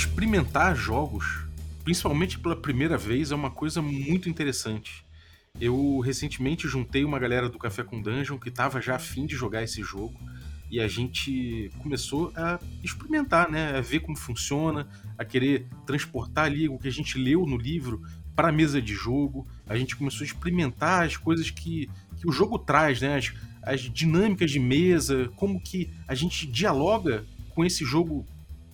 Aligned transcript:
experimentar 0.00 0.74
jogos, 0.74 1.44
principalmente 1.84 2.38
pela 2.38 2.56
primeira 2.56 2.96
vez, 2.96 3.32
é 3.32 3.34
uma 3.34 3.50
coisa 3.50 3.82
muito 3.82 4.30
interessante. 4.30 5.04
Eu 5.60 6.00
recentemente 6.00 6.66
juntei 6.66 7.04
uma 7.04 7.18
galera 7.18 7.50
do 7.50 7.58
Café 7.58 7.82
com 7.82 8.00
Dungeon 8.00 8.38
que 8.38 8.48
estava 8.48 8.80
já 8.80 8.96
afim 8.96 9.26
de 9.26 9.36
jogar 9.36 9.62
esse 9.62 9.82
jogo 9.82 10.18
e 10.70 10.80
a 10.80 10.88
gente 10.88 11.70
começou 11.80 12.32
a 12.34 12.58
experimentar, 12.82 13.50
né? 13.50 13.76
A 13.76 13.82
ver 13.82 14.00
como 14.00 14.16
funciona, 14.16 14.88
a 15.18 15.24
querer 15.24 15.66
transportar 15.84 16.46
ali 16.46 16.66
o 16.66 16.78
que 16.78 16.88
a 16.88 16.92
gente 16.92 17.18
leu 17.18 17.44
no 17.44 17.58
livro 17.58 18.00
para 18.34 18.48
a 18.48 18.52
mesa 18.52 18.80
de 18.80 18.94
jogo. 18.94 19.46
A 19.66 19.76
gente 19.76 19.96
começou 19.96 20.22
a 20.22 20.26
experimentar 20.26 21.04
as 21.04 21.16
coisas 21.18 21.50
que, 21.50 21.90
que 22.18 22.26
o 22.26 22.32
jogo 22.32 22.58
traz, 22.58 23.02
né? 23.02 23.16
As, 23.16 23.32
as 23.62 23.80
dinâmicas 23.82 24.50
de 24.50 24.60
mesa, 24.60 25.30
como 25.36 25.60
que 25.60 25.90
a 26.08 26.14
gente 26.14 26.46
dialoga 26.46 27.26
com 27.50 27.64
esse 27.64 27.84
jogo 27.84 28.24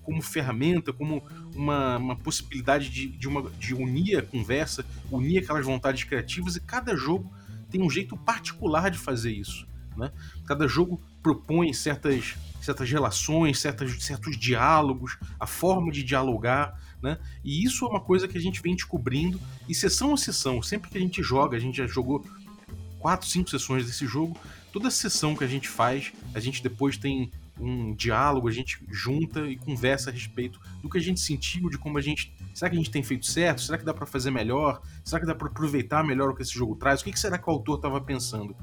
como 0.07 0.23
ferramenta, 0.23 0.93
como 0.93 1.23
uma, 1.55 1.99
uma 1.99 2.17
possibilidade 2.17 2.89
de, 2.89 3.09
de, 3.09 3.27
uma, 3.27 3.51
de 3.59 3.75
unir 3.75 4.19
a 4.19 4.23
conversa, 4.23 4.87
unir 5.11 5.43
aquelas 5.43 5.67
vontades 5.67 6.05
criativas, 6.05 6.55
e 6.55 6.61
cada 6.61 6.95
jogo 6.95 7.31
tem 7.69 7.83
um 7.83 7.91
jeito 7.91 8.17
particular 8.17 8.89
de 8.89 8.99
fazer 8.99 9.33
isso. 9.33 9.67
Né? 9.97 10.13
Cada 10.47 10.69
jogo 10.69 11.03
propõe 11.21 11.73
certas, 11.73 12.37
certas 12.61 12.89
relações, 12.89 13.59
certas, 13.59 14.01
certos 14.05 14.39
diálogos, 14.39 15.19
a 15.41 15.47
forma 15.47 15.91
de 15.91 16.05
dialogar. 16.05 16.81
Né? 17.03 17.19
E 17.45 17.65
isso 17.65 17.85
é 17.85 17.89
uma 17.89 18.01
coisa 18.01 18.29
que 18.29 18.39
a 18.39 18.41
gente 18.41 18.63
vem 18.63 18.77
descobrindo, 18.77 19.41
e 19.69 19.75
sessão 19.75 20.15
a 20.15 20.17
sessão, 20.17 20.63
sempre 20.63 20.89
que 20.89 20.97
a 20.97 21.01
gente 21.01 21.21
joga, 21.21 21.57
a 21.57 21.61
gente 21.61 21.79
já 21.79 21.87
jogou 21.87 22.25
quatro, 23.01 23.27
cinco 23.27 23.51
sessões 23.51 23.85
desse 23.87 24.07
jogo, 24.07 24.39
toda 24.73 24.89
sessão 24.89 25.35
que 25.35 25.43
a 25.43 25.49
gente 25.49 25.69
faz, 25.69 26.13
a 26.33 26.39
gente 26.39 26.63
depois 26.63 26.97
tem 26.97 27.33
um 27.59 27.95
diálogo, 27.95 28.49
a 28.49 28.53
gente 28.53 28.79
junta 28.91 29.47
e 29.47 29.57
conversa 29.57 30.11
a 30.11 30.13
respeito 30.13 30.61
do 30.83 30.91
que 30.91 30.99
a 30.99 31.01
gente 31.01 31.21
sentiu, 31.21 31.71
de 31.71 31.79
como 31.79 31.99
a 31.99 32.01
gente. 32.01 32.35
Será 32.55 32.71
que 32.71 32.77
a 32.77 32.79
gente 32.79 32.91
tem 32.91 33.03
feito 33.03 33.27
certo? 33.27 33.63
Será 33.63 33.79
que 33.79 33.85
dá 33.85 33.95
para 33.95 34.07
fazer 34.07 34.31
melhor? 34.31 34.81
Será 35.05 35.21
que 35.21 35.27
dá 35.27 35.35
para 35.35 35.49
aproveitar 35.49 36.05
melhor 36.05 36.31
o 36.31 36.35
que 36.35 36.43
esse 36.43 36.55
jogo 36.55 36.77
traz? 36.77 37.01
O 37.01 37.05
que 37.05 37.19
será 37.19 37.39
que 37.39 37.49
o 37.49 37.53
autor 37.53 37.77
estava 37.77 38.01
pensando? 38.01 38.55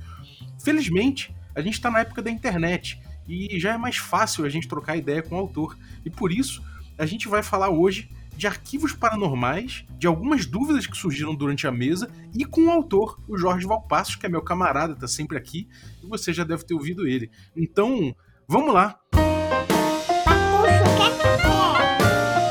Felizmente, 0.64 1.36
a 1.56 1.62
gente 1.62 1.74
está 1.74 1.90
na 1.90 2.00
época 2.00 2.22
da 2.22 2.30
internet 2.30 3.02
e 3.28 3.60
já 3.60 3.74
é 3.74 3.78
mais 3.78 3.98
fácil 3.98 4.46
a 4.46 4.50
gente 4.50 4.68
trocar 4.68 4.96
ideia 4.96 5.22
com 5.22 5.36
o 5.36 5.40
autor. 5.40 5.78
E 6.06 6.10
por 6.10 6.32
isso, 6.32 6.64
a 6.98 7.06
gente 7.06 7.28
vai 7.28 7.42
falar 7.42 7.70
hoje 7.70 8.10
de 8.36 8.48
arquivos 8.48 8.94
paranormais, 8.94 9.86
de 9.98 10.08
algumas 10.08 10.46
dúvidas 10.46 10.88
que 10.88 10.98
surgiram 10.98 11.36
durante 11.36 11.68
a 11.68 11.72
mesa 11.72 12.10
e 12.34 12.46
com 12.46 12.66
o 12.66 12.72
autor, 12.72 13.20
o 13.28 13.38
Jorge 13.38 13.66
Valpassos, 13.66 14.16
que 14.16 14.26
é 14.26 14.30
meu 14.30 14.42
camarada, 14.42 14.96
tá 14.96 15.08
sempre 15.08 15.38
aqui, 15.38 15.68
e 16.04 16.08
você 16.08 16.34
já 16.34 16.44
deve 16.44 16.64
ter 16.64 16.74
ouvido 16.74 17.08
ele. 17.08 17.30
Então, 17.56 18.16
Vamos 18.48 18.74
lá! 18.74 19.00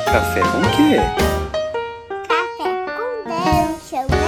Café 0.07 0.41
com 0.41 0.59
o 0.59 0.71
quê? 0.77 0.97
Café 2.27 2.57
com 2.57 2.65
né? 3.29 4.25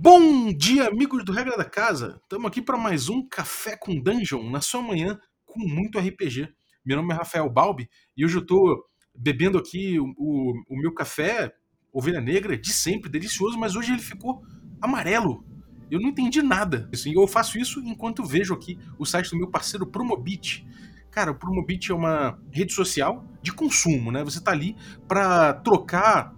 Bom 0.00 0.52
dia, 0.52 0.88
amigos 0.88 1.24
do 1.24 1.30
Regra 1.30 1.56
da 1.56 1.64
Casa! 1.64 2.18
Estamos 2.22 2.46
aqui 2.46 2.60
para 2.60 2.76
mais 2.76 3.08
um 3.08 3.24
Café 3.28 3.76
com 3.76 4.00
Dungeon 4.00 4.50
na 4.50 4.60
sua 4.60 4.82
manhã 4.82 5.16
com 5.46 5.60
muito 5.60 6.00
RPG. 6.00 6.48
Meu 6.84 6.96
nome 6.96 7.14
é 7.14 7.16
Rafael 7.16 7.48
Balbi 7.48 7.88
e 8.16 8.24
hoje 8.24 8.36
eu 8.36 8.42
estou 8.42 8.84
bebendo 9.14 9.56
aqui 9.58 10.00
o, 10.00 10.12
o, 10.18 10.52
o 10.70 10.76
meu 10.76 10.92
café 10.92 11.54
Ovelha 11.92 12.20
Negra 12.20 12.58
de 12.58 12.72
sempre, 12.72 13.08
delicioso, 13.08 13.56
mas 13.56 13.76
hoje 13.76 13.92
ele 13.92 14.02
ficou 14.02 14.42
amarelo 14.82 15.53
eu 15.94 16.00
não 16.00 16.08
entendi 16.08 16.42
nada. 16.42 16.88
Assim, 16.92 17.12
eu 17.14 17.26
faço 17.26 17.58
isso 17.58 17.80
enquanto 17.80 18.24
vejo 18.24 18.52
aqui 18.52 18.78
o 18.98 19.04
site 19.04 19.30
do 19.30 19.36
meu 19.36 19.48
parceiro 19.48 19.86
Promobit. 19.86 20.66
Cara, 21.10 21.30
o 21.30 21.34
Promobit 21.34 21.92
é 21.92 21.94
uma 21.94 22.38
rede 22.50 22.72
social 22.72 23.24
de 23.40 23.52
consumo, 23.52 24.10
né? 24.10 24.24
Você 24.24 24.40
tá 24.40 24.50
ali 24.50 24.76
para 25.06 25.54
trocar 25.54 26.34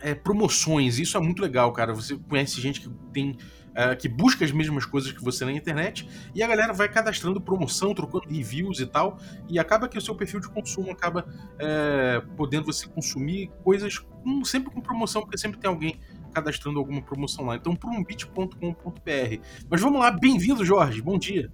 é, 0.00 0.14
promoções. 0.14 0.98
Isso 0.98 1.16
é 1.16 1.20
muito 1.20 1.40
legal, 1.40 1.72
cara. 1.72 1.94
Você 1.94 2.16
conhece 2.16 2.60
gente 2.60 2.82
que 2.82 2.90
tem 3.12 3.36
é, 3.74 3.96
que 3.96 4.08
busca 4.08 4.44
as 4.44 4.52
mesmas 4.52 4.86
coisas 4.86 5.10
que 5.10 5.22
você 5.22 5.44
na 5.44 5.50
internet 5.50 6.08
e 6.34 6.42
a 6.42 6.46
galera 6.46 6.72
vai 6.72 6.88
cadastrando 6.88 7.40
promoção, 7.40 7.92
trocando 7.92 8.28
reviews 8.28 8.78
e 8.78 8.86
tal, 8.86 9.18
e 9.48 9.58
acaba 9.58 9.88
que 9.88 9.98
o 9.98 10.00
seu 10.00 10.14
perfil 10.14 10.38
de 10.38 10.48
consumo 10.48 10.92
acaba 10.92 11.26
é, 11.58 12.22
podendo 12.36 12.66
você 12.66 12.86
consumir 12.86 13.50
coisas 13.64 13.98
com, 13.98 14.44
sempre 14.44 14.70
com 14.70 14.80
promoção, 14.80 15.22
porque 15.22 15.36
sempre 15.36 15.58
tem 15.58 15.68
alguém 15.68 15.98
cadastrando 16.34 16.78
alguma 16.78 17.00
promoção 17.00 17.46
lá. 17.46 17.56
Então, 17.56 17.76
prombit.com.br. 17.76 19.38
Mas 19.70 19.80
vamos 19.80 20.00
lá, 20.00 20.10
bem-vindo, 20.10 20.64
Jorge. 20.64 21.00
Bom 21.00 21.16
dia. 21.16 21.50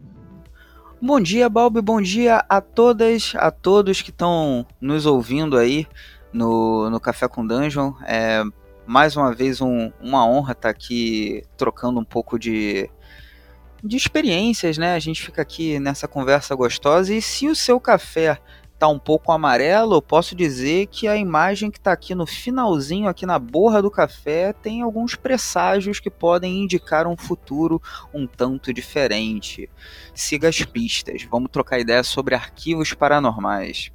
Bom 1.01 1.21
dia, 1.21 1.49
Balbi. 1.49 1.81
Bom 1.81 2.01
dia 2.01 2.45
a 2.49 2.61
todas, 2.61 3.35
a 3.37 3.51
todos 3.51 4.01
que 4.01 4.11
estão 4.11 4.67
nos 4.81 5.05
ouvindo 5.05 5.57
aí 5.57 5.87
no, 6.33 6.89
no 6.91 6.99
Café 6.99 7.29
com 7.29 7.47
Dungeon. 7.47 7.93
É 8.07 8.43
mais 8.87 9.17
uma 9.17 9.33
vez 9.33 9.61
um, 9.61 9.93
uma 10.01 10.27
honra 10.27 10.53
estar 10.53 10.69
aqui 10.69 11.45
trocando 11.57 12.01
um 12.01 12.05
pouco 12.05 12.39
de, 12.39 12.91
de 13.85 13.97
experiências, 13.97 14.79
né? 14.79 14.95
A 14.95 14.99
gente 14.99 15.23
fica 15.23 15.41
aqui 15.41 15.79
nessa 15.79 16.09
conversa 16.09 16.55
gostosa. 16.55 17.15
E 17.15 17.23
se 17.23 17.47
o 17.47 17.55
seu 17.55 17.79
café 17.79 18.41
tá 18.81 18.89
um 18.89 18.99
pouco 18.99 19.31
amarelo, 19.31 19.95
eu 19.95 20.01
posso 20.01 20.35
dizer 20.35 20.87
que 20.87 21.07
a 21.07 21.15
imagem 21.15 21.71
que 21.71 21.77
está 21.77 21.93
aqui 21.93 22.15
no 22.15 22.27
finalzinho, 22.27 23.09
aqui 23.09 23.27
na 23.27 23.39
borra 23.39 23.83
do 23.83 23.91
café, 23.91 24.55
tem 24.55 24.81
alguns 24.81 25.15
presságios 25.15 26.01
que 26.01 26.09
podem 26.09 26.63
indicar 26.63 27.07
um 27.07 27.15
futuro 27.15 27.81
um 28.13 28.27
tanto 28.27 28.73
diferente. 28.73 29.69
Siga 30.15 30.49
as 30.49 30.63
pistas, 30.65 31.23
vamos 31.31 31.51
trocar 31.51 31.79
ideia 31.79 32.03
sobre 32.03 32.35
arquivos 32.35 32.95
paranormais. 32.95 33.93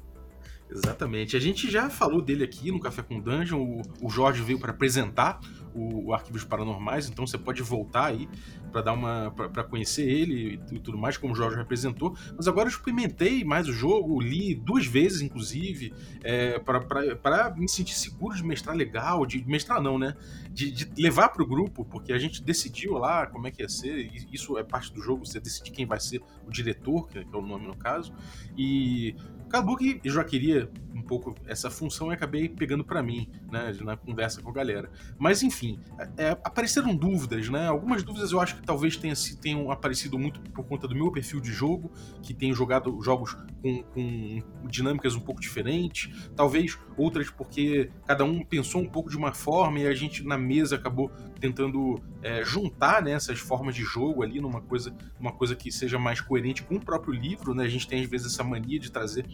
Exatamente. 0.68 1.36
A 1.36 1.40
gente 1.40 1.70
já 1.70 1.88
falou 1.88 2.20
dele 2.20 2.42
aqui 2.42 2.72
no 2.72 2.80
Café 2.80 3.02
com 3.02 3.20
Dungeon. 3.20 3.60
O, 3.60 3.82
o 4.06 4.10
Jorge 4.10 4.42
veio 4.42 4.58
para 4.58 4.72
apresentar 4.72 5.40
o, 5.72 6.06
o, 6.06 6.14
Arquivos 6.14 6.42
Paranormais, 6.42 7.08
então 7.08 7.26
você 7.26 7.36
pode 7.36 7.62
voltar 7.62 8.06
aí 8.06 8.28
para 8.72 8.80
dar 8.80 8.92
uma 8.94 9.30
para 9.30 9.62
conhecer 9.62 10.08
ele 10.08 10.60
e 10.72 10.80
tudo 10.80 10.98
mais, 10.98 11.16
como 11.16 11.32
o 11.32 11.36
Jorge 11.36 11.56
representou. 11.56 12.16
Mas 12.36 12.48
agora 12.48 12.66
eu 12.66 12.70
experimentei 12.70 13.44
mais 13.44 13.68
o 13.68 13.72
jogo, 13.72 14.20
li 14.20 14.54
duas 14.54 14.86
vezes, 14.86 15.20
inclusive, 15.20 15.92
é, 16.24 16.58
para 16.58 17.54
me 17.56 17.68
sentir 17.68 17.94
seguro 17.94 18.34
de 18.34 18.44
mestrar 18.44 18.74
legal, 18.74 19.24
de 19.24 19.44
mestrar 19.46 19.80
não, 19.80 19.98
né? 19.98 20.14
De, 20.50 20.70
de 20.70 20.90
levar 21.00 21.28
para 21.28 21.42
o 21.42 21.46
grupo, 21.46 21.84
porque 21.84 22.12
a 22.12 22.18
gente 22.18 22.42
decidiu 22.42 22.94
lá 22.94 23.26
como 23.26 23.46
é 23.46 23.50
que 23.50 23.62
ia 23.62 23.68
ser. 23.68 24.10
Isso 24.32 24.58
é 24.58 24.64
parte 24.64 24.92
do 24.92 25.00
jogo, 25.00 25.24
você 25.24 25.38
decidir 25.38 25.70
quem 25.70 25.86
vai 25.86 26.00
ser 26.00 26.22
o 26.46 26.50
diretor, 26.50 27.08
que 27.08 27.18
é 27.18 27.24
o 27.32 27.42
nome 27.42 27.66
no 27.66 27.76
caso. 27.76 28.12
E 28.56 29.14
Acabou 29.46 29.76
que 29.76 30.00
eu 30.04 30.12
já 30.12 30.24
queria 30.24 30.68
um 30.94 31.02
pouco 31.02 31.34
essa 31.46 31.70
função 31.70 32.10
e 32.10 32.14
acabei 32.14 32.48
pegando 32.48 32.84
para 32.84 33.02
mim, 33.02 33.28
né, 33.50 33.72
na 33.82 33.96
conversa 33.96 34.42
com 34.42 34.50
a 34.50 34.52
galera. 34.52 34.90
Mas 35.18 35.42
enfim, 35.42 35.78
é, 36.16 36.30
apareceram 36.30 36.96
dúvidas, 36.96 37.48
né? 37.48 37.68
Algumas 37.68 38.02
dúvidas 38.02 38.32
eu 38.32 38.40
acho 38.40 38.56
que 38.56 38.62
talvez 38.62 38.96
tenha, 38.96 39.14
tenham 39.40 39.70
aparecido 39.70 40.18
muito 40.18 40.40
por 40.40 40.64
conta 40.64 40.88
do 40.88 40.94
meu 40.94 41.12
perfil 41.12 41.40
de 41.40 41.52
jogo, 41.52 41.92
que 42.22 42.32
tenho 42.34 42.54
jogado 42.54 43.00
jogos 43.02 43.36
com, 43.62 43.82
com 43.82 44.42
dinâmicas 44.68 45.14
um 45.14 45.20
pouco 45.20 45.40
diferentes. 45.40 46.30
Talvez 46.34 46.78
outras 46.96 47.30
porque 47.30 47.90
cada 48.06 48.24
um 48.24 48.44
pensou 48.44 48.80
um 48.80 48.88
pouco 48.88 49.10
de 49.10 49.16
uma 49.16 49.32
forma 49.32 49.80
e 49.80 49.86
a 49.86 49.94
gente 49.94 50.24
na 50.24 50.38
mesa 50.38 50.76
acabou 50.76 51.10
tentando 51.38 52.00
é, 52.22 52.42
juntar 52.44 53.02
né, 53.02 53.12
essas 53.12 53.38
formas 53.38 53.74
de 53.74 53.82
jogo 53.82 54.22
ali 54.22 54.40
numa 54.40 54.60
coisa, 54.60 54.94
numa 55.20 55.32
coisa 55.32 55.54
que 55.54 55.70
seja 55.70 55.98
mais 55.98 56.20
coerente 56.20 56.62
com 56.62 56.76
o 56.76 56.80
próprio 56.80 57.12
livro, 57.12 57.54
né? 57.54 57.64
A 57.64 57.68
gente 57.68 57.86
tem 57.86 58.02
às 58.02 58.08
vezes 58.08 58.32
essa 58.32 58.42
mania 58.42 58.78
de 58.78 58.90
trazer 58.90 59.26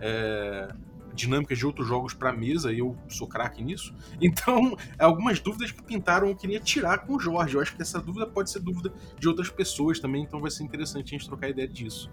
é, 0.00 0.72
dinâmicas 1.14 1.58
de 1.58 1.66
outros 1.66 1.86
jogos 1.86 2.14
para 2.14 2.32
mesa, 2.32 2.72
e 2.72 2.78
eu 2.78 2.96
sou 3.08 3.26
craque 3.26 3.62
nisso. 3.62 3.94
Então, 4.20 4.76
algumas 4.98 5.40
dúvidas 5.40 5.72
que 5.72 5.82
pintaram 5.82 6.28
eu 6.28 6.36
queria 6.36 6.60
tirar 6.60 6.98
com 6.98 7.16
o 7.16 7.20
Jorge. 7.20 7.54
Eu 7.54 7.60
acho 7.60 7.74
que 7.74 7.82
essa 7.82 8.00
dúvida 8.00 8.26
pode 8.26 8.50
ser 8.50 8.60
dúvida 8.60 8.92
de 9.18 9.28
outras 9.28 9.48
pessoas 9.48 9.98
também, 9.98 10.22
então 10.22 10.40
vai 10.40 10.50
ser 10.50 10.62
interessante 10.62 11.14
a 11.14 11.18
gente 11.18 11.26
trocar 11.26 11.48
ideia 11.48 11.66
disso. 11.66 12.10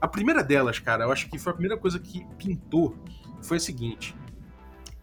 A 0.00 0.08
primeira 0.08 0.42
delas, 0.42 0.78
cara, 0.78 1.04
eu 1.04 1.12
acho 1.12 1.28
que 1.28 1.38
foi 1.38 1.52
a 1.52 1.54
primeira 1.54 1.76
coisa 1.78 1.98
que 1.98 2.24
pintou, 2.36 2.96
foi 3.42 3.58
a 3.58 3.60
seguinte. 3.60 4.14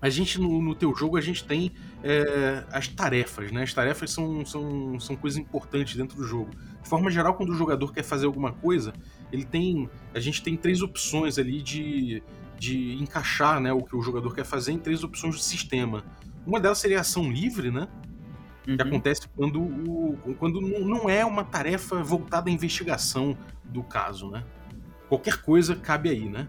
A 0.02 0.10
gente, 0.10 0.40
no, 0.40 0.62
no 0.62 0.74
teu 0.74 0.96
jogo, 0.96 1.18
a 1.18 1.22
gente 1.22 1.44
tem 1.44 1.74
é, 2.02 2.64
as 2.72 2.88
tarefas, 2.88 3.52
né? 3.52 3.64
As 3.64 3.74
tarefas 3.74 4.12
são, 4.12 4.46
são, 4.46 4.98
são 5.00 5.16
coisas 5.16 5.38
importantes 5.38 5.96
dentro 5.96 6.16
do 6.16 6.24
jogo. 6.24 6.52
De 6.81 6.88
forma 6.88 7.12
geral, 7.12 7.34
quando 7.34 7.50
o 7.50 7.56
jogador 7.56 7.94
quer 7.94 8.04
fazer 8.04 8.26
alguma 8.26 8.54
coisa, 8.54 8.94
ele 9.31 9.46
tem. 9.46 9.90
A 10.14 10.20
gente 10.20 10.42
tem 10.42 10.56
três 10.56 10.81
opções 10.81 11.38
ali 11.38 11.62
de, 11.62 12.24
de 12.58 12.94
encaixar 13.02 13.60
né, 13.60 13.72
o 13.72 13.84
que 13.84 13.96
o 13.96 14.02
jogador 14.02 14.34
quer 14.34 14.46
fazer 14.46 14.72
em 14.72 14.80
três 14.80 15.04
opções 15.04 15.36
do 15.36 15.42
sistema. 15.42 16.04
Uma 16.46 16.60
delas 16.60 16.78
seria 16.78 16.98
a 16.98 17.02
ação 17.02 17.31
livre, 17.31 17.72
né? 17.72 17.88
Uhum. 18.68 18.76
Que 18.76 18.81
acontece 18.81 19.28
quando, 19.36 19.62
o, 19.62 20.36
quando 20.38 20.62
não 20.62 21.10
é 21.10 21.26
uma 21.26 21.44
tarefa 21.44 22.02
voltada 22.04 22.50
à 22.50 22.54
investigação 22.54 23.38
do 23.64 23.84
caso, 23.84 24.30
né? 24.30 24.44
Qualquer 25.08 25.42
coisa 25.42 25.76
cabe 25.76 26.10
aí, 26.10 26.30
né? 26.30 26.48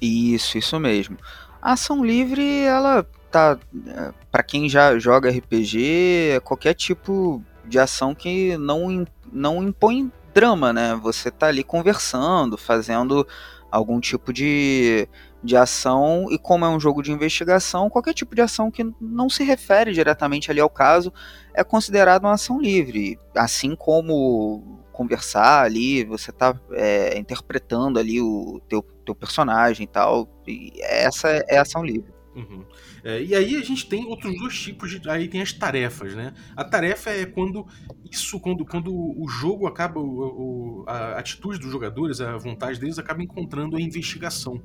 Isso, 0.00 0.58
isso 0.58 0.78
mesmo. 0.78 1.16
A 1.60 1.72
ação 1.72 2.04
livre, 2.04 2.62
ela 2.62 3.04
tá. 3.30 3.58
É, 3.86 4.12
para 4.30 4.42
quem 4.42 4.68
já 4.68 4.98
joga 4.98 5.30
RPG, 5.30 6.32
é 6.32 6.40
qualquer 6.40 6.74
tipo 6.74 7.42
de 7.64 7.78
ação 7.78 8.14
que 8.14 8.56
não, 8.58 9.06
não 9.32 9.62
impõe 9.62 10.12
drama, 10.34 10.72
né? 10.72 10.98
Você 11.02 11.30
tá 11.30 11.46
ali 11.46 11.62
conversando, 11.62 12.58
fazendo 12.58 13.26
algum 13.70 13.98
tipo 14.00 14.32
de, 14.32 15.08
de 15.42 15.56
ação, 15.56 16.26
e 16.30 16.38
como 16.38 16.64
é 16.64 16.68
um 16.68 16.78
jogo 16.78 17.02
de 17.02 17.10
investigação, 17.10 17.90
qualquer 17.90 18.14
tipo 18.14 18.34
de 18.34 18.40
ação 18.40 18.70
que 18.70 18.84
não 19.00 19.28
se 19.28 19.42
refere 19.42 19.92
diretamente 19.92 20.50
ali 20.50 20.60
ao 20.60 20.70
caso 20.70 21.12
é 21.52 21.64
considerado 21.64 22.24
uma 22.24 22.34
ação 22.34 22.60
livre. 22.60 23.18
Assim 23.34 23.74
como 23.74 24.80
conversar 24.92 25.64
ali, 25.64 26.04
você 26.04 26.30
tá 26.30 26.58
é, 26.72 27.18
interpretando 27.18 27.98
ali 27.98 28.20
o 28.20 28.60
teu, 28.68 28.80
teu 29.04 29.14
personagem 29.14 29.84
e 29.84 29.88
tal. 29.88 30.28
E 30.46 30.72
essa 30.80 31.28
é 31.28 31.58
a 31.58 31.62
ação 31.62 31.84
livre. 31.84 32.13
Uhum. 32.34 32.64
É, 33.04 33.22
e 33.22 33.34
aí 33.34 33.56
a 33.56 33.62
gente 33.62 33.88
tem 33.88 34.04
outros 34.06 34.36
dois 34.36 34.58
tipos 34.58 34.90
de. 34.90 35.08
Aí 35.08 35.28
tem 35.28 35.40
as 35.40 35.52
tarefas, 35.52 36.14
né? 36.14 36.34
A 36.56 36.64
tarefa 36.64 37.10
é 37.10 37.24
quando 37.24 37.66
isso, 38.10 38.40
quando, 38.40 38.64
quando 38.64 38.92
o 38.92 39.28
jogo 39.28 39.66
acaba, 39.66 40.00
o, 40.00 40.82
o, 40.82 40.84
a 40.86 41.18
atitude 41.18 41.60
dos 41.60 41.70
jogadores, 41.70 42.20
a 42.20 42.36
vontade 42.36 42.80
deles 42.80 42.98
acaba 42.98 43.22
encontrando 43.22 43.76
a 43.76 43.80
investigação. 43.80 44.60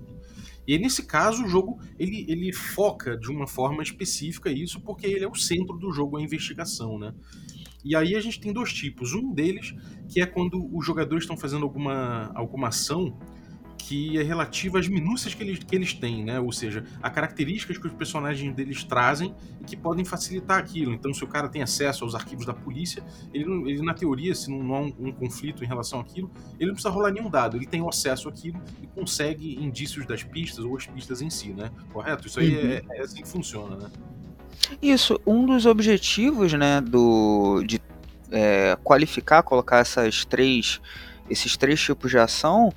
E 0.67 0.73
aí, 0.73 0.79
nesse 0.79 1.03
caso, 1.03 1.43
o 1.43 1.47
jogo 1.47 1.79
ele, 1.97 2.25
ele 2.27 2.53
foca 2.53 3.17
de 3.17 3.31
uma 3.31 3.47
forma 3.47 3.81
específica 3.81 4.51
isso, 4.51 4.79
porque 4.81 5.07
ele 5.07 5.25
é 5.25 5.27
o 5.27 5.35
centro 5.35 5.77
do 5.77 5.91
jogo, 5.91 6.17
a 6.17 6.21
investigação, 6.21 6.97
né? 6.97 7.13
E 7.83 7.95
aí 7.95 8.15
a 8.15 8.19
gente 8.19 8.39
tem 8.39 8.51
dois 8.51 8.73
tipos. 8.73 9.13
Um 9.13 9.33
deles, 9.33 9.73
que 10.07 10.21
é 10.21 10.25
quando 10.25 10.69
os 10.75 10.85
jogadores 10.85 11.23
estão 11.23 11.37
fazendo 11.37 11.63
alguma, 11.63 12.31
alguma 12.35 12.67
ação 12.67 13.17
que 13.79 14.19
é 14.19 14.23
relativa 14.23 14.77
às 14.77 14.87
minúcias 14.87 15.33
que 15.33 15.41
eles, 15.41 15.59
que 15.59 15.75
eles 15.75 15.93
têm, 15.93 16.23
né? 16.23 16.39
Ou 16.39 16.51
seja, 16.51 16.83
a 17.01 17.09
características 17.09 17.77
que 17.77 17.87
os 17.87 17.93
personagens 17.93 18.53
deles 18.53 18.83
trazem 18.83 19.33
e 19.61 19.63
que 19.63 19.77
podem 19.77 20.03
facilitar 20.03 20.59
aquilo. 20.59 20.93
Então, 20.93 21.13
se 21.13 21.23
o 21.23 21.27
cara 21.27 21.47
tem 21.47 21.63
acesso 21.63 22.03
aos 22.03 22.13
arquivos 22.13 22.45
da 22.45 22.53
polícia, 22.53 23.01
ele, 23.33 23.45
ele 23.71 23.81
na 23.81 23.93
teoria, 23.93 24.35
se 24.35 24.51
não, 24.51 24.75
há 24.75 24.81
um, 24.81 24.93
um, 24.99 25.11
conflito 25.13 25.63
em 25.63 25.67
relação 25.67 25.99
àquilo, 25.99 26.29
ele 26.59 26.67
não 26.67 26.73
precisa 26.73 26.93
rolar 26.93 27.11
nenhum 27.11 27.29
dado. 27.29 27.55
Ele 27.55 27.65
tem 27.65 27.87
acesso 27.87 28.27
àquilo 28.27 28.61
e 28.83 28.87
consegue 28.87 29.55
indícios 29.55 30.05
das 30.05 30.23
pistas 30.23 30.65
ou 30.65 30.75
as 30.75 30.85
pistas 30.85 31.21
em 31.21 31.29
si, 31.29 31.49
né? 31.53 31.71
Correto? 31.93 32.27
Isso 32.27 32.39
aí 32.39 32.55
uhum. 32.55 32.71
é, 32.71 32.83
é 32.97 33.01
assim 33.01 33.21
que 33.21 33.27
funciona, 33.27 33.77
né? 33.77 33.89
Isso, 34.81 35.19
um 35.25 35.45
dos 35.45 35.65
objetivos, 35.65 36.51
né, 36.53 36.81
do, 36.81 37.63
de 37.65 37.81
é, 38.29 38.77
qualificar, 38.83 39.41
colocar 39.41 39.77
essas 39.77 40.25
três, 40.25 40.81
esses 41.29 41.55
três 41.55 41.81
tipos 41.81 42.11
de 42.11 42.17
ação 42.17 42.73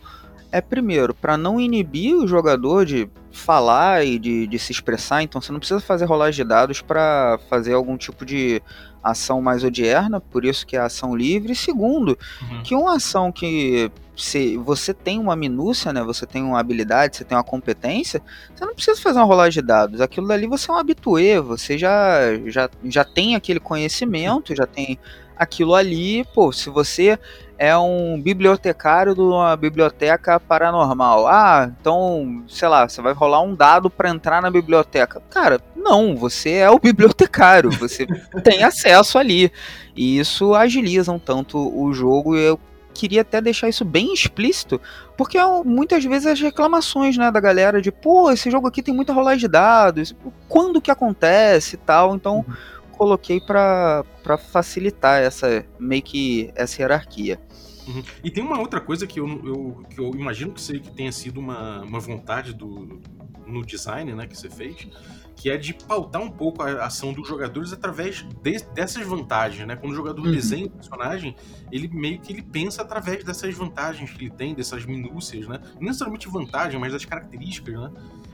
é 0.53 0.61
primeiro 0.61 1.15
para 1.15 1.37
não 1.37 1.59
inibir 1.59 2.15
o 2.15 2.29
jogador 2.29 2.85
de 2.85 3.09
falar 3.33 4.05
e 4.05 4.19
de, 4.19 4.47
de, 4.47 4.59
se 4.59 4.71
expressar, 4.71 5.23
então 5.23 5.41
você 5.41 5.51
não 5.51 5.59
precisa 5.59 5.81
fazer 5.81 6.05
rolagem 6.05 6.45
de 6.45 6.49
dados 6.49 6.83
para 6.83 7.41
fazer 7.49 7.73
algum 7.73 7.97
tipo 7.97 8.27
de 8.27 8.63
ação 9.03 9.41
mais 9.41 9.65
odierna, 9.65 10.21
por 10.21 10.45
isso 10.45 10.67
que 10.67 10.77
é 10.77 10.81
ação 10.81 11.17
livre. 11.17 11.53
E 11.53 11.57
segundo, 11.57 12.17
uhum. 12.43 12.63
que 12.63 12.75
uma 12.75 12.97
ação 12.97 13.33
que 13.33 13.91
se 14.15 14.57
você 14.59 14.93
tem 14.93 15.19
uma 15.19 15.35
minúcia, 15.35 15.93
né, 15.93 16.03
você 16.03 16.27
tem 16.27 16.43
uma 16.43 16.61
habilidade, 16.61 17.17
você 17.17 17.25
tem 17.25 17.37
uma 17.37 17.43
competência, 17.43 18.23
você 18.55 18.65
não 18.65 18.75
precisa 18.75 19.01
fazer 19.01 19.19
uma 19.19 19.25
rolagem 19.25 19.63
de 19.63 19.67
dados. 19.67 20.01
Aquilo 20.01 20.29
dali 20.29 20.47
você 20.47 20.71
é 20.71 20.75
um 20.75 20.77
habituê, 20.77 21.41
você 21.41 21.79
já, 21.79 22.37
já, 22.47 22.69
já 22.85 23.05
tem 23.05 23.35
aquele 23.35 23.59
conhecimento, 23.59 24.55
já 24.55 24.67
tem 24.67 24.99
aquilo 25.37 25.75
ali, 25.75 26.25
pô, 26.35 26.53
se 26.53 26.71
você 26.71 27.19
é 27.59 27.77
um 27.77 28.21
bibliotecário 28.21 29.15
de 29.15 29.21
uma 29.21 29.57
biblioteca 29.57 30.41
paranormal. 30.41 31.29
Ah, 31.29 31.71
então, 31.81 32.43
sei 32.49 32.67
lá, 32.67 32.89
você 32.89 33.01
vai 33.01 33.13
rolar 33.13 33.41
um 33.41 33.55
dado 33.55 33.89
para 33.89 34.11
entrar 34.11 34.43
na 34.43 34.51
biblioteca. 34.51 35.23
Cara, 35.31 35.61
não, 35.77 36.17
você 36.17 36.55
é 36.55 36.69
o 36.69 36.79
bibliotecário, 36.83 37.71
você 37.71 38.05
tem 38.43 38.65
acesso 38.65 39.17
ali. 39.17 39.53
E 39.95 40.19
isso 40.19 40.55
agiliza 40.55 41.13
um 41.13 41.21
tanto 41.21 41.57
o 41.57 41.93
jogo 41.93 42.37
e 42.37 42.45
eu 42.45 42.59
queria 42.93 43.23
até 43.23 43.41
deixar 43.41 43.69
isso 43.69 43.85
bem 43.85 44.13
explícito, 44.13 44.81
porque 45.17 45.39
é 45.39 45.45
muitas 45.65 46.05
vezes 46.05 46.27
as 46.27 46.41
reclamações, 46.41 47.17
né, 47.17 47.31
da 47.31 47.41
galera 47.41 47.81
de, 47.81 47.91
pô, 47.91 48.31
esse 48.31 48.51
jogo 48.51 48.67
aqui 48.67 48.83
tem 48.83 48.93
muita 48.93 49.13
rolagem 49.13 49.41
de 49.41 49.49
dados, 49.49 50.15
quando 50.49 50.81
que 50.81 50.91
acontece 50.91 51.77
e 51.77 51.79
tal, 51.79 52.15
então 52.15 52.45
uhum. 52.47 52.55
Coloquei 53.03 53.41
para 53.41 54.05
facilitar 54.53 55.21
essa 55.21 55.67
meio 55.77 56.03
que 56.03 56.53
essa 56.55 56.81
hierarquia. 56.81 57.41
Uhum. 57.89 58.01
E 58.23 58.31
tem 58.31 58.45
uma 58.45 58.61
outra 58.61 58.81
coisa 58.81 59.09
que 59.09 59.19
eu, 59.19 59.27
eu, 59.45 59.83
que 59.91 59.99
eu 59.99 60.13
imagino 60.15 60.53
que, 60.53 60.61
seja, 60.61 60.79
que 60.79 60.93
tenha 60.93 61.11
sido 61.11 61.41
uma, 61.41 61.83
uma 61.83 61.99
vontade 61.99 62.55
do, 62.55 63.01
no 63.45 63.67
design 63.67 64.15
né, 64.15 64.25
que 64.29 64.39
você 64.39 64.49
fez, 64.49 64.87
que 65.35 65.51
é 65.51 65.57
de 65.57 65.75
pautar 65.75 66.23
um 66.23 66.31
pouco 66.31 66.63
a 66.63 66.87
ação 66.87 67.13
dos 67.13 67.27
jogadores 67.27 67.73
através 67.73 68.25
de, 68.41 68.63
dessas 68.73 69.05
vantagens, 69.05 69.67
né? 69.67 69.75
Quando 69.75 69.95
o 69.95 69.97
jogador 69.97 70.25
uhum. 70.25 70.31
desenha 70.31 70.67
o 70.67 70.71
personagem, 70.71 71.35
ele 71.73 71.89
meio 71.89 72.21
que 72.21 72.33
ele 72.33 72.43
pensa 72.43 72.83
através 72.83 73.25
dessas 73.25 73.53
vantagens 73.53 74.13
que 74.13 74.27
ele 74.27 74.31
tem, 74.31 74.55
dessas 74.55 74.87
minúcias, 74.87 75.49
né? 75.49 75.61
Não 75.75 75.89
necessariamente 75.89 76.29
vantagem, 76.29 76.79
mas 76.79 76.93
das 76.93 77.05
características, 77.05 77.75
né? 77.75 77.91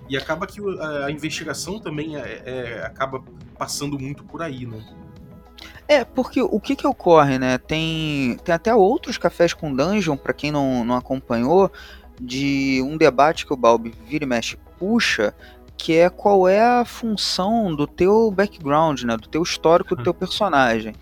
E 0.09 0.17
acaba 0.17 0.47
que 0.47 0.61
a, 0.81 1.07
a 1.07 1.11
investigação 1.11 1.79
também 1.79 2.17
é, 2.17 2.43
é, 2.45 2.83
acaba 2.85 3.23
passando 3.57 3.99
muito 3.99 4.25
por 4.25 4.43
aí, 4.43 4.67
né? 4.67 4.83
É, 5.87 6.05
porque 6.05 6.41
o 6.41 6.61
que 6.61 6.77
que 6.77 6.87
ocorre, 6.87 7.39
né? 7.39 7.59
Tem, 7.59 8.37
tem 8.45 8.55
até 8.55 8.75
outros 8.75 9.17
cafés 9.17 9.55
com 9.55 9.75
dungeon, 9.75 10.17
para 10.17 10.35
quem 10.35 10.53
não, 10.53 10.85
não 10.85 10.95
acompanhou, 10.95 11.73
de 12.21 12.83
um 12.85 12.97
debate 12.97 13.47
que 13.47 13.53
o 13.53 13.57
Balbi 13.57 13.95
vira 14.07 14.25
e 14.25 14.29
mexe 14.29 14.59
puxa, 14.79 15.35
que 15.77 15.97
é 15.97 16.11
qual 16.11 16.49
é 16.49 16.61
a 16.61 16.85
função 16.85 17.75
do 17.75 17.87
teu 17.87 18.31
background, 18.31 19.03
né? 19.03 19.17
Do 19.17 19.29
teu 19.29 19.43
histórico 19.43 19.97
do 19.97 20.03
teu 20.03 20.13
personagem. 20.13 20.95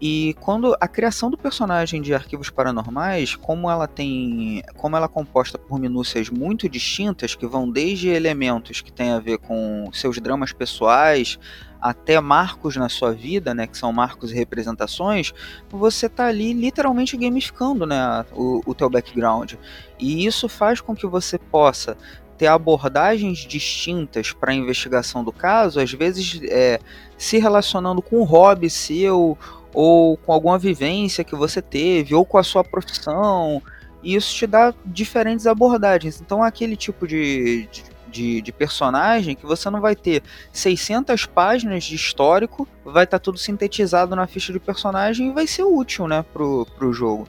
E 0.00 0.36
quando 0.40 0.76
a 0.80 0.86
criação 0.86 1.28
do 1.28 1.36
personagem 1.36 2.00
de 2.00 2.14
arquivos 2.14 2.50
paranormais, 2.50 3.34
como 3.34 3.68
ela 3.68 3.88
tem, 3.88 4.62
como 4.76 4.96
ela 4.96 5.06
é 5.06 5.08
composta 5.08 5.58
por 5.58 5.80
minúcias 5.80 6.30
muito 6.30 6.68
distintas 6.68 7.34
que 7.34 7.46
vão 7.46 7.68
desde 7.68 8.08
elementos 8.08 8.80
que 8.80 8.92
têm 8.92 9.10
a 9.10 9.18
ver 9.18 9.38
com 9.38 9.90
seus 9.92 10.20
dramas 10.20 10.52
pessoais 10.52 11.38
até 11.80 12.20
marcos 12.20 12.76
na 12.76 12.88
sua 12.88 13.12
vida, 13.12 13.54
né, 13.54 13.66
que 13.66 13.76
são 13.76 13.92
marcos 13.92 14.32
e 14.32 14.34
representações, 14.34 15.32
você 15.70 16.06
está 16.06 16.26
ali 16.26 16.52
literalmente 16.52 17.16
gamificando, 17.16 17.86
né, 17.86 18.24
o, 18.32 18.62
o 18.66 18.74
teu 18.74 18.90
background. 18.90 19.54
E 19.98 20.26
isso 20.26 20.48
faz 20.48 20.80
com 20.80 20.94
que 20.94 21.06
você 21.06 21.38
possa 21.38 21.96
ter 22.36 22.46
abordagens 22.46 23.38
distintas 23.38 24.32
para 24.32 24.52
a 24.52 24.54
investigação 24.54 25.24
do 25.24 25.32
caso, 25.32 25.80
às 25.80 25.92
vezes 25.92 26.40
é, 26.44 26.78
se 27.16 27.38
relacionando 27.38 28.00
com 28.00 28.20
um 28.20 28.24
hobby 28.24 28.70
seu 28.70 29.36
ou 29.72 30.16
com 30.16 30.32
alguma 30.32 30.58
vivência 30.58 31.24
que 31.24 31.34
você 31.34 31.60
teve, 31.60 32.14
ou 32.14 32.24
com 32.24 32.38
a 32.38 32.42
sua 32.42 32.64
profissão, 32.64 33.62
e 34.02 34.14
isso 34.14 34.34
te 34.34 34.46
dá 34.46 34.74
diferentes 34.84 35.46
abordagens. 35.46 36.20
Então, 36.20 36.42
aquele 36.42 36.76
tipo 36.76 37.06
de, 37.06 37.68
de, 38.10 38.40
de, 38.40 38.52
personagem 38.52 39.34
que 39.34 39.44
você 39.44 39.68
não 39.70 39.80
vai 39.80 39.94
ter 39.94 40.22
600 40.52 41.26
páginas 41.26 41.84
de 41.84 41.94
histórico, 41.94 42.66
vai 42.84 43.04
estar 43.04 43.18
tá 43.18 43.22
tudo 43.22 43.38
sintetizado 43.38 44.14
na 44.14 44.26
ficha 44.26 44.52
de 44.52 44.60
personagem 44.60 45.28
e 45.28 45.32
vai 45.32 45.46
ser 45.46 45.64
útil, 45.64 46.06
né, 46.06 46.24
pro, 46.32 46.66
pro 46.76 46.92
jogo. 46.92 47.28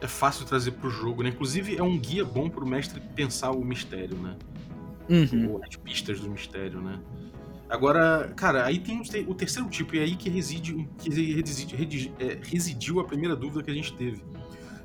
É 0.00 0.06
fácil 0.06 0.44
trazer 0.44 0.72
pro 0.72 0.90
jogo, 0.90 1.22
né? 1.22 1.30
Inclusive 1.30 1.76
é 1.76 1.82
um 1.82 1.98
guia 1.98 2.24
bom 2.24 2.50
pro 2.50 2.66
mestre 2.66 3.00
pensar 3.14 3.50
o 3.50 3.64
mistério, 3.64 4.16
né? 4.16 4.36
Uhum. 5.08 5.52
Ou 5.52 5.64
as 5.64 5.74
pistas 5.76 6.20
do 6.20 6.28
mistério, 6.28 6.80
né? 6.80 6.98
Agora, 7.68 8.32
cara, 8.36 8.64
aí 8.64 8.78
tem 8.78 9.02
o 9.26 9.34
terceiro 9.34 9.68
tipo, 9.68 9.96
e 9.96 9.98
é 9.98 10.02
aí 10.02 10.16
que 10.16 10.30
reside, 10.30 10.88
que 10.98 11.10
reside, 11.10 12.12
é, 12.18 12.38
residiu 12.42 13.00
a 13.00 13.04
primeira 13.04 13.34
dúvida 13.34 13.62
que 13.62 13.70
a 13.70 13.74
gente 13.74 13.94
teve. 13.96 14.22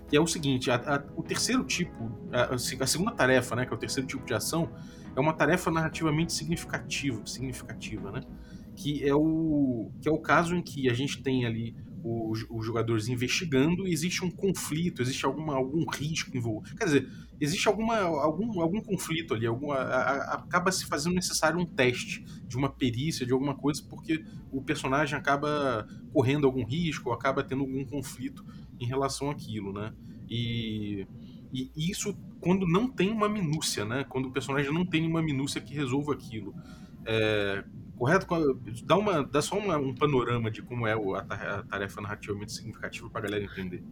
Que 0.07 0.17
é 0.17 0.21
o 0.21 0.25
seguinte: 0.25 0.71
a, 0.71 0.75
a, 0.75 1.03
o 1.15 1.21
terceiro 1.21 1.63
tipo, 1.63 2.11
a, 2.31 2.55
a, 2.55 2.87
segunda 2.87 3.11
tarefa, 3.11 3.55
né, 3.55 3.65
que 3.65 3.71
é 3.71 3.75
o 3.75 3.79
terceiro 3.79 4.07
tipo 4.07 4.25
de 4.25 4.33
ação, 4.33 4.69
é 5.15 5.19
uma 5.19 5.33
tarefa 5.33 5.69
narrativamente 5.69 6.33
significativa, 6.33 7.21
significativa, 7.25 8.11
né? 8.11 8.21
Que 8.75 9.07
é 9.07 9.13
o 9.13 9.91
que 10.01 10.09
é 10.09 10.11
o 10.11 10.17
caso 10.17 10.55
em 10.55 10.63
que 10.63 10.89
a 10.89 10.93
gente 10.93 11.21
tem 11.21 11.45
ali 11.45 11.75
os, 12.03 12.65
jogadores 12.65 13.07
investigando 13.07 13.87
existe 13.87 14.23
um 14.23 14.31
conflito, 14.31 15.01
existe 15.01 15.25
alguma, 15.25 15.55
algum 15.55 15.85
risco 15.89 16.35
envolvido. 16.35 16.75
Quer 16.75 16.85
dizer, 16.85 17.09
existe 17.39 17.67
alguma, 17.67 17.97
algum, 17.97 18.61
algum 18.61 18.81
conflito 18.81 19.33
ali, 19.33 19.45
alguma, 19.45 19.75
a, 19.75 20.01
a, 20.01 20.33
acaba 20.35 20.71
se 20.71 20.85
fazendo 20.85 21.15
necessário 21.15 21.59
um 21.59 21.65
teste 21.65 22.23
de 22.47 22.57
uma 22.57 22.69
perícia, 22.69 23.25
de 23.25 23.33
alguma 23.33 23.55
coisa, 23.55 23.83
porque 23.89 24.23
o 24.51 24.61
personagem 24.61 25.17
acaba 25.17 25.87
correndo 26.13 26.45
algum 26.45 26.65
risco, 26.65 27.11
acaba 27.11 27.43
tendo 27.43 27.61
algum 27.61 27.85
conflito 27.85 28.45
em 28.79 28.85
relação 28.85 29.29
àquilo, 29.29 29.71
né? 29.71 29.93
E, 30.29 31.05
e 31.53 31.69
isso 31.75 32.17
quando 32.39 32.65
não 32.67 32.89
tem 32.89 33.11
uma 33.11 33.29
minúcia, 33.29 33.85
né? 33.85 34.05
Quando 34.07 34.27
o 34.27 34.31
personagem 34.31 34.73
não 34.73 34.85
tem 34.85 35.05
uma 35.05 35.21
minúcia 35.21 35.61
que 35.61 35.73
resolva 35.73 36.13
aquilo. 36.13 36.55
É, 37.05 37.63
correto? 38.01 38.25
Dá, 38.83 38.97
uma, 38.97 39.23
dá 39.23 39.43
só 39.43 39.55
uma, 39.55 39.77
um 39.77 39.93
panorama 39.93 40.49
de 40.49 40.63
como 40.63 40.87
é 40.87 40.93
a 40.93 41.63
tarefa 41.69 42.01
narrativamente 42.01 42.51
significativa 42.51 43.07
para 43.11 43.19
a 43.19 43.23
galera 43.25 43.43
entender. 43.43 43.83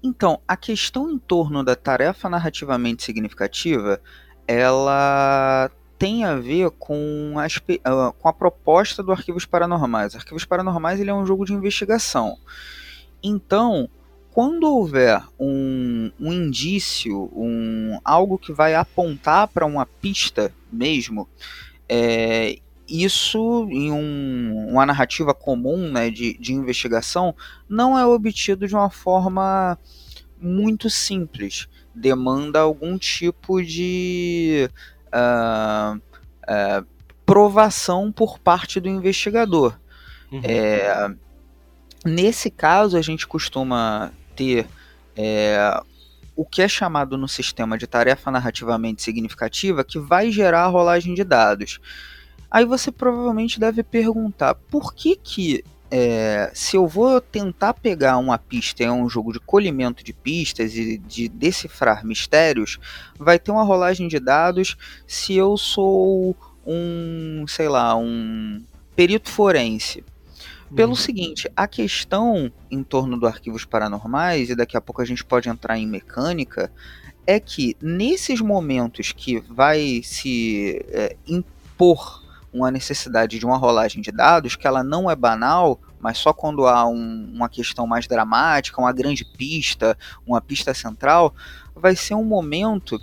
Então, 0.00 0.40
a 0.46 0.56
questão 0.56 1.10
em 1.10 1.18
torno 1.18 1.64
da 1.64 1.74
tarefa 1.74 2.28
narrativamente 2.28 3.02
significativa, 3.02 4.00
ela 4.46 5.68
tem 5.98 6.24
a 6.24 6.36
ver 6.36 6.70
com 6.78 7.34
a, 7.38 7.46
ah, 7.84 8.12
com 8.16 8.28
a 8.28 8.32
proposta 8.32 9.02
do 9.02 9.10
Arquivos 9.10 9.44
Paranormais. 9.44 10.14
Arquivos 10.14 10.44
Paranormais 10.44 11.00
ele 11.00 11.10
é 11.10 11.14
um 11.14 11.26
jogo 11.26 11.44
de 11.44 11.52
investigação. 11.52 12.38
Então, 13.20 13.90
quando 14.30 14.62
houver 14.62 15.20
um, 15.40 16.12
um 16.20 16.32
indício, 16.32 17.28
um, 17.34 17.98
algo 18.04 18.38
que 18.38 18.52
vai 18.52 18.76
apontar 18.76 19.48
para 19.48 19.66
uma 19.66 19.84
pista 19.84 20.54
mesmo, 20.72 21.28
é, 21.88 22.60
isso 22.90 23.68
em 23.70 23.92
um, 23.92 24.68
uma 24.70 24.84
narrativa 24.84 25.32
comum 25.32 25.90
né, 25.90 26.10
de, 26.10 26.36
de 26.38 26.52
investigação 26.52 27.34
não 27.68 27.98
é 27.98 28.04
obtido 28.04 28.66
de 28.66 28.74
uma 28.74 28.90
forma 28.90 29.78
muito 30.40 30.90
simples. 30.90 31.68
Demanda 31.94 32.60
algum 32.60 32.98
tipo 32.98 33.62
de 33.62 34.68
uh, 35.06 35.96
uh, 35.96 36.86
provação 37.24 38.10
por 38.10 38.38
parte 38.38 38.80
do 38.80 38.88
investigador. 38.88 39.78
Uhum. 40.32 40.40
É, 40.42 41.14
nesse 42.04 42.50
caso, 42.50 42.96
a 42.96 43.02
gente 43.02 43.26
costuma 43.26 44.12
ter 44.34 44.66
é, 45.16 45.80
o 46.34 46.44
que 46.44 46.62
é 46.62 46.68
chamado 46.68 47.18
no 47.18 47.28
sistema 47.28 47.76
de 47.76 47.86
tarefa 47.86 48.30
narrativamente 48.30 49.02
significativa, 49.02 49.84
que 49.84 49.98
vai 49.98 50.30
gerar 50.30 50.64
a 50.64 50.68
rolagem 50.68 51.14
de 51.14 51.22
dados. 51.22 51.78
Aí 52.50 52.64
você 52.64 52.90
provavelmente 52.90 53.60
deve 53.60 53.82
perguntar 53.82 54.54
por 54.54 54.94
que 54.94 55.16
que 55.16 55.64
é, 55.90 56.50
se 56.54 56.76
eu 56.76 56.86
vou 56.86 57.20
tentar 57.20 57.74
pegar 57.74 58.16
uma 58.18 58.38
pista 58.38 58.84
em 58.84 58.90
um 58.90 59.08
jogo 59.08 59.32
de 59.32 59.40
colhimento 59.40 60.04
de 60.04 60.12
pistas 60.12 60.74
e 60.76 60.96
de 60.96 61.28
decifrar 61.28 62.06
mistérios, 62.06 62.78
vai 63.18 63.38
ter 63.38 63.50
uma 63.50 63.64
rolagem 63.64 64.06
de 64.06 64.20
dados 64.20 64.76
se 65.06 65.34
eu 65.34 65.56
sou 65.56 66.36
um, 66.64 67.44
sei 67.48 67.68
lá, 67.68 67.96
um 67.96 68.62
perito 68.94 69.30
forense. 69.30 70.04
Pelo 70.74 70.90
uhum. 70.90 70.96
seguinte, 70.96 71.50
a 71.56 71.66
questão 71.66 72.52
em 72.70 72.84
torno 72.84 73.18
do 73.18 73.26
arquivos 73.26 73.64
paranormais, 73.64 74.50
e 74.50 74.54
daqui 74.54 74.76
a 74.76 74.80
pouco 74.80 75.02
a 75.02 75.04
gente 75.04 75.24
pode 75.24 75.48
entrar 75.48 75.76
em 75.76 75.86
mecânica, 75.86 76.70
é 77.26 77.40
que 77.40 77.76
nesses 77.82 78.40
momentos 78.40 79.10
que 79.10 79.40
vai 79.40 80.00
se 80.04 80.84
é, 80.90 81.16
impor 81.26 82.19
uma 82.52 82.70
necessidade 82.70 83.38
de 83.38 83.46
uma 83.46 83.56
rolagem 83.56 84.02
de 84.02 84.10
dados, 84.10 84.56
que 84.56 84.66
ela 84.66 84.82
não 84.82 85.10
é 85.10 85.14
banal, 85.14 85.80
mas 86.00 86.18
só 86.18 86.32
quando 86.32 86.66
há 86.66 86.86
um, 86.86 87.30
uma 87.32 87.48
questão 87.48 87.86
mais 87.86 88.06
dramática, 88.06 88.80
uma 88.80 88.92
grande 88.92 89.24
pista, 89.24 89.96
uma 90.26 90.40
pista 90.40 90.74
central, 90.74 91.34
vai 91.74 91.94
ser 91.94 92.14
um 92.14 92.24
momento 92.24 92.98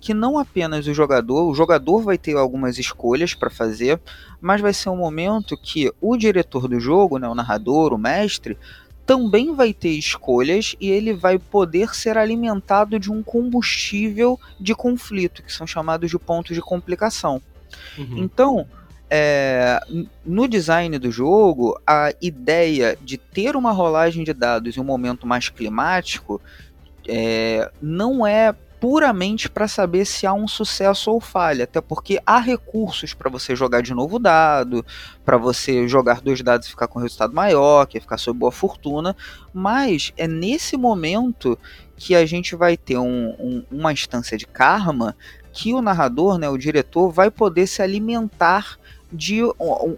que 0.00 0.14
não 0.14 0.38
apenas 0.38 0.86
o 0.86 0.94
jogador, 0.94 1.48
o 1.48 1.54
jogador 1.54 2.02
vai 2.02 2.16
ter 2.16 2.36
algumas 2.36 2.78
escolhas 2.78 3.34
para 3.34 3.50
fazer, 3.50 4.00
mas 4.40 4.60
vai 4.60 4.72
ser 4.72 4.90
um 4.90 4.96
momento 4.96 5.56
que 5.56 5.92
o 6.00 6.16
diretor 6.16 6.68
do 6.68 6.78
jogo, 6.78 7.18
né, 7.18 7.28
o 7.28 7.34
narrador, 7.34 7.92
o 7.92 7.98
mestre, 7.98 8.56
também 9.04 9.54
vai 9.54 9.72
ter 9.72 9.90
escolhas 9.90 10.76
e 10.78 10.90
ele 10.90 11.14
vai 11.14 11.38
poder 11.38 11.94
ser 11.94 12.18
alimentado 12.18 12.98
de 12.98 13.10
um 13.10 13.22
combustível 13.22 14.38
de 14.60 14.74
conflito, 14.74 15.42
que 15.42 15.52
são 15.52 15.66
chamados 15.66 16.10
de 16.10 16.18
pontos 16.18 16.54
de 16.54 16.60
complicação. 16.60 17.40
Uhum. 17.96 18.18
Então, 18.18 18.66
é, 19.10 19.80
no 20.24 20.46
design 20.46 20.98
do 20.98 21.10
jogo, 21.10 21.80
a 21.86 22.12
ideia 22.20 22.98
de 23.02 23.16
ter 23.16 23.56
uma 23.56 23.72
rolagem 23.72 24.24
de 24.24 24.32
dados 24.32 24.76
em 24.76 24.80
um 24.80 24.84
momento 24.84 25.26
mais 25.26 25.48
climático 25.48 26.40
é, 27.06 27.70
não 27.80 28.26
é 28.26 28.54
puramente 28.80 29.48
para 29.48 29.66
saber 29.66 30.04
se 30.04 30.26
há 30.26 30.32
um 30.32 30.46
sucesso 30.46 31.10
ou 31.10 31.20
falha, 31.20 31.64
até 31.64 31.80
porque 31.80 32.20
há 32.24 32.38
recursos 32.38 33.12
para 33.12 33.28
você 33.28 33.56
jogar 33.56 33.82
de 33.82 33.92
novo 33.92 34.18
dado, 34.18 34.84
para 35.24 35.36
você 35.36 35.88
jogar 35.88 36.20
dois 36.20 36.40
dados 36.42 36.66
e 36.66 36.70
ficar 36.70 36.86
com 36.86 36.98
um 36.98 37.02
resultado 37.02 37.34
maior, 37.34 37.86
que 37.86 37.98
é 37.98 38.00
ficar 38.00 38.18
sob 38.18 38.38
boa 38.38 38.52
fortuna, 38.52 39.16
mas 39.52 40.12
é 40.16 40.28
nesse 40.28 40.76
momento 40.76 41.58
que 41.96 42.14
a 42.14 42.24
gente 42.24 42.54
vai 42.54 42.76
ter 42.76 42.98
um, 42.98 43.30
um, 43.40 43.64
uma 43.70 43.92
instância 43.92 44.38
de 44.38 44.46
karma 44.46 45.16
que 45.52 45.74
o 45.74 45.82
narrador, 45.82 46.38
né, 46.38 46.48
o 46.48 46.56
diretor, 46.56 47.10
vai 47.10 47.32
poder 47.32 47.66
se 47.66 47.82
alimentar 47.82 48.78
de 49.12 49.42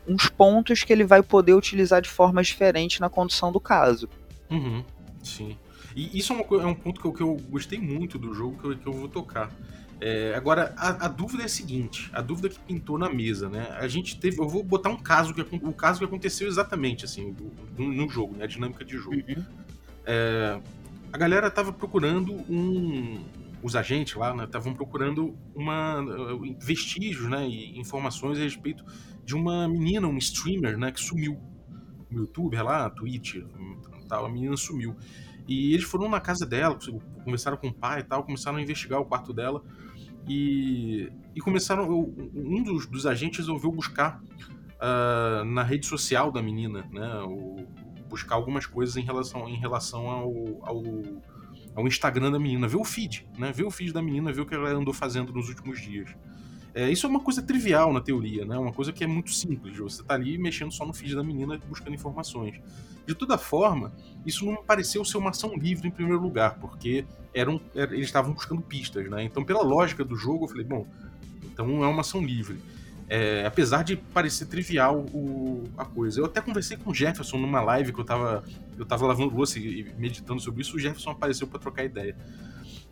uns 0.07 0.29
pontos 0.29 0.85
que 0.85 0.93
ele 0.93 1.05
vai 1.05 1.23
poder 1.23 1.55
utilizar 1.55 2.01
de 2.01 2.09
forma 2.09 2.43
diferente 2.43 3.01
na 3.01 3.09
condução 3.09 3.51
do 3.51 3.61
caso. 3.61 4.09
Uhum, 4.51 4.85
sim. 5.23 5.57
E 5.95 6.19
isso 6.19 6.33
é, 6.33 6.37
uma, 6.37 6.63
é 6.63 6.67
um 6.67 6.75
ponto 6.75 7.01
que 7.01 7.07
eu, 7.07 7.13
que 7.13 7.23
eu, 7.23 7.37
gostei 7.51 7.79
muito 7.79 8.19
do 8.19 8.33
jogo 8.33 8.59
que 8.59 8.65
eu, 8.69 8.79
que 8.79 8.87
eu 8.87 8.93
vou 8.93 9.09
tocar. 9.09 9.51
É, 10.01 10.35
agora, 10.35 10.73
a, 10.77 11.07
a, 11.07 11.09
dúvida 11.09 11.43
é 11.43 11.47
a 11.47 11.49
seguinte: 11.49 12.09
a 12.13 12.23
dúvida 12.23 12.49
que 12.49 12.59
pintou 12.61 12.97
na 12.97 13.09
mesa, 13.13 13.49
né? 13.49 13.69
A 13.79 13.87
gente 13.87 14.19
teve. 14.19 14.41
Eu 14.41 14.49
vou 14.49 14.63
botar 14.63 14.89
um 14.89 14.97
caso, 14.97 15.35
que, 15.35 15.43
o 15.63 15.73
caso 15.73 15.99
que 15.99 16.05
aconteceu 16.05 16.49
exatamente, 16.49 17.05
assim, 17.05 17.33
do, 17.33 17.83
no 17.83 18.09
jogo, 18.09 18.37
né? 18.37 18.45
A 18.45 18.47
dinâmica 18.47 18.85
de 18.85 18.97
jogo. 18.97 19.17
Uhum. 19.17 19.45
É, 20.07 20.59
a 21.13 21.19
galera 21.19 21.51
tava 21.51 21.73
procurando 21.73 22.33
um. 22.33 23.23
Os 23.63 23.77
agentes 23.77 24.15
lá, 24.15 24.35
né? 24.35 24.45
Estavam 24.45 24.75
procurando 24.75 25.37
uma, 25.55 26.05
vestígios, 26.61 27.29
né? 27.29 27.47
E 27.47 27.79
informações 27.79 28.39
a 28.39 28.43
respeito 28.43 28.85
de 29.25 29.35
uma 29.35 29.69
menina, 29.69 30.07
um 30.07 30.17
streamer, 30.19 30.79
né? 30.79 30.91
Que 30.91 31.01
sumiu 31.01 31.39
no 32.11 32.21
YouTube, 32.21 32.57
lá, 32.57 32.89
Twitch, 32.91 33.37
tal. 34.09 34.27
A 34.27 34.29
menina 34.29 34.57
sumiu. 34.57 34.97
E 35.47 35.73
eles 35.73 35.85
foram 35.85 36.09
na 36.09 36.21
casa 36.21 36.45
dela, 36.45 36.79
conversaram 37.25 37.57
com 37.57 37.69
o 37.69 37.73
pai 37.73 38.01
e 38.01 38.05
tal, 38.05 38.25
começaram 38.25 38.59
a 38.59 38.63
investigar 38.63 39.01
o 39.01 39.05
quarto 39.05 39.33
dela. 39.33 39.63
E, 40.29 41.11
e 41.35 41.41
começaram. 41.41 41.89
Um 42.35 42.63
dos, 42.63 42.87
dos 42.87 43.07
agentes 43.07 43.39
resolveu 43.39 43.73
buscar 43.73 44.23
uh, 44.77 45.45
na 45.45 45.63
rede 45.63 45.87
social 45.87 46.31
da 46.31 46.43
menina, 46.43 46.87
né? 46.93 47.23
O, 47.23 47.67
buscar 48.09 48.35
algumas 48.35 48.67
coisas 48.67 48.97
em 48.97 49.03
relação, 49.03 49.49
em 49.49 49.57
relação 49.57 50.09
ao, 50.09 50.33
ao, 50.63 50.83
ao 51.75 51.87
Instagram 51.87 52.31
da 52.31 52.39
menina, 52.39 52.67
ver 52.67 52.77
o 52.77 52.85
feed, 52.85 53.27
né? 53.39 53.53
Ver 53.53 53.65
o 53.65 53.71
feed 53.71 53.93
da 53.93 54.03
menina, 54.03 54.33
ver 54.33 54.41
o 54.41 54.47
que 54.47 54.55
ela 54.55 54.71
andou 54.71 54.93
fazendo 54.93 55.33
nos 55.33 55.49
últimos 55.49 55.81
dias. 55.81 56.11
É, 56.73 56.89
isso 56.91 57.07
é 57.07 57.11
uma 57.11 57.21
coisa 57.21 57.43
trivial 57.43 57.93
na 57.93 58.01
teoria, 58.01 58.45
né? 58.45 58.57
Uma 58.57 58.73
coisa 58.73 58.93
que 58.93 59.03
é 59.03 59.07
muito 59.07 59.33
simples. 59.33 59.77
Você 59.77 60.03
tá 60.03 60.15
ali 60.15 60.39
mexendo 60.39 60.73
só 60.73 60.87
no 60.87 60.93
feed 60.93 61.15
da 61.15 61.23
menina 61.23 61.59
buscando 61.69 61.95
informações. 61.95 62.61
De 63.07 63.15
toda 63.15 63.37
forma, 63.37 63.93
isso 64.25 64.45
não 64.45 64.63
pareceu 64.63 65.05
ser 65.05 65.19
uma 65.19 65.31
ação 65.31 65.57
livre 65.57 65.89
em 65.89 65.91
primeiro 65.91 66.23
lugar, 66.23 66.59
porque 66.61 67.05
eram, 67.35 67.61
eles 67.75 68.07
estavam 68.07 68.33
buscando 68.33 68.63
pistas, 68.63 69.09
né? 69.11 69.25
Então, 69.25 69.45
pela 69.45 69.63
lógica 69.63 70.05
do 70.05 70.15
jogo, 70.15 70.45
eu 70.45 70.49
falei, 70.49 70.65
bom, 70.65 70.87
então 71.43 71.83
é 71.83 71.89
uma 71.89 72.03
ação 72.03 72.23
livre. 72.23 72.61
É, 73.13 73.45
apesar 73.45 73.83
de 73.83 73.97
parecer 73.97 74.47
trivial 74.47 75.05
o, 75.13 75.65
a 75.77 75.85
coisa. 75.85 76.21
Eu 76.21 76.27
até 76.27 76.41
conversei 76.41 76.77
com 76.77 76.91
o 76.91 76.95
Jefferson 76.95 77.39
numa 77.39 77.61
live 77.61 77.93
que 77.93 77.99
eu 77.99 78.05
tava, 78.05 78.45
eu 78.79 78.87
tava 78.87 79.05
lavando 79.05 79.35
louça 79.35 79.59
e 79.59 79.93
meditando 79.99 80.41
sobre 80.41 80.63
isso, 80.63 80.77
o 80.77 80.79
Jefferson 80.79 81.11
apareceu 81.11 81.49
para 81.49 81.59
trocar 81.59 81.85
ideia. 81.85 82.17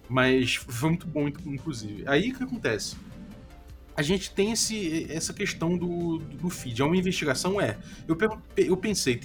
Mas 0.08 0.56
foi 0.56 0.90
muito 0.90 1.06
bom, 1.06 1.28
inclusive. 1.28 2.02
Aí 2.06 2.32
o 2.32 2.36
que 2.36 2.42
acontece? 2.42 2.96
a 3.98 4.02
gente 4.02 4.30
tem 4.30 4.52
esse, 4.52 5.10
essa 5.10 5.32
questão 5.32 5.76
do, 5.76 6.18
do 6.18 6.48
feed. 6.48 6.80
É 6.80 6.84
uma 6.84 6.96
investigação? 6.96 7.60
É. 7.60 7.76
Eu, 8.06 8.16
eu 8.56 8.76
pensei, 8.76 9.20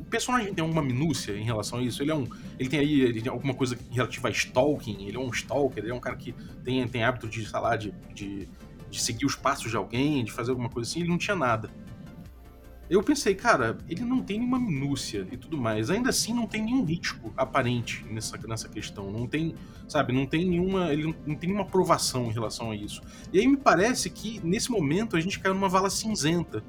o 0.00 0.04
personagem 0.04 0.54
tem 0.54 0.62
alguma 0.62 0.80
minúcia 0.80 1.32
em 1.32 1.44
relação 1.44 1.78
a 1.78 1.82
isso? 1.82 2.02
Ele 2.02 2.10
é 2.10 2.14
um. 2.14 2.26
Ele 2.58 2.70
tem 2.70 2.80
aí 2.80 3.02
ele 3.02 3.20
tem 3.20 3.30
alguma 3.30 3.52
coisa 3.52 3.78
relativa 3.90 4.28
a 4.28 4.30
stalking, 4.30 5.06
ele 5.06 5.18
é 5.18 5.20
um 5.20 5.28
stalker, 5.28 5.84
ele 5.84 5.92
é 5.92 5.94
um 5.94 6.00
cara 6.00 6.16
que 6.16 6.34
tem, 6.64 6.88
tem 6.88 7.04
hábito 7.04 7.28
de, 7.28 7.46
sei 7.46 7.60
lá, 7.60 7.76
de, 7.76 7.92
de, 8.14 8.48
de 8.90 9.00
seguir 9.00 9.26
os 9.26 9.36
passos 9.36 9.70
de 9.70 9.76
alguém, 9.76 10.24
de 10.24 10.32
fazer 10.32 10.50
alguma 10.50 10.68
coisa 10.68 10.88
assim, 10.88 11.00
ele 11.00 11.08
não 11.08 11.18
tinha 11.18 11.36
nada. 11.36 11.70
Eu 12.90 13.02
pensei, 13.02 13.34
cara, 13.34 13.76
ele 13.86 14.02
não 14.02 14.22
tem 14.22 14.38
nenhuma 14.38 14.58
minúcia 14.58 15.26
e 15.30 15.36
tudo 15.36 15.58
mais. 15.58 15.90
Ainda 15.90 16.08
assim, 16.08 16.32
não 16.32 16.46
tem 16.46 16.62
nenhum 16.62 16.82
risco 16.84 17.32
aparente 17.36 18.02
nessa, 18.10 18.38
nessa 18.46 18.66
questão. 18.66 19.12
Não 19.12 19.26
tem, 19.26 19.54
sabe, 19.86 20.10
não 20.14 20.24
tem 20.24 20.48
nenhuma. 20.48 20.90
Ele 20.90 21.14
não, 21.26 21.34
tem 21.34 21.50
nenhuma 21.50 21.64
aprovação 21.64 22.30
em 22.30 22.32
relação 22.32 22.70
a 22.70 22.76
isso. 22.76 23.02
E 23.30 23.38
aí 23.38 23.46
me 23.46 23.58
parece 23.58 24.08
que, 24.08 24.40
nesse 24.42 24.70
momento, 24.70 25.16
a 25.16 25.20
gente 25.20 25.38
caiu 25.38 25.54
numa 25.54 25.68
vala 25.68 25.90
cinzenta. 25.90 26.64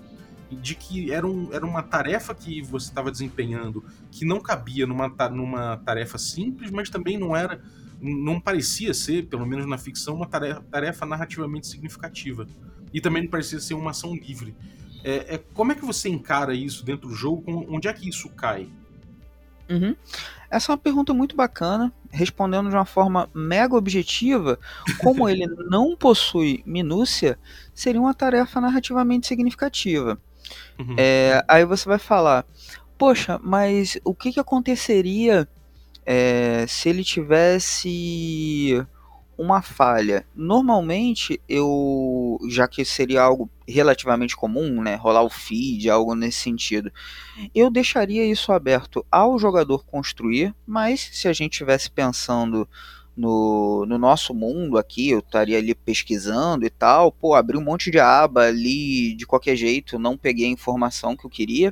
De 0.52 0.74
que 0.74 1.12
era, 1.12 1.28
um, 1.28 1.54
era 1.54 1.64
uma 1.64 1.84
tarefa 1.84 2.34
que 2.34 2.60
você 2.64 2.90
estava 2.90 3.12
desempenhando 3.12 3.86
que 4.12 4.26
não 4.26 4.42
cabia 4.42 4.88
numa, 4.88 5.08
numa 5.30 5.78
tarefa 5.78 6.18
simples, 6.18 6.72
mas 6.72 6.90
também 6.90 7.18
não 7.20 7.36
era. 7.36 7.62
Não 8.02 8.40
parecia 8.40 8.94
ser, 8.94 9.28
pelo 9.28 9.46
menos 9.46 9.66
na 9.66 9.78
ficção, 9.78 10.16
uma 10.16 10.28
tarefa, 10.28 10.62
tarefa 10.72 11.06
narrativamente 11.06 11.68
significativa. 11.68 12.48
E 12.94 13.02
também 13.02 13.24
não 13.24 13.30
parecia 13.30 13.60
ser 13.60 13.74
uma 13.74 13.92
ação 13.92 14.16
livre. 14.16 14.56
É, 15.04 15.36
é, 15.36 15.38
como 15.54 15.72
é 15.72 15.76
que 15.76 15.86
você 15.86 16.10
encara 16.10 16.54
isso 16.54 16.84
dentro 16.84 17.10
do 17.10 17.16
jogo? 17.16 17.44
Onde 17.70 17.88
é 17.88 17.94
que 17.94 18.08
isso 18.08 18.30
cai? 18.30 18.70
Uhum. 19.70 19.96
Essa 20.50 20.72
é 20.72 20.74
uma 20.74 20.80
pergunta 20.80 21.14
muito 21.14 21.36
bacana, 21.36 21.94
respondendo 22.10 22.70
de 22.70 22.76
uma 22.76 22.86
forma 22.86 23.30
mega 23.34 23.76
objetiva, 23.76 24.58
como 24.98 25.30
ele 25.30 25.46
não 25.70 25.96
possui 25.96 26.64
minúcia, 26.66 27.38
seria 27.74 28.02
uma 28.02 28.14
tarefa 28.14 28.60
narrativamente 28.60 29.28
significativa. 29.28 30.20
Uhum. 30.80 30.96
É, 30.98 31.44
aí 31.48 31.64
você 31.66 31.88
vai 31.88 32.00
falar, 32.00 32.46
poxa, 32.98 33.40
mas 33.44 34.00
o 34.04 34.16
que, 34.16 34.34
que 34.34 34.40
aconteceria 34.40 35.48
é, 36.12 36.66
se 36.68 36.90
ele 36.90 37.04
tivesse 37.04 38.84
uma 39.38 39.62
falha? 39.62 40.26
Normalmente 40.36 41.40
eu 41.48 42.40
já 42.50 42.68
que 42.68 42.84
seria 42.84 43.22
algo 43.22 43.48
relativamente 43.68 44.36
comum, 44.36 44.82
né, 44.82 44.96
rolar 44.96 45.22
o 45.22 45.30
feed, 45.30 45.88
algo 45.88 46.16
nesse 46.16 46.40
sentido, 46.40 46.92
eu 47.54 47.70
deixaria 47.70 48.26
isso 48.26 48.52
aberto 48.52 49.06
ao 49.12 49.38
jogador 49.38 49.86
construir, 49.86 50.56
mas 50.66 51.12
se 51.14 51.28
a 51.28 51.34
gente 51.34 51.52
estivesse 51.52 51.92
pensando 51.92 52.68
no, 53.16 53.86
no 53.86 54.00
nosso 54.00 54.34
mundo 54.34 54.80
aqui, 54.80 55.12
eu 55.12 55.20
estaria 55.20 55.60
ali 55.60 55.76
pesquisando 55.76 56.66
e 56.66 56.72
tal, 56.72 57.12
pô, 57.12 57.36
abri 57.36 57.56
um 57.56 57.64
monte 57.64 57.92
de 57.92 58.00
aba 58.00 58.48
ali 58.48 59.14
de 59.14 59.28
qualquer 59.28 59.56
jeito, 59.56 60.00
não 60.00 60.18
peguei 60.18 60.48
a 60.48 60.50
informação 60.50 61.16
que 61.16 61.28
eu 61.28 61.30
queria, 61.30 61.72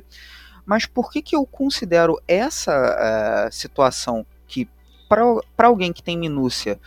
mas 0.68 0.84
por 0.84 1.10
que, 1.10 1.22
que 1.22 1.34
eu 1.34 1.46
considero 1.46 2.20
essa 2.28 3.48
uh, 3.48 3.50
situação 3.50 4.26
que, 4.46 4.68
para 5.08 5.66
alguém 5.66 5.94
que 5.94 6.02
tem 6.02 6.18
minúcia, 6.18 6.78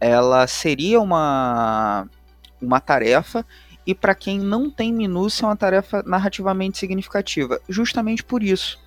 ela 0.00 0.46
seria 0.46 0.98
uma, 0.98 2.08
uma 2.58 2.80
tarefa, 2.80 3.44
e 3.86 3.94
para 3.94 4.14
quem 4.14 4.40
não 4.40 4.70
tem 4.70 4.94
minúcia, 4.94 5.44
é 5.44 5.48
uma 5.48 5.56
tarefa 5.56 6.02
narrativamente 6.06 6.78
significativa? 6.78 7.60
Justamente 7.68 8.24
por 8.24 8.42
isso. 8.42 8.80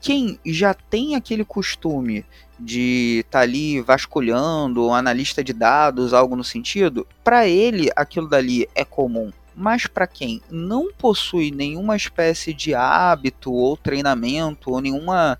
Quem 0.00 0.38
já 0.46 0.72
tem 0.72 1.16
aquele 1.16 1.44
costume 1.44 2.24
de 2.60 3.24
estar 3.26 3.40
tá 3.40 3.42
ali 3.42 3.80
vasculhando, 3.80 4.92
analista 4.92 5.42
de 5.42 5.52
dados, 5.52 6.14
algo 6.14 6.36
no 6.36 6.44
sentido, 6.44 7.04
para 7.24 7.48
ele 7.48 7.90
aquilo 7.96 8.28
dali 8.28 8.68
é 8.72 8.84
comum. 8.84 9.32
Mas 9.56 9.86
para 9.86 10.06
quem 10.06 10.42
não 10.50 10.92
possui 10.92 11.50
nenhuma 11.50 11.96
espécie 11.96 12.52
de 12.52 12.74
hábito 12.74 13.52
ou 13.52 13.76
treinamento 13.76 14.70
ou 14.70 14.80
nenhuma 14.80 15.38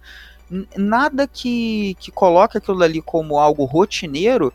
nada 0.77 1.27
que, 1.27 1.97
que 1.99 2.11
coloque 2.11 2.59
aquilo 2.59 2.79
dali 2.79 3.03
como 3.03 3.39
algo 3.39 3.65
rotineiro, 3.65 4.53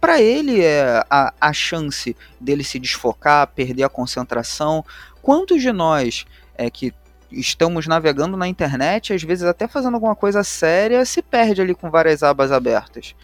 para 0.00 0.20
ele 0.20 0.64
é 0.64 1.04
a, 1.08 1.32
a 1.40 1.52
chance 1.52 2.16
dele 2.40 2.64
se 2.64 2.78
desfocar, 2.78 3.46
perder 3.48 3.84
a 3.84 3.88
concentração. 3.88 4.84
Quantos 5.20 5.60
de 5.62 5.70
nós 5.72 6.24
é 6.56 6.70
que 6.70 6.92
estamos 7.30 7.86
navegando 7.86 8.36
na 8.36 8.48
internet, 8.48 9.12
às 9.12 9.22
vezes 9.22 9.44
até 9.44 9.68
fazendo 9.68 9.94
alguma 9.94 10.16
coisa 10.16 10.42
séria, 10.42 11.04
se 11.04 11.22
perde 11.22 11.62
ali 11.62 11.74
com 11.74 11.90
várias 11.90 12.22
abas 12.22 12.50
abertas? 12.50 13.14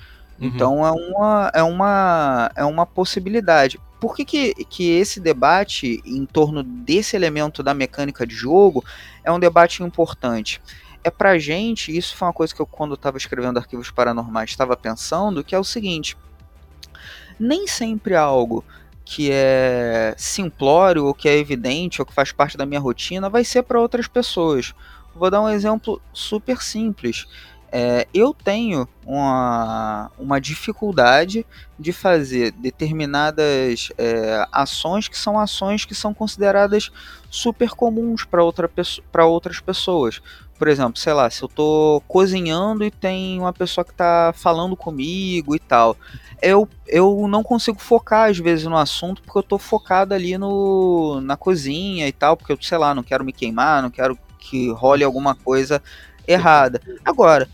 Uhum. 0.40 0.46
Então 0.46 0.86
é 0.86 0.92
uma, 0.92 1.50
é, 1.54 1.62
uma, 1.62 2.50
é 2.54 2.64
uma 2.64 2.86
possibilidade 2.86 3.80
por 4.00 4.14
que, 4.14 4.24
que, 4.24 4.54
que 4.64 4.90
esse 4.90 5.20
debate 5.20 6.00
em 6.04 6.24
torno 6.24 6.62
desse 6.62 7.16
elemento 7.16 7.62
da 7.62 7.74
mecânica 7.74 8.26
de 8.26 8.34
jogo 8.34 8.84
é 9.24 9.32
um 9.32 9.40
debate 9.40 9.82
importante? 9.82 10.60
É 11.02 11.10
pra 11.10 11.38
gente, 11.38 11.96
isso 11.96 12.16
foi 12.16 12.28
uma 12.28 12.34
coisa 12.34 12.54
que 12.54 12.60
eu, 12.60 12.66
quando 12.66 12.94
estava 12.94 13.16
escrevendo 13.16 13.58
Arquivos 13.58 13.90
Paranormais, 13.90 14.50
estava 14.50 14.76
pensando, 14.76 15.42
que 15.42 15.54
é 15.54 15.58
o 15.58 15.64
seguinte: 15.64 16.16
nem 17.38 17.66
sempre 17.66 18.14
algo 18.14 18.64
que 19.04 19.30
é 19.32 20.14
simplório, 20.18 21.06
ou 21.06 21.14
que 21.14 21.28
é 21.28 21.38
evidente, 21.38 22.02
ou 22.02 22.06
que 22.06 22.12
faz 22.12 22.30
parte 22.30 22.58
da 22.58 22.66
minha 22.66 22.80
rotina, 22.80 23.30
vai 23.30 23.42
ser 23.42 23.62
para 23.62 23.80
outras 23.80 24.06
pessoas. 24.06 24.74
Vou 25.14 25.30
dar 25.30 25.40
um 25.40 25.48
exemplo 25.48 26.00
super 26.12 26.60
simples. 26.62 27.26
É, 27.70 28.06
eu 28.14 28.32
tenho 28.32 28.88
uma, 29.04 30.10
uma 30.18 30.40
dificuldade 30.40 31.44
de 31.78 31.92
fazer 31.92 32.50
determinadas 32.52 33.90
é, 33.98 34.46
ações 34.50 35.06
que 35.06 35.18
são 35.18 35.38
ações 35.38 35.84
que 35.84 35.94
são 35.94 36.14
consideradas 36.14 36.90
super 37.30 37.70
comuns 37.70 38.24
para 38.24 38.42
outra, 38.42 38.70
outras 39.26 39.60
pessoas. 39.60 40.22
Por 40.58 40.66
exemplo, 40.66 40.98
sei 40.98 41.12
lá, 41.12 41.30
se 41.30 41.42
eu 41.42 41.46
estou 41.46 42.00
cozinhando 42.02 42.84
e 42.84 42.90
tem 42.90 43.38
uma 43.38 43.52
pessoa 43.52 43.84
que 43.84 43.92
está 43.92 44.32
falando 44.34 44.74
comigo 44.74 45.54
e 45.54 45.58
tal, 45.58 45.96
eu, 46.42 46.68
eu 46.86 47.28
não 47.28 47.44
consigo 47.44 47.78
focar 47.78 48.30
às 48.30 48.38
vezes 48.38 48.64
no 48.64 48.76
assunto 48.76 49.22
porque 49.22 49.38
eu 49.38 49.42
estou 49.42 49.58
focado 49.58 50.14
ali 50.14 50.36
no, 50.36 51.20
na 51.20 51.36
cozinha 51.36 52.08
e 52.08 52.12
tal, 52.12 52.36
porque 52.36 52.52
eu, 52.52 52.58
sei 52.60 52.78
lá, 52.78 52.94
não 52.94 53.04
quero 53.04 53.24
me 53.24 53.32
queimar, 53.32 53.82
não 53.82 53.90
quero 53.90 54.18
que 54.38 54.70
role 54.72 55.04
alguma 55.04 55.34
coisa 55.34 55.82
errada. 56.26 56.80
Agora, 57.04 57.48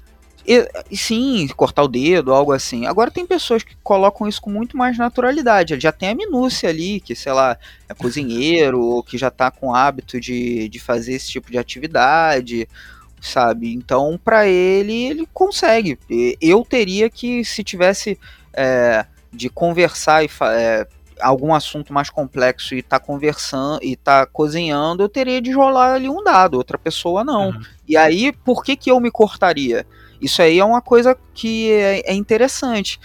e, 0.47 0.97
sim, 0.97 1.49
cortar 1.57 1.83
o 1.83 1.89
dedo, 1.89 2.33
algo 2.33 2.53
assim. 2.53 2.87
Agora 2.87 3.11
tem 3.11 3.27
pessoas 3.27 3.63
que 3.63 3.75
colocam 3.83 4.29
isso 4.29 4.41
com 4.41 4.51
muito 4.51 4.77
mais 4.77 4.99
naturalidade. 4.99 5.73
Ele 5.73 5.81
já 5.81 5.93
tem 5.93 6.11
a 6.11 6.15
minúcia 6.15 6.69
ali, 6.69 7.01
que, 7.01 7.15
sei 7.15 7.33
lá, 7.33 7.57
é 7.89 7.95
cozinheiro, 7.95 8.81
ou 8.81 9.03
que 9.03 9.17
já 9.17 9.31
tá 9.31 9.51
com 9.51 9.75
hábito 9.75 10.21
de, 10.21 10.69
de 10.69 10.79
fazer 10.79 11.15
esse 11.15 11.29
tipo 11.29 11.51
de 11.51 11.57
atividade, 11.59 12.69
sabe? 13.21 13.73
Então, 13.73 14.21
para 14.23 14.47
ele, 14.47 15.05
ele 15.05 15.29
consegue. 15.33 15.99
Eu 16.41 16.65
teria 16.65 17.09
que, 17.09 17.45
se 17.45 17.65
tivesse 17.65 18.19
é, 18.53 19.07
de 19.33 19.49
conversar 19.49 20.25
e 20.25 20.31
é, 20.43 20.87
algum 21.21 21.55
assunto 21.55 21.93
mais 21.93 22.11
complexo 22.11 22.75
e 22.75 22.83
tá 22.83 22.99
conversando 22.99 23.83
e 23.83 23.97
tá 23.97 24.27
cozinhando, 24.27 25.03
eu 25.03 25.09
teria 25.09 25.41
de 25.41 25.53
rolar 25.53 25.95
ali 25.95 26.09
um 26.09 26.23
dado, 26.23 26.55
outra 26.55 26.77
pessoa 26.77 27.25
não. 27.25 27.49
Uhum. 27.49 27.63
E 27.89 27.97
aí, 27.97 28.33
por 28.33 28.63
que 28.63 28.77
que 28.77 28.91
eu 28.91 29.01
me 29.01 29.11
cortaria? 29.11 29.87
Isso 30.21 30.43
aí 30.43 30.59
é 30.59 30.65
uma 30.65 30.81
coisa 30.81 31.17
que 31.33 31.71
é, 31.71 32.11
é 32.11 32.15
interessante. 32.15 33.01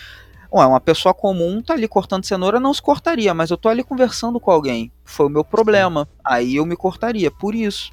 Ué, 0.51 0.65
uma 0.65 0.79
pessoa 0.79 1.13
comum 1.13 1.61
tá 1.61 1.73
ali 1.73 1.87
cortando 1.87 2.25
cenoura, 2.25 2.59
não 2.59 2.73
se 2.73 2.81
cortaria, 2.81 3.33
mas 3.33 3.51
eu 3.51 3.57
tô 3.57 3.69
ali 3.69 3.83
conversando 3.83 4.39
com 4.39 4.49
alguém. 4.49 4.91
Foi 5.05 5.27
o 5.27 5.29
meu 5.29 5.43
problema. 5.43 6.07
Aí 6.23 6.55
eu 6.55 6.65
me 6.65 6.75
cortaria, 6.75 7.29
por 7.29 7.53
isso. 7.53 7.91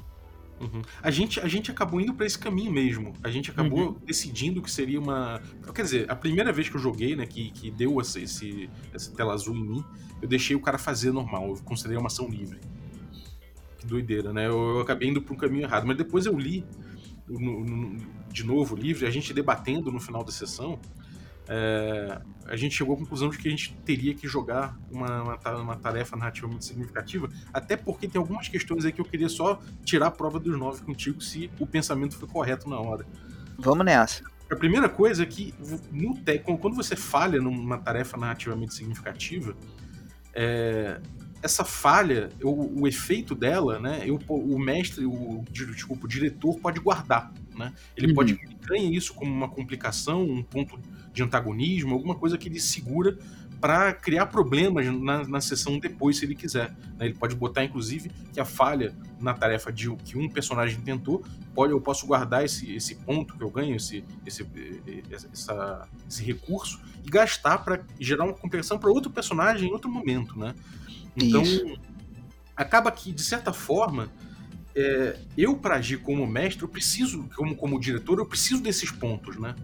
Uhum. 0.59 0.81
A, 1.03 1.11
gente, 1.11 1.39
a 1.39 1.47
gente 1.47 1.69
acabou 1.69 2.01
indo 2.01 2.13
para 2.13 2.25
esse 2.25 2.37
caminho 2.37 2.71
mesmo. 2.71 3.13
A 3.23 3.29
gente 3.29 3.51
acabou 3.51 3.89
uhum. 3.89 3.95
decidindo 4.03 4.61
que 4.61 4.71
seria 4.71 4.99
uma. 4.99 5.39
Quer 5.73 5.83
dizer, 5.83 6.11
a 6.11 6.15
primeira 6.15 6.51
vez 6.51 6.67
que 6.67 6.75
eu 6.75 6.79
joguei, 6.79 7.15
né, 7.15 7.27
que, 7.27 7.51
que 7.51 7.69
deu 7.69 8.01
esse, 8.01 8.23
esse, 8.23 8.69
essa 8.91 9.11
tela 9.11 9.33
azul 9.33 9.55
em 9.55 9.63
mim, 9.63 9.85
eu 10.19 10.27
deixei 10.27 10.55
o 10.55 10.59
cara 10.59 10.79
fazer 10.79 11.11
normal. 11.11 11.49
Eu 11.49 11.57
considerei 11.63 11.99
uma 11.99 12.07
ação 12.07 12.27
livre. 12.27 12.59
Que 13.77 13.85
doideira, 13.85 14.33
né? 14.33 14.47
Eu, 14.47 14.77
eu 14.77 14.79
acabei 14.79 15.09
indo 15.09 15.21
para 15.21 15.33
um 15.33 15.37
caminho 15.37 15.63
errado. 15.63 15.85
Mas 15.85 15.95
depois 15.95 16.25
eu 16.25 16.35
li 16.35 16.65
no, 17.27 17.63
no, 17.63 17.97
de 18.31 18.43
novo 18.43 18.75
o 18.75 18.77
livro, 18.77 19.05
a 19.05 19.09
gente 19.09 19.33
debatendo 19.33 19.91
no 19.91 19.99
final 19.99 20.23
da 20.23 20.31
sessão, 20.31 20.79
é, 21.49 22.21
a 22.45 22.57
gente 22.57 22.75
chegou 22.75 22.95
à 22.95 22.97
conclusão 22.97 23.29
de 23.29 23.37
que 23.37 23.47
a 23.47 23.51
gente 23.51 23.73
teria 23.85 24.13
que 24.13 24.27
jogar 24.27 24.77
uma, 24.91 25.37
uma, 25.61 25.75
tarefa 25.77 26.15
narrativamente 26.17 26.65
significativa, 26.65 27.29
até 27.53 27.77
porque 27.77 28.07
tem 28.07 28.19
algumas 28.19 28.49
questões 28.49 28.83
aí 28.83 28.91
que 28.91 28.99
eu 28.99 29.05
queria 29.05 29.29
só 29.29 29.59
tirar 29.83 30.07
a 30.07 30.11
prova 30.11 30.39
dos 30.39 30.57
nove 30.57 30.83
contigo 30.83 31.21
se 31.21 31.49
o 31.59 31.65
pensamento 31.65 32.17
foi 32.17 32.27
correto 32.27 32.69
na 32.69 32.79
hora. 32.79 33.05
Vamos 33.57 33.85
nessa. 33.85 34.23
A 34.51 34.55
primeira 34.55 34.89
coisa 34.89 35.23
é 35.23 35.25
que 35.25 35.53
no, 35.91 36.17
quando 36.57 36.75
você 36.75 36.95
falha 36.95 37.41
numa 37.41 37.77
tarefa 37.77 38.17
narrativamente 38.17 38.73
significativa, 38.73 39.55
é, 40.33 40.99
essa 41.41 41.63
falha, 41.63 42.29
o, 42.41 42.81
o, 42.81 42.87
efeito 42.87 43.35
dela, 43.35 43.79
né, 43.79 44.03
eu, 44.05 44.19
o 44.27 44.57
mestre, 44.57 45.05
o, 45.05 45.43
desculpa, 45.51 46.05
o 46.05 46.07
diretor 46.07 46.57
pode 46.59 46.79
guardar. 46.79 47.31
Né? 47.55 47.73
Ele 47.95 48.07
uhum. 48.07 48.15
pode 48.15 48.39
ganhar 48.61 48.91
isso 48.91 49.13
como 49.13 49.31
uma 49.31 49.49
complicação, 49.49 50.23
um 50.23 50.43
ponto 50.43 50.79
de 51.11 51.23
antagonismo, 51.23 51.93
alguma 51.93 52.15
coisa 52.15 52.37
que 52.37 52.47
ele 52.47 52.59
segura 52.59 53.17
para 53.59 53.91
criar 53.91 54.27
problemas 54.27 54.85
na, 54.85 55.27
na 55.27 55.41
sessão 55.41 55.79
depois, 55.79 56.17
se 56.17 56.25
ele 56.25 56.35
quiser. 56.35 56.69
Né? 56.97 57.07
Ele 57.07 57.15
pode 57.15 57.35
botar, 57.35 57.63
inclusive, 57.63 58.11
que 58.31 58.39
a 58.39 58.45
falha 58.45 58.95
na 59.19 59.33
tarefa 59.33 59.71
de 59.71 59.89
que 59.97 60.17
um 60.17 60.29
personagem 60.29 60.79
tentou, 60.81 61.23
pode, 61.55 61.73
eu 61.73 61.81
posso 61.81 62.05
guardar 62.05 62.45
esse, 62.45 62.71
esse 62.75 62.95
ponto 62.95 63.35
que 63.35 63.43
eu 63.43 63.49
ganho, 63.49 63.75
esse, 63.75 64.03
esse, 64.25 64.45
essa, 65.09 65.87
esse 66.07 66.23
recurso, 66.23 66.79
e 67.03 67.09
gastar 67.09 67.57
para 67.59 67.83
gerar 67.99 68.25
uma 68.25 68.33
compensação 68.33 68.77
para 68.77 68.91
outro 68.91 69.09
personagem 69.09 69.69
em 69.69 69.71
outro 69.71 69.89
momento. 69.89 70.37
Né? 70.37 70.53
Então, 71.17 71.41
Isso. 71.41 71.65
acaba 72.55 72.91
que, 72.91 73.11
de 73.11 73.23
certa 73.23 73.51
forma, 73.51 74.09
é, 74.75 75.17
eu, 75.35 75.57
para 75.57 75.75
agir 75.75 75.97
como 75.97 76.25
mestre, 76.27 76.63
eu 76.63 76.69
preciso, 76.69 77.27
como, 77.35 77.55
como 77.55 77.79
diretor, 77.79 78.19
eu 78.19 78.25
preciso 78.25 78.61
desses 78.61 78.91
pontos, 78.91 79.37
né? 79.37 79.55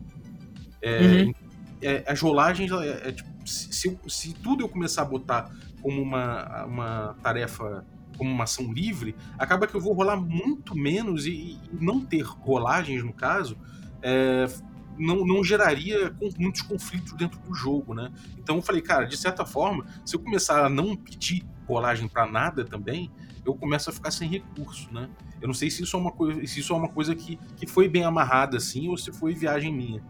É, 0.81 1.23
uhum. 1.23 1.33
é, 1.81 2.03
as 2.07 2.19
rolagens, 2.19 2.71
é, 2.71 3.09
é, 3.09 3.11
tipo, 3.11 3.29
se, 3.47 3.97
se, 4.07 4.33
tudo 4.33 4.63
eu 4.63 4.69
começar 4.69 5.03
a 5.03 5.05
botar 5.05 5.51
como 5.81 6.01
uma, 6.01 6.65
uma 6.65 7.15
tarefa, 7.21 7.85
como 8.17 8.31
uma 8.31 8.45
ação 8.45 8.73
livre, 8.73 9.15
acaba 9.37 9.67
que 9.67 9.75
eu 9.75 9.81
vou 9.81 9.93
rolar 9.93 10.17
muito 10.17 10.75
menos 10.75 11.27
e, 11.27 11.31
e 11.31 11.59
não 11.79 12.03
ter 12.03 12.23
rolagens, 12.23 13.03
no 13.03 13.13
caso, 13.13 13.55
é, 14.01 14.47
não, 14.97 15.25
não 15.25 15.43
geraria 15.43 16.15
muitos 16.37 16.61
conflitos 16.61 17.13
dentro 17.13 17.39
do 17.39 17.53
jogo, 17.53 17.93
né? 17.93 18.11
Então 18.37 18.57
eu 18.57 18.61
falei, 18.61 18.81
cara, 18.81 19.05
de 19.05 19.17
certa 19.17 19.45
forma, 19.45 19.85
se 20.05 20.15
eu 20.15 20.19
começar 20.19 20.65
a 20.65 20.69
não 20.69 20.95
pedir 20.95 21.45
rolagem 21.67 22.07
para 22.07 22.25
nada 22.25 22.65
também, 22.65 23.11
eu 23.45 23.53
começo 23.53 23.89
a 23.89 23.93
ficar 23.93 24.11
sem 24.11 24.29
recurso, 24.29 24.93
né? 24.93 25.09
Eu 25.41 25.47
não 25.47 25.53
sei 25.53 25.69
se 25.69 25.83
isso 25.83 25.95
é 25.95 25.99
uma 25.99 26.11
coisa, 26.11 26.45
se 26.47 26.59
isso 26.59 26.73
é 26.73 26.75
uma 26.75 26.89
coisa 26.89 27.13
que, 27.15 27.37
que 27.57 27.67
foi 27.67 27.89
bem 27.89 28.03
amarrada 28.03 28.57
assim 28.57 28.87
ou 28.87 28.97
se 28.97 29.11
foi 29.11 29.33
viagem 29.33 29.73
minha. 29.73 30.03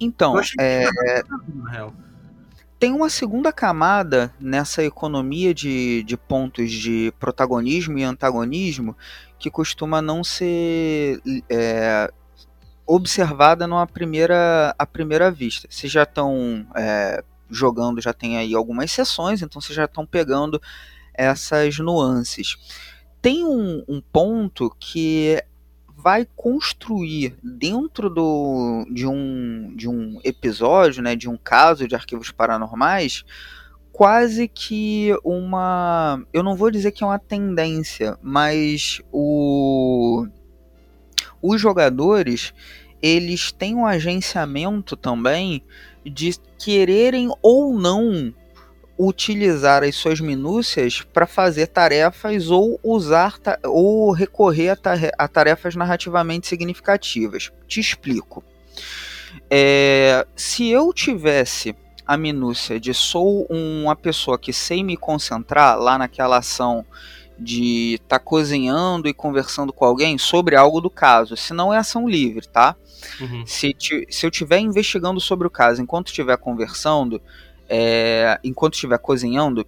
Então, 0.00 0.36
é... 0.60 0.84
na 1.54 1.70
real. 1.70 1.94
Tem 2.78 2.92
uma 2.92 3.08
segunda 3.08 3.52
camada 3.52 4.34
nessa 4.38 4.84
economia 4.84 5.54
de, 5.54 6.02
de 6.02 6.16
pontos 6.16 6.70
de 6.70 7.12
protagonismo 7.18 7.96
e 7.98 8.02
antagonismo 8.02 8.96
que 9.38 9.50
costuma 9.50 10.02
não 10.02 10.22
ser 10.22 11.20
é, 11.48 12.12
observada 12.86 13.66
numa 13.66 13.86
primeira, 13.86 14.74
à 14.78 14.86
primeira 14.86 15.30
vista. 15.30 15.66
Vocês 15.70 15.92
já 15.92 16.02
estão 16.02 16.66
é, 16.76 17.22
jogando 17.50 18.00
já 18.00 18.12
tem 18.12 18.36
aí 18.36 18.54
algumas 18.54 18.90
sessões, 18.90 19.42
então 19.42 19.60
vocês 19.60 19.74
já 19.74 19.84
estão 19.84 20.04
pegando 20.04 20.60
essas 21.12 21.78
nuances. 21.78 22.56
Tem 23.22 23.44
um, 23.44 23.82
um 23.88 24.00
ponto 24.00 24.74
que 24.78 25.42
vai 25.96 26.26
construir 26.36 27.36
dentro 27.42 28.10
do, 28.10 28.86
de, 28.90 29.06
um, 29.06 29.74
de 29.74 29.88
um 29.88 30.20
episódio, 30.22 31.02
né, 31.02 31.16
de 31.16 31.28
um 31.30 31.36
caso 31.36 31.88
de 31.88 31.94
arquivos 31.94 32.30
paranormais, 32.30 33.24
quase 33.90 34.48
que 34.48 35.16
uma. 35.24 36.22
Eu 36.32 36.42
não 36.42 36.56
vou 36.56 36.70
dizer 36.70 36.90
que 36.90 37.02
é 37.02 37.06
uma 37.06 37.18
tendência, 37.18 38.18
mas 38.20 39.00
o, 39.10 40.26
os 41.46 41.60
jogadores 41.60 42.54
eles 43.02 43.52
têm 43.52 43.74
um 43.74 43.84
agenciamento 43.84 44.96
também 44.96 45.62
de 46.02 46.34
quererem 46.58 47.30
ou 47.42 47.78
não 47.78 48.32
utilizar 48.98 49.82
as 49.82 49.94
suas 49.94 50.20
minúcias 50.20 51.02
para 51.02 51.26
fazer 51.26 51.66
tarefas 51.66 52.50
ou 52.50 52.80
usar 52.82 53.38
ta 53.38 53.58
ou 53.64 54.10
recorrer 54.12 54.70
a, 54.70 54.76
ta 54.76 54.94
a, 55.18 55.28
tarefas 55.28 55.74
narrativamente 55.74 56.46
significativas. 56.46 57.52
Te 57.66 57.78
explico. 57.78 58.42
É, 59.50 60.26
se 60.34 60.70
eu 60.70 60.90
tivesse 60.94 61.76
a 62.06 62.16
minúcia 62.16 62.80
de 62.80 62.94
sou 62.94 63.46
uma 63.50 63.96
pessoa 63.96 64.38
que 64.38 64.52
sei 64.52 64.82
me 64.82 64.96
concentrar 64.96 65.78
lá 65.78 65.98
naquela 65.98 66.38
ação 66.38 66.86
de 67.38 67.94
estar 67.94 68.18
tá 68.18 68.24
cozinhando 68.24 69.08
e 69.08 69.14
conversando 69.14 69.72
com 69.72 69.84
alguém 69.84 70.16
sobre 70.18 70.56
algo 70.56 70.80
do 70.80 70.90
caso, 70.90 71.36
se 71.36 71.52
não 71.52 71.72
é 71.72 71.78
ação 71.78 72.08
livre, 72.08 72.46
tá? 72.46 72.76
Uhum. 73.20 73.44
Se, 73.46 73.74
se 74.08 74.26
eu 74.26 74.30
estiver 74.30 74.58
investigando 74.58 75.20
sobre 75.20 75.46
o 75.46 75.50
caso 75.50 75.82
enquanto 75.82 76.08
estiver 76.08 76.36
conversando, 76.36 77.20
é, 77.68 78.38
enquanto 78.42 78.74
estiver 78.74 78.98
cozinhando, 78.98 79.66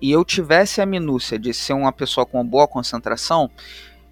e 0.00 0.10
eu 0.10 0.24
tivesse 0.24 0.80
a 0.80 0.86
minúcia 0.86 1.38
de 1.38 1.52
ser 1.52 1.72
uma 1.72 1.92
pessoa 1.92 2.24
com 2.24 2.38
uma 2.38 2.44
boa 2.44 2.66
concentração, 2.66 3.50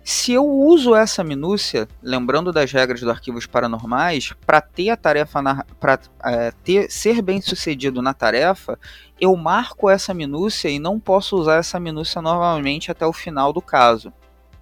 se 0.08 0.32
eu 0.32 0.48
uso 0.48 0.94
essa 0.94 1.22
minúcia, 1.22 1.86
lembrando 2.02 2.50
das 2.50 2.72
regras 2.72 3.02
do 3.02 3.10
arquivos 3.10 3.44
paranormais, 3.44 4.32
para 4.46 4.58
ter 4.58 4.88
a 4.88 4.96
tarefa 4.96 5.66
para 5.78 6.00
é, 6.24 6.50
ter 6.64 6.90
ser 6.90 7.20
bem 7.20 7.42
sucedido 7.42 8.00
na 8.00 8.14
tarefa, 8.14 8.78
eu 9.20 9.36
marco 9.36 9.90
essa 9.90 10.14
minúcia 10.14 10.70
e 10.70 10.78
não 10.78 10.98
posso 10.98 11.36
usar 11.36 11.56
essa 11.56 11.78
minúcia 11.78 12.22
novamente 12.22 12.90
até 12.90 13.06
o 13.06 13.12
final 13.12 13.52
do 13.52 13.60
caso, 13.60 14.10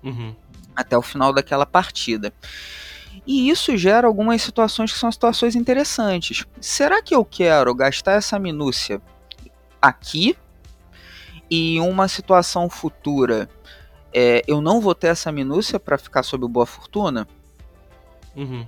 uhum. 0.02 0.34
até 0.74 0.98
o 0.98 1.02
final 1.02 1.32
daquela 1.32 1.64
partida. 1.64 2.34
E 3.24 3.48
isso 3.48 3.76
gera 3.76 4.08
algumas 4.08 4.42
situações 4.42 4.92
que 4.92 4.98
são 4.98 5.12
situações 5.12 5.54
interessantes. 5.54 6.44
Será 6.60 7.00
que 7.00 7.14
eu 7.14 7.24
quero 7.24 7.72
gastar 7.72 8.14
essa 8.14 8.36
minúcia 8.36 9.00
aqui 9.80 10.36
e 11.48 11.76
em 11.76 11.80
uma 11.80 12.08
situação 12.08 12.68
futura 12.68 13.48
é, 14.18 14.42
eu 14.48 14.62
não 14.62 14.80
vou 14.80 14.94
ter 14.94 15.08
essa 15.08 15.30
minúcia 15.30 15.78
para 15.78 15.98
ficar 15.98 16.22
sob 16.22 16.48
boa 16.48 16.64
fortuna? 16.64 17.28
Uhum. 18.34 18.66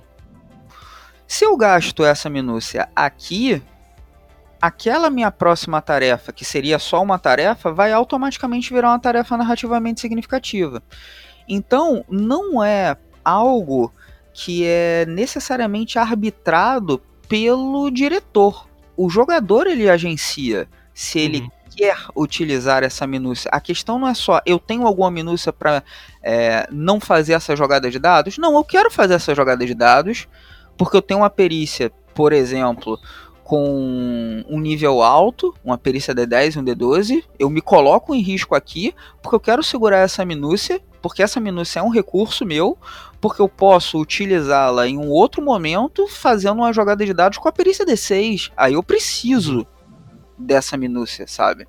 Se 1.27 1.43
eu 1.43 1.57
gasto 1.57 2.05
essa 2.05 2.29
minúcia 2.29 2.87
aqui, 2.95 3.59
aquela 4.61 5.09
minha 5.09 5.31
próxima 5.31 5.81
tarefa, 5.81 6.31
que 6.31 6.45
seria 6.45 6.77
só 6.77 7.01
uma 7.01 7.17
tarefa, 7.17 7.73
vai 7.73 7.91
automaticamente 7.91 8.71
virar 8.71 8.89
uma 8.89 8.99
tarefa 8.99 9.35
narrativamente 9.37 9.99
significativa. 9.99 10.83
Então, 11.47 12.05
não 12.07 12.63
é 12.63 12.95
algo 13.25 13.91
que 14.31 14.63
é 14.67 15.03
necessariamente 15.07 15.97
arbitrado 15.97 17.01
pelo 17.27 17.89
diretor. 17.89 18.69
O 18.95 19.09
jogador 19.09 19.65
ele 19.65 19.89
agencia 19.89 20.67
se 20.93 21.17
ele 21.17 21.39
uhum 21.39 21.58
quer 21.75 21.97
utilizar 22.15 22.83
essa 22.83 23.05
minúcia. 23.05 23.49
A 23.51 23.59
questão 23.59 23.99
não 23.99 24.07
é 24.07 24.13
só 24.13 24.41
eu 24.45 24.59
tenho 24.59 24.85
alguma 24.85 25.11
minúcia 25.11 25.53
para 25.53 25.83
é, 26.21 26.67
não 26.71 26.99
fazer 26.99 27.33
essa 27.33 27.55
jogada 27.55 27.89
de 27.89 27.99
dados. 27.99 28.37
Não, 28.37 28.55
eu 28.55 28.63
quero 28.63 28.91
fazer 28.91 29.15
essa 29.15 29.33
jogada 29.35 29.65
de 29.65 29.73
dados 29.73 30.27
porque 30.77 30.95
eu 30.95 31.01
tenho 31.01 31.19
uma 31.19 31.29
perícia, 31.29 31.91
por 32.13 32.31
exemplo, 32.31 32.97
com 33.43 34.43
um 34.47 34.59
nível 34.59 35.01
alto, 35.01 35.55
uma 35.65 35.77
perícia 35.77 36.13
D10 36.13 36.55
e 36.55 36.59
um 36.59 36.63
D12. 36.63 37.23
Eu 37.39 37.49
me 37.49 37.61
coloco 37.61 38.13
em 38.13 38.21
risco 38.21 38.53
aqui 38.55 38.93
porque 39.21 39.35
eu 39.35 39.39
quero 39.39 39.63
segurar 39.63 39.97
essa 39.97 40.23
minúcia, 40.23 40.79
porque 41.01 41.23
essa 41.23 41.39
minúcia 41.39 41.79
é 41.79 41.83
um 41.83 41.89
recurso 41.89 42.45
meu, 42.45 42.77
porque 43.19 43.41
eu 43.41 43.49
posso 43.49 43.99
utilizá-la 43.99 44.87
em 44.87 44.97
um 44.97 45.09
outro 45.09 45.41
momento 45.41 46.07
fazendo 46.07 46.59
uma 46.59 46.71
jogada 46.71 47.05
de 47.05 47.11
dados 47.11 47.39
com 47.39 47.49
a 47.49 47.51
perícia 47.51 47.85
D6. 47.85 48.51
Aí 48.55 48.75
eu 48.75 48.83
preciso 48.83 49.65
dessa 50.39 50.77
minúcia, 50.77 51.27
sabe? 51.27 51.67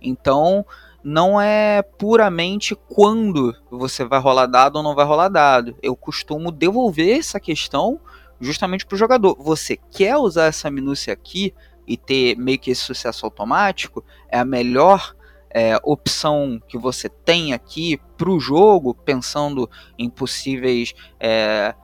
Então, 0.00 0.64
não 1.02 1.38
é 1.40 1.82
puramente 1.82 2.74
quando 2.74 3.54
você 3.70 4.04
vai 4.04 4.18
rolar 4.18 4.46
dado 4.46 4.76
ou 4.76 4.82
não 4.82 4.94
vai 4.94 5.04
rolar 5.04 5.28
dado. 5.28 5.76
Eu 5.82 5.94
costumo 5.94 6.50
devolver 6.50 7.18
essa 7.18 7.38
questão 7.38 8.00
justamente 8.40 8.86
para 8.86 8.94
o 8.94 8.98
jogador. 8.98 9.36
Você 9.38 9.76
quer 9.76 10.16
usar 10.16 10.46
essa 10.46 10.70
minúcia 10.70 11.12
aqui 11.12 11.54
e 11.86 11.96
ter 11.96 12.36
meio 12.36 12.58
que 12.58 12.70
esse 12.70 12.80
sucesso 12.80 13.26
automático? 13.26 14.02
É 14.28 14.38
a 14.38 14.44
melhor 14.44 15.14
é, 15.50 15.76
opção 15.82 16.60
que 16.66 16.78
você 16.78 17.08
tem 17.08 17.52
aqui 17.52 18.00
para 18.16 18.30
o 18.30 18.40
jogo, 18.40 18.94
pensando 18.94 19.70
em 19.98 20.08
possíveis 20.08 20.94
é, 21.20 21.74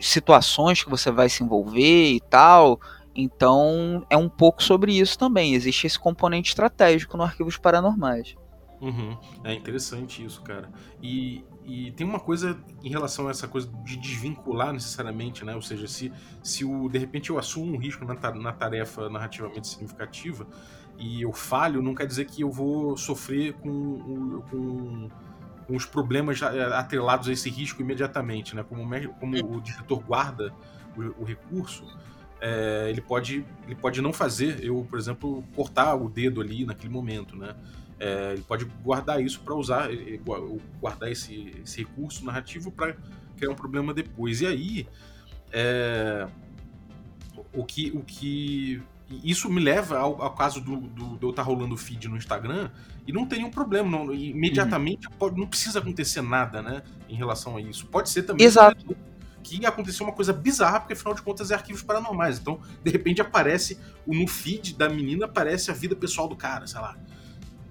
situações 0.00 0.82
que 0.82 0.90
você 0.90 1.10
vai 1.10 1.28
se 1.28 1.42
envolver 1.44 2.12
e 2.12 2.20
tal. 2.20 2.80
Então 3.14 4.06
é 4.08 4.16
um 4.16 4.28
pouco 4.28 4.62
sobre 4.62 4.98
isso 4.98 5.18
também. 5.18 5.54
Existe 5.54 5.86
esse 5.86 5.98
componente 5.98 6.50
estratégico 6.50 7.16
no 7.16 7.22
Arquivos 7.22 7.56
Paranormais. 7.56 8.34
Uhum. 8.80 9.16
É 9.44 9.54
interessante 9.54 10.24
isso, 10.24 10.42
cara. 10.42 10.68
E, 11.00 11.44
e 11.64 11.92
tem 11.92 12.04
uma 12.04 12.18
coisa 12.18 12.58
em 12.82 12.88
relação 12.88 13.28
a 13.28 13.30
essa 13.30 13.46
coisa 13.46 13.70
de 13.84 13.96
desvincular 13.96 14.72
necessariamente, 14.72 15.44
né? 15.44 15.54
Ou 15.54 15.62
seja, 15.62 15.86
se, 15.86 16.12
se 16.42 16.64
o, 16.64 16.88
de 16.88 16.98
repente 16.98 17.30
eu 17.30 17.38
assumo 17.38 17.76
um 17.76 17.78
risco 17.78 18.04
na, 18.04 18.14
na 18.32 18.52
tarefa 18.52 19.08
narrativamente 19.08 19.68
significativa 19.68 20.48
e 20.98 21.22
eu 21.22 21.32
falho, 21.32 21.80
não 21.80 21.94
quer 21.94 22.06
dizer 22.06 22.24
que 22.24 22.42
eu 22.42 22.50
vou 22.50 22.96
sofrer 22.96 23.52
com, 23.54 24.42
com, 24.50 25.08
com 25.66 25.76
os 25.76 25.86
problemas 25.86 26.42
atrelados 26.42 27.28
a 27.28 27.32
esse 27.32 27.48
risco 27.48 27.80
imediatamente, 27.82 28.56
né? 28.56 28.64
Como, 28.64 28.84
como 29.20 29.56
o 29.56 29.60
diretor 29.60 30.02
guarda 30.02 30.52
o, 30.96 31.22
o 31.22 31.24
recurso, 31.24 31.84
é, 32.42 32.90
ele, 32.90 33.00
pode, 33.00 33.46
ele 33.64 33.76
pode 33.76 34.02
não 34.02 34.12
fazer, 34.12 34.64
eu, 34.64 34.84
por 34.90 34.98
exemplo, 34.98 35.44
cortar 35.54 35.94
o 35.94 36.08
dedo 36.08 36.40
ali 36.40 36.66
naquele 36.66 36.92
momento, 36.92 37.36
né? 37.36 37.54
É, 38.00 38.32
ele 38.32 38.42
pode 38.42 38.64
guardar 38.82 39.22
isso 39.22 39.40
para 39.42 39.54
usar, 39.54 39.88
guardar 40.80 41.08
esse, 41.08 41.54
esse 41.64 41.78
recurso 41.78 42.24
narrativo 42.24 42.72
para 42.72 42.96
criar 43.36 43.52
um 43.52 43.54
problema 43.54 43.94
depois. 43.94 44.40
E 44.40 44.46
aí, 44.46 44.88
é, 45.52 46.26
o 47.54 47.64
que, 47.64 47.92
o 47.94 48.00
que 48.00 48.82
isso 49.22 49.48
me 49.48 49.60
leva 49.60 49.98
ao, 49.98 50.20
ao 50.20 50.34
caso 50.34 50.60
do, 50.60 50.76
do, 50.78 51.16
de 51.16 51.22
eu 51.22 51.30
estar 51.30 51.44
tá 51.44 51.48
rolando 51.48 51.76
feed 51.76 52.08
no 52.08 52.16
Instagram 52.16 52.70
e 53.06 53.12
não 53.12 53.24
tem 53.24 53.38
nenhum 53.38 53.52
problema. 53.52 53.88
Não, 53.88 54.12
imediatamente 54.12 55.06
uhum. 55.06 55.14
pode, 55.16 55.38
não 55.38 55.46
precisa 55.46 55.78
acontecer 55.78 56.22
nada, 56.22 56.60
né? 56.60 56.82
Em 57.08 57.14
relação 57.14 57.56
a 57.56 57.60
isso. 57.60 57.86
Pode 57.86 58.10
ser 58.10 58.24
também. 58.24 58.44
Exato 58.44 58.84
que 58.84 58.96
aconteceu 59.66 60.06
uma 60.06 60.12
coisa 60.12 60.32
bizarra, 60.32 60.80
porque 60.80 60.92
afinal 60.92 61.14
de 61.14 61.22
contas 61.22 61.50
é 61.50 61.54
arquivos 61.54 61.82
paranormais. 61.82 62.38
Então, 62.38 62.60
de 62.82 62.90
repente 62.90 63.20
aparece, 63.20 63.78
no 64.06 64.26
feed 64.26 64.74
da 64.74 64.88
menina 64.88 65.26
aparece 65.26 65.70
a 65.70 65.74
vida 65.74 65.94
pessoal 65.94 66.28
do 66.28 66.36
cara, 66.36 66.66
sei 66.66 66.80
lá. 66.80 66.96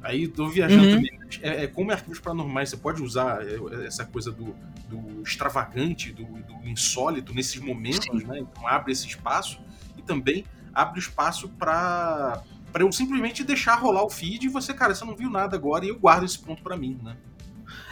Aí 0.04 0.28
tô 0.28 0.48
viajando 0.48 0.84
uhum. 0.84 0.96
também. 0.96 1.20
É, 1.42 1.64
é, 1.64 1.68
como 1.68 1.92
é 1.92 1.94
arquivos 1.94 2.20
paranormais, 2.20 2.70
você 2.70 2.78
pode 2.78 3.02
usar 3.02 3.46
é, 3.46 3.86
essa 3.86 4.04
coisa 4.04 4.32
do, 4.32 4.56
do 4.90 5.22
extravagante, 5.22 6.12
do, 6.12 6.26
do, 6.26 6.68
insólito 6.68 7.34
nesses 7.34 7.62
momentos, 7.62 8.22
Sim. 8.22 8.28
né? 8.28 8.40
Então 8.40 8.68
abre 8.68 8.92
esse 8.92 9.08
espaço 9.08 9.60
e 9.98 10.02
também 10.02 10.46
abre 10.74 11.00
espaço 11.00 11.50
para 11.50 12.44
para 12.72 12.84
eu 12.84 12.92
simplesmente 12.94 13.44
deixar 13.44 13.76
rolar 13.76 14.04
o 14.04 14.10
feed 14.10 14.46
e 14.46 14.50
você, 14.50 14.74
cara, 14.74 14.96
você 14.96 15.04
não 15.04 15.14
viu 15.14 15.30
nada 15.30 15.58
agora 15.58 15.86
e 15.86 15.90
eu 15.90 16.00
guardo 16.00 16.24
esse 16.24 16.40
ponto 16.40 16.64
para 16.64 16.78
mim, 16.78 16.98
né? 17.04 17.18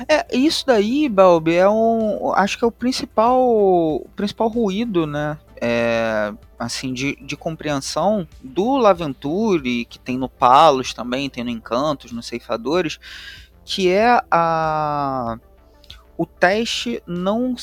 É, 0.07 0.37
isso 0.37 0.65
daí, 0.65 1.09
Balbi, 1.09 1.55
é 1.55 1.69
um. 1.69 2.31
Acho 2.33 2.57
que 2.57 2.63
é 2.63 2.67
o 2.67 2.71
principal. 2.71 3.39
O 3.41 4.07
principal 4.15 4.47
ruído, 4.47 5.05
né? 5.05 5.37
É, 5.61 6.33
assim, 6.57 6.93
de, 6.93 7.15
de 7.17 7.35
compreensão 7.35 8.27
do 8.41 8.77
Laventure, 8.77 9.85
que 9.85 9.99
tem 9.99 10.17
no 10.17 10.29
Palos 10.29 10.93
também, 10.93 11.29
tem 11.29 11.43
no 11.43 11.49
Encantos, 11.49 12.11
nos 12.11 12.27
Ceifadores, 12.27 12.99
que 13.65 13.89
é 13.89 14.21
a. 14.31 15.37
O 16.17 16.25
teste 16.25 17.01
não 17.07 17.55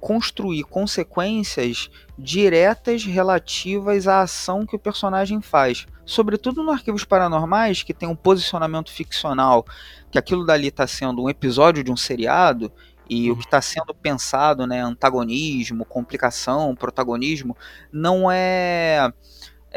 construir 0.00 0.64
consequências 0.64 1.90
diretas 2.18 3.04
relativas 3.04 4.08
à 4.08 4.22
ação 4.22 4.64
que 4.64 4.76
o 4.76 4.78
personagem 4.78 5.40
faz. 5.40 5.86
Sobretudo 6.04 6.62
no 6.62 6.70
Arquivos 6.70 7.04
Paranormais, 7.04 7.82
que 7.82 7.92
tem 7.92 8.08
um 8.08 8.16
posicionamento 8.16 8.90
ficcional 8.90 9.66
que 10.10 10.18
aquilo 10.18 10.46
dali 10.46 10.68
está 10.68 10.86
sendo 10.86 11.22
um 11.22 11.28
episódio 11.28 11.84
de 11.84 11.92
um 11.92 11.96
seriado 11.96 12.72
e 13.08 13.28
uhum. 13.28 13.34
o 13.34 13.38
que 13.38 13.44
está 13.44 13.60
sendo 13.60 13.94
pensado, 13.94 14.66
né, 14.66 14.80
antagonismo, 14.80 15.84
complicação, 15.84 16.74
protagonismo, 16.74 17.56
não 17.92 18.30
é 18.30 19.12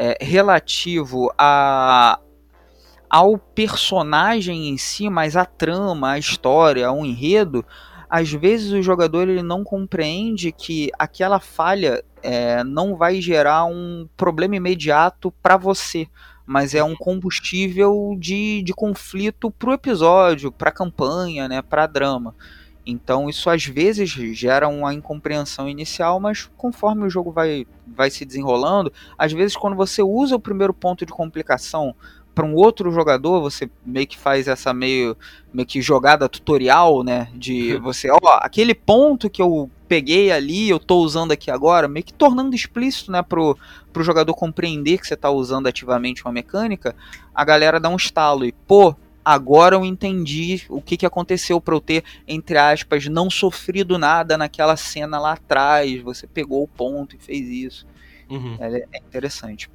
é, 0.00 0.16
relativo 0.18 1.30
a, 1.36 2.18
ao 3.08 3.36
personagem 3.36 4.70
em 4.70 4.78
si, 4.78 5.10
mas 5.10 5.36
a 5.36 5.44
trama, 5.44 6.12
a 6.12 6.18
história, 6.18 6.90
o 6.90 7.04
enredo, 7.04 7.62
às 8.10 8.32
vezes 8.32 8.72
o 8.72 8.82
jogador 8.82 9.28
ele 9.28 9.42
não 9.42 9.62
compreende 9.62 10.50
que 10.50 10.90
aquela 10.98 11.38
falha 11.38 12.02
é, 12.22 12.64
não 12.64 12.96
vai 12.96 13.20
gerar 13.20 13.66
um 13.66 14.08
problema 14.16 14.56
imediato 14.56 15.30
para 15.40 15.56
você, 15.56 16.08
mas 16.44 16.74
é 16.74 16.82
um 16.82 16.96
combustível 16.96 18.16
de, 18.18 18.62
de 18.62 18.74
conflito 18.74 19.48
para 19.52 19.70
o 19.70 19.74
episódio, 19.74 20.50
para 20.50 20.70
a 20.70 20.72
campanha, 20.72 21.46
né, 21.46 21.62
para 21.62 21.86
drama. 21.86 22.34
Então 22.84 23.28
isso 23.28 23.48
às 23.48 23.64
vezes 23.64 24.10
gera 24.10 24.66
uma 24.66 24.92
incompreensão 24.92 25.68
inicial, 25.68 26.18
mas 26.18 26.50
conforme 26.56 27.06
o 27.06 27.10
jogo 27.10 27.30
vai, 27.30 27.64
vai 27.86 28.10
se 28.10 28.24
desenrolando, 28.24 28.92
às 29.16 29.32
vezes 29.32 29.56
quando 29.56 29.76
você 29.76 30.02
usa 30.02 30.34
o 30.34 30.40
primeiro 30.40 30.74
ponto 30.74 31.06
de 31.06 31.12
complicação 31.12 31.94
para 32.40 32.46
um 32.46 32.54
outro 32.54 32.90
jogador, 32.90 33.42
você 33.42 33.68
meio 33.84 34.06
que 34.06 34.16
faz 34.16 34.48
essa 34.48 34.72
meio, 34.72 35.14
meio 35.52 35.66
que 35.66 35.82
jogada 35.82 36.26
tutorial, 36.26 37.02
né? 37.02 37.28
De 37.34 37.76
você, 37.84 38.08
ó, 38.10 38.18
aquele 38.40 38.74
ponto 38.74 39.28
que 39.28 39.42
eu 39.42 39.70
peguei 39.86 40.32
ali, 40.32 40.70
eu 40.70 40.78
tô 40.78 41.00
usando 41.00 41.32
aqui 41.32 41.50
agora, 41.50 41.86
meio 41.86 42.02
que 42.02 42.14
tornando 42.14 42.56
explícito, 42.56 43.12
né, 43.12 43.22
pro, 43.22 43.58
pro 43.92 44.02
jogador 44.02 44.32
compreender 44.32 44.98
que 44.98 45.06
você 45.06 45.16
tá 45.16 45.28
usando 45.28 45.66
ativamente 45.66 46.24
uma 46.24 46.32
mecânica, 46.32 46.96
a 47.34 47.44
galera 47.44 47.78
dá 47.78 47.90
um 47.90 47.96
estalo 47.96 48.46
e, 48.46 48.52
pô, 48.52 48.96
agora 49.22 49.76
eu 49.76 49.84
entendi 49.84 50.62
o 50.70 50.80
que, 50.80 50.96
que 50.96 51.04
aconteceu 51.04 51.60
para 51.60 51.74
eu 51.74 51.80
ter, 51.80 52.02
entre 52.26 52.56
aspas, 52.56 53.04
não 53.06 53.28
sofrido 53.28 53.98
nada 53.98 54.38
naquela 54.38 54.78
cena 54.78 55.20
lá 55.20 55.32
atrás. 55.32 56.00
Você 56.00 56.26
pegou 56.26 56.62
o 56.62 56.68
ponto 56.68 57.14
e 57.16 57.18
fez 57.18 57.46
isso. 57.48 57.86
Uhum. 58.30 58.56
É, 58.58 58.86
é, 58.92 58.98
interessante. 58.98 59.68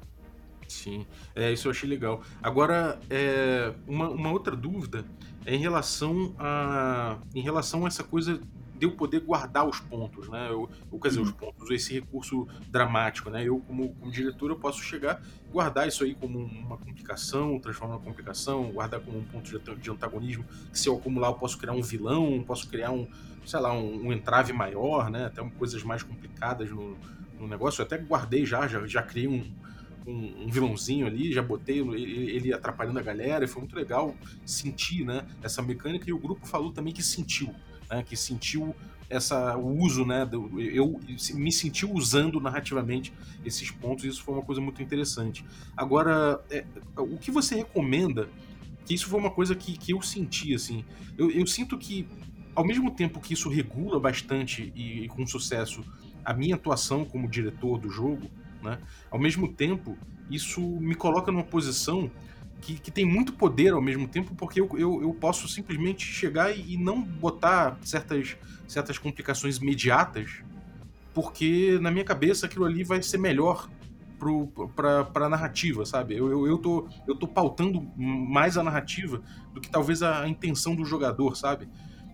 Sim, 0.68 1.06
é, 1.34 1.52
isso 1.52 1.68
eu 1.68 1.72
achei 1.72 1.88
legal. 1.88 2.22
Agora, 2.42 2.98
é, 3.08 3.72
uma, 3.86 4.08
uma 4.08 4.30
outra 4.30 4.56
dúvida 4.56 5.04
é 5.44 5.54
em 5.54 5.58
relação 5.58 6.34
a, 6.38 7.18
em 7.34 7.40
relação 7.40 7.84
a 7.84 7.88
essa 7.88 8.02
coisa 8.02 8.40
de 8.78 8.84
eu 8.84 8.92
poder 8.92 9.20
guardar 9.20 9.66
os 9.66 9.80
pontos, 9.80 10.28
né? 10.28 10.48
Eu, 10.50 10.68
ou, 10.90 11.00
quer 11.00 11.08
dizer, 11.08 11.20
os 11.20 11.30
uhum. 11.30 11.34
pontos, 11.34 11.70
esse 11.70 11.94
recurso 11.94 12.46
dramático, 12.68 13.30
né? 13.30 13.42
Eu, 13.42 13.60
como, 13.60 13.94
como 13.94 14.10
diretor, 14.12 14.50
eu 14.50 14.56
posso 14.56 14.82
chegar, 14.82 15.22
guardar 15.50 15.88
isso 15.88 16.04
aí 16.04 16.14
como 16.14 16.38
uma 16.38 16.76
complicação, 16.76 17.58
transformar 17.58 17.96
uma 17.96 18.02
complicação, 18.02 18.70
guardar 18.72 19.00
como 19.00 19.18
um 19.18 19.24
ponto 19.24 19.50
de, 19.50 19.76
de 19.76 19.90
antagonismo. 19.90 20.44
Se 20.72 20.88
eu 20.88 20.96
acumular, 20.96 21.28
eu 21.28 21.34
posso 21.34 21.56
criar 21.58 21.72
um 21.72 21.82
vilão, 21.82 22.44
posso 22.46 22.68
criar 22.68 22.90
um, 22.90 23.08
sei 23.46 23.60
lá, 23.60 23.72
um, 23.72 24.08
um 24.08 24.12
entrave 24.12 24.52
maior, 24.52 25.10
né? 25.10 25.26
Até 25.26 25.42
coisas 25.50 25.82
mais 25.82 26.02
complicadas 26.02 26.70
no, 26.70 26.98
no 27.38 27.48
negócio. 27.48 27.80
Eu 27.80 27.86
até 27.86 27.96
guardei 27.96 28.44
já, 28.44 28.66
já, 28.66 28.86
já 28.86 29.02
criei 29.02 29.26
um, 29.28 29.42
um, 30.06 30.44
um, 30.44 30.48
vilãozinho 30.48 31.06
ali, 31.06 31.32
já 31.32 31.42
botei 31.42 31.80
ele, 31.80 32.30
ele, 32.30 32.52
atrapalhando 32.52 32.98
a 32.98 33.02
galera, 33.02 33.44
e 33.44 33.48
foi 33.48 33.60
muito 33.62 33.74
legal 33.74 34.14
sentir 34.44 35.04
né, 35.04 35.26
essa 35.42 35.62
mecânica. 35.62 36.08
E 36.08 36.12
o 36.12 36.18
grupo 36.18 36.46
falou 36.46 36.72
também 36.72 36.92
que 36.92 37.02
sentiu 37.02 37.54
né, 37.90 38.02
que 38.02 38.16
sentiu 38.16 38.74
essa 39.08 39.56
o 39.56 39.78
uso, 39.78 40.04
né, 40.04 40.26
do, 40.26 40.60
eu 40.60 41.00
me 41.34 41.52
senti 41.52 41.86
usando 41.86 42.40
narrativamente 42.40 43.12
esses 43.44 43.70
pontos, 43.70 44.04
e 44.04 44.08
isso 44.08 44.22
foi 44.22 44.34
uma 44.34 44.42
coisa 44.42 44.60
muito 44.60 44.82
interessante. 44.82 45.44
Agora, 45.76 46.42
é, 46.50 46.64
o 46.96 47.16
que 47.16 47.30
você 47.30 47.54
recomenda? 47.54 48.28
Que 48.84 48.94
isso 48.94 49.08
foi 49.08 49.18
uma 49.18 49.30
coisa 49.30 49.54
que, 49.54 49.76
que 49.76 49.92
eu 49.92 50.02
senti, 50.02 50.54
assim, 50.54 50.84
eu, 51.16 51.30
eu 51.30 51.46
sinto 51.46 51.78
que 51.78 52.06
ao 52.54 52.64
mesmo 52.64 52.90
tempo 52.90 53.20
que 53.20 53.34
isso 53.34 53.48
regula 53.48 54.00
bastante 54.00 54.72
e, 54.74 55.04
e 55.04 55.08
com 55.08 55.26
sucesso 55.26 55.84
a 56.24 56.32
minha 56.32 56.54
atuação 56.54 57.04
como 57.04 57.28
diretor 57.28 57.78
do 57.78 57.90
jogo, 57.90 58.28
né, 58.62 58.78
ao 59.10 59.18
mesmo 59.18 59.48
tempo 59.52 59.96
isso 60.30 60.60
me 60.60 60.94
coloca 60.94 61.30
numa 61.30 61.44
posição 61.44 62.10
que, 62.60 62.78
que 62.78 62.90
tem 62.90 63.04
muito 63.04 63.32
poder 63.32 63.72
ao 63.72 63.80
mesmo 63.80 64.08
tempo, 64.08 64.34
porque 64.34 64.60
eu, 64.60 64.68
eu, 64.76 65.02
eu 65.02 65.14
posso 65.14 65.46
simplesmente 65.46 66.04
chegar 66.04 66.50
e, 66.50 66.74
e 66.74 66.76
não 66.76 67.00
botar 67.00 67.78
certas, 67.82 68.36
certas 68.66 68.98
complicações 68.98 69.58
imediatas, 69.58 70.42
porque 71.14 71.78
na 71.80 71.90
minha 71.90 72.04
cabeça 72.04 72.46
aquilo 72.46 72.64
ali 72.64 72.82
vai 72.82 73.02
ser 73.02 73.18
melhor 73.18 73.68
pro, 74.18 74.48
pra 75.12 75.28
narrativa, 75.28 75.84
sabe? 75.84 76.16
Eu, 76.16 76.30
eu, 76.30 76.46
eu, 76.46 76.58
tô, 76.58 76.88
eu 77.06 77.14
tô 77.14 77.28
pautando 77.28 77.80
mais 77.96 78.56
a 78.56 78.62
narrativa 78.62 79.22
do 79.52 79.60
que 79.60 79.70
talvez 79.70 80.02
a, 80.02 80.22
a 80.22 80.28
intenção 80.28 80.74
do 80.74 80.84
jogador, 80.84 81.36
sabe? 81.36 81.68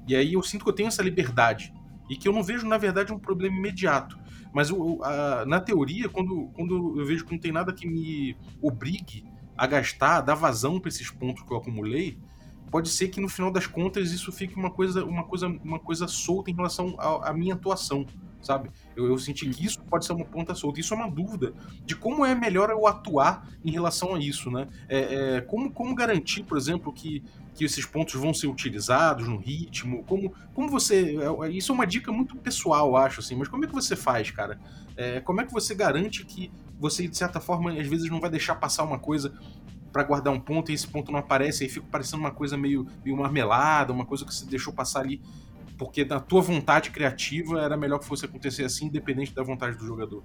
E 0.07 0.15
aí 0.15 0.35
eu 0.35 0.43
sinto 0.43 0.65
que 0.65 0.71
eu 0.71 0.75
tenho 0.75 0.89
essa 0.89 1.03
liberdade. 1.03 1.73
E 2.11 2.17
que 2.17 2.29
eu 2.29 2.33
não 2.33 2.43
vejo, 2.43 2.67
na 2.67 2.77
verdade, 2.77 3.13
um 3.13 3.19
problema 3.19 3.57
imediato. 3.57 4.19
Mas 4.53 4.71
eu, 4.71 5.03
a, 5.03 5.45
na 5.47 5.61
teoria, 5.61 6.09
quando, 6.09 6.51
quando 6.55 7.01
eu 7.01 7.07
vejo 7.07 7.25
que 7.25 7.33
não 7.33 7.39
tem 7.39 7.53
nada 7.53 7.73
que 7.73 7.87
me 7.87 8.37
obrigue 8.61 9.25
a 9.57 9.67
gastar, 9.67 10.17
a 10.17 10.21
dar 10.21 10.35
vazão 10.35 10.79
para 10.79 10.89
esses 10.89 11.11
pontos 11.11 11.43
que 11.43 11.53
eu 11.53 11.57
acumulei, 11.57 12.19
pode 12.71 12.89
ser 12.89 13.09
que 13.09 13.21
no 13.21 13.29
final 13.29 13.51
das 13.51 13.67
contas 13.67 14.13
isso 14.13 14.33
fique 14.33 14.55
uma 14.57 14.71
coisa, 14.71 15.05
uma 15.05 15.25
coisa, 15.25 15.47
uma 15.47 15.79
coisa 15.79 16.09
solta 16.09 16.51
em 16.51 16.55
relação 16.55 16.97
à 16.99 17.33
minha 17.33 17.55
atuação, 17.55 18.07
sabe? 18.43 18.71
Eu, 18.97 19.07
eu, 19.07 19.19
senti 19.19 19.49
que 19.49 19.65
isso 19.65 19.81
pode 19.83 20.05
ser 20.05 20.13
uma 20.13 20.25
ponta 20.25 20.55
solta. 20.55 20.81
Isso 20.81 20.93
é 20.93 20.97
uma 20.97 21.11
dúvida 21.11 21.55
de 21.85 21.95
como 21.95 22.25
é 22.25 22.35
melhor 22.35 22.71
eu 22.71 22.87
atuar 22.87 23.49
em 23.65 23.71
relação 23.71 24.15
a 24.15 24.19
isso, 24.19 24.51
né? 24.51 24.67
É, 24.89 25.37
é, 25.37 25.41
como, 25.41 25.71
como 25.71 25.95
garantir, 25.95 26.43
por 26.43 26.59
exemplo, 26.59 26.93
que, 26.93 27.23
que 27.55 27.65
esses 27.65 27.87
pontos 27.87 28.15
vão 28.15 28.35
ser 28.35 28.49
utilizados 28.49 29.29
no 29.29 29.39
ritmo? 29.39 30.03
Como, 30.05 30.35
como 30.55 30.69
você. 30.69 31.17
É, 31.17 31.51
isso 31.51 31.73
é 31.73 31.75
uma 31.75 31.87
dica 31.87 32.13
muito 32.13 32.37
pessoal, 32.37 32.97
acho, 32.97 33.21
assim, 33.21 33.37
mas 33.37 33.49
como 33.49 33.65
é 33.65 33.69
que 33.69 33.75
você 33.75 33.97
faz, 33.97 34.31
cara? 34.31 34.61
É, 34.97 35.21
como 35.21 35.41
é 35.41 35.47
que 35.47 35.53
você 35.53 35.75
garante 35.75 36.25
que 36.25 36.51
você, 36.79 37.07
de 37.07 37.17
certa 37.17 37.41
forma, 37.41 37.73
às 37.73 37.87
vezes 37.87 38.11
não 38.11 38.21
vai 38.21 38.29
deixar 38.29 38.57
passar 38.57 38.83
uma 38.83 38.99
coisa 38.99 39.33
para 39.93 40.03
guardar 40.03 40.33
um 40.33 40.41
ponto 40.41 40.71
e 40.71 40.75
esse 40.75 40.89
ponto 40.89 41.13
não 41.13 41.19
aparece, 41.19 41.65
aí 41.65 41.71
fica 41.71 41.87
parecendo 41.91 42.23
uma 42.23 42.31
coisa 42.31 42.57
meio, 42.57 42.87
meio 43.05 43.17
marmelada, 43.17 43.93
uma 43.93 44.07
coisa 44.07 44.25
que 44.25 44.35
você 44.35 44.47
deixou 44.47 44.73
passar 44.73 45.01
ali 45.01 45.21
porque 45.83 46.05
na 46.05 46.21
tua 46.21 46.41
vontade 46.41 46.91
criativa 46.91 47.61
era 47.61 47.77
melhor 47.77 47.99
que 47.99 48.07
fosse 48.07 48.25
acontecer 48.25 48.65
assim, 48.65 48.87
independente 48.87 49.35
da 49.35 49.43
vontade 49.43 49.77
do 49.77 49.85
jogador. 49.85 50.23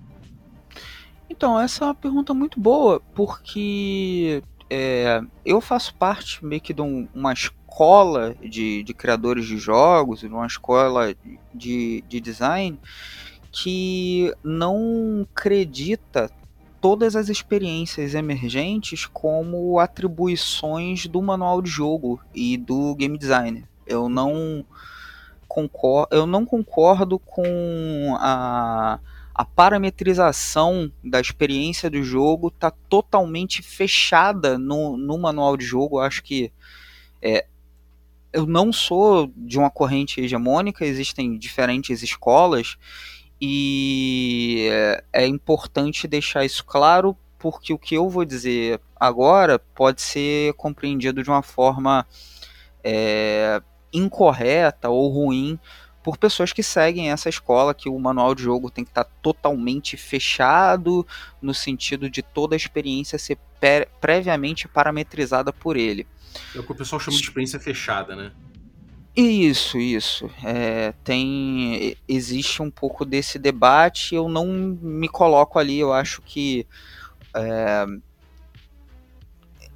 Então, 1.29 1.59
essa 1.59 1.83
é 1.83 1.87
uma 1.87 1.95
pergunta 1.95 2.33
muito 2.33 2.59
boa, 2.59 3.01
porque 3.15 4.43
é, 4.69 5.19
eu 5.43 5.59
faço 5.59 5.95
parte 5.95 6.45
meio 6.45 6.61
que 6.61 6.73
de 6.73 6.81
um, 6.81 7.07
uma 7.13 7.33
escola 7.33 8.35
de, 8.41 8.83
de 8.83 8.93
criadores 8.93 9.45
de 9.45 9.57
jogos, 9.57 10.19
de 10.19 10.27
uma 10.27 10.45
escola 10.45 11.13
de, 11.53 12.03
de 12.07 12.21
design, 12.21 12.79
que 13.51 14.31
não 14.43 15.27
acredita 15.33 16.29
todas 16.79 17.15
as 17.15 17.27
experiências 17.27 18.13
emergentes 18.13 19.05
como 19.05 19.79
atribuições 19.79 21.07
do 21.07 21.21
manual 21.21 21.61
de 21.61 21.69
jogo 21.69 22.21
e 22.33 22.55
do 22.55 22.95
game 22.95 23.17
designer. 23.17 23.63
Eu 23.85 24.07
não 24.07 24.63
concordo, 25.47 26.15
eu 26.15 26.25
não 26.25 26.45
concordo 26.45 27.17
com 27.19 28.15
a, 28.19 28.99
a 29.33 29.45
parametrização 29.45 30.91
da 31.03 31.19
experiência 31.19 31.89
do 31.89 32.03
jogo 32.03 32.51
tá 32.51 32.71
totalmente 32.89 33.61
fechada 33.61 34.57
no, 34.57 34.97
no 34.97 35.17
manual 35.17 35.55
de 35.55 35.65
jogo. 35.65 35.97
Eu 35.97 36.03
acho 36.03 36.23
que 36.23 36.51
é, 37.21 37.45
eu 38.33 38.45
não 38.45 38.71
sou 38.71 39.31
de 39.35 39.57
uma 39.57 39.69
corrente 39.69 40.21
hegemônica, 40.21 40.85
existem 40.85 41.37
diferentes 41.37 42.03
escolas 42.03 42.77
e 43.39 44.67
é, 44.71 45.03
é 45.13 45.27
importante 45.27 46.07
deixar 46.07 46.43
isso 46.45 46.65
claro, 46.65 47.15
porque 47.39 47.71
o 47.71 47.77
que 47.77 47.95
eu 47.95 48.09
vou 48.09 48.25
dizer 48.25 48.81
agora 48.95 49.59
pode 49.59 50.01
ser 50.01 50.53
compreendido 50.53 51.23
de 51.23 51.29
uma 51.29 51.43
forma 51.43 52.05
é, 52.83 53.61
incorreta 53.93 54.89
ou 54.89 55.07
ruim 55.09 55.59
por 56.03 56.17
pessoas 56.17 56.53
que 56.53 56.63
seguem 56.63 57.11
essa 57.11 57.27
escola 57.27 57.73
que 57.73 57.89
o 57.89 57.99
manual 57.99 58.33
de 58.33 58.43
jogo 58.43 58.71
tem 58.71 58.85
que 58.85 58.91
estar 58.91 59.03
totalmente 59.21 59.97
fechado 59.97 61.05
no 61.41 61.53
sentido 61.53 62.09
de 62.09 62.21
toda 62.21 62.55
a 62.55 62.57
experiência 62.57 63.19
ser 63.19 63.37
previamente 63.99 64.67
parametrizada 64.67 65.51
por 65.51 65.75
ele. 65.75 66.07
É 66.55 66.59
o 66.59 66.63
que 66.63 66.71
o 66.71 66.75
pessoal 66.75 66.99
chama 66.99 67.17
de 67.17 67.23
experiência 67.23 67.59
fechada, 67.59 68.15
né? 68.15 68.31
Isso, 69.17 69.79
isso. 69.79 70.29
É, 70.45 70.93
tem 71.03 71.97
existe 72.07 72.61
um 72.61 72.69
pouco 72.69 73.03
desse 73.03 73.39
debate. 73.39 74.13
Eu 74.13 74.29
não 74.29 74.45
me 74.45 75.09
coloco 75.09 75.57
ali. 75.57 75.79
Eu 75.79 75.91
acho 75.91 76.21
que 76.21 76.67
é, 77.35 77.85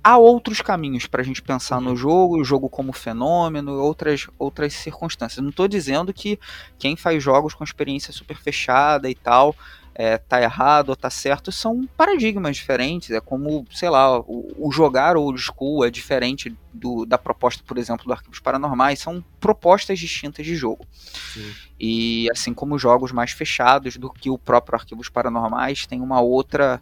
há 0.04 0.18
outros 0.18 0.62
caminhos 0.62 1.06
para 1.06 1.22
a 1.22 1.26
gente 1.26 1.42
pensar 1.42 1.80
no 1.80 1.92
uhum. 1.92 1.96
jogo, 1.96 2.40
o 2.40 2.44
jogo 2.44 2.70
como 2.70 2.94
fenômeno, 2.94 3.74
outras 3.74 4.28
outras 4.38 4.74
circunstâncias. 4.74 5.42
Não 5.42 5.50
estou 5.50 5.68
dizendo 5.68 6.14
que 6.14 6.40
quem 6.78 6.96
faz 6.96 7.22
jogos 7.24 7.54
com 7.54 7.64
experiência 7.64 8.14
super 8.14 8.38
fechada 8.38 9.10
e 9.10 9.16
tal 9.16 9.56
é, 9.94 10.18
tá 10.18 10.42
errado 10.42 10.90
ou 10.90 10.96
tá 10.96 11.10
certo, 11.10 11.52
são 11.52 11.88
paradigmas 11.98 12.56
diferentes. 12.56 13.12
É 13.12 13.20
como, 13.20 13.66
sei 13.72 13.90
lá, 13.90 14.20
o, 14.20 14.52
o 14.58 14.72
jogar 14.72 15.18
old 15.18 15.40
school 15.40 15.86
é 15.86 15.92
diferente 15.92 16.56
do, 16.74 17.06
da 17.06 17.18
proposta, 17.18 17.62
por 17.66 17.78
exemplo, 17.78 18.06
do 18.06 18.14
Arquivos 18.14 18.40
Paranormais. 18.40 19.00
São 19.00 19.24
propostas 19.40 20.00
distintas 20.00 20.46
de 20.46 20.56
jogo. 20.56 20.86
Sim. 21.34 21.54
E 21.80 22.28
assim 22.32 22.54
como 22.54 22.80
jogos 22.80 23.12
mais 23.12 23.32
fechados 23.32 23.98
do 23.98 24.10
que 24.10 24.30
o 24.30 24.38
próprio 24.38 24.76
Arquivos 24.76 25.10
Paranormais, 25.10 25.86
tem 25.86 26.02
uma 26.02 26.22
outra 26.22 26.80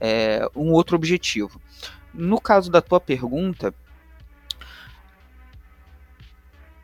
é, 0.00 0.48
um 0.56 0.72
outro 0.72 0.96
objetivo. 0.96 1.60
No 2.12 2.40
caso 2.40 2.70
da 2.70 2.82
tua 2.82 3.00
pergunta, 3.00 3.74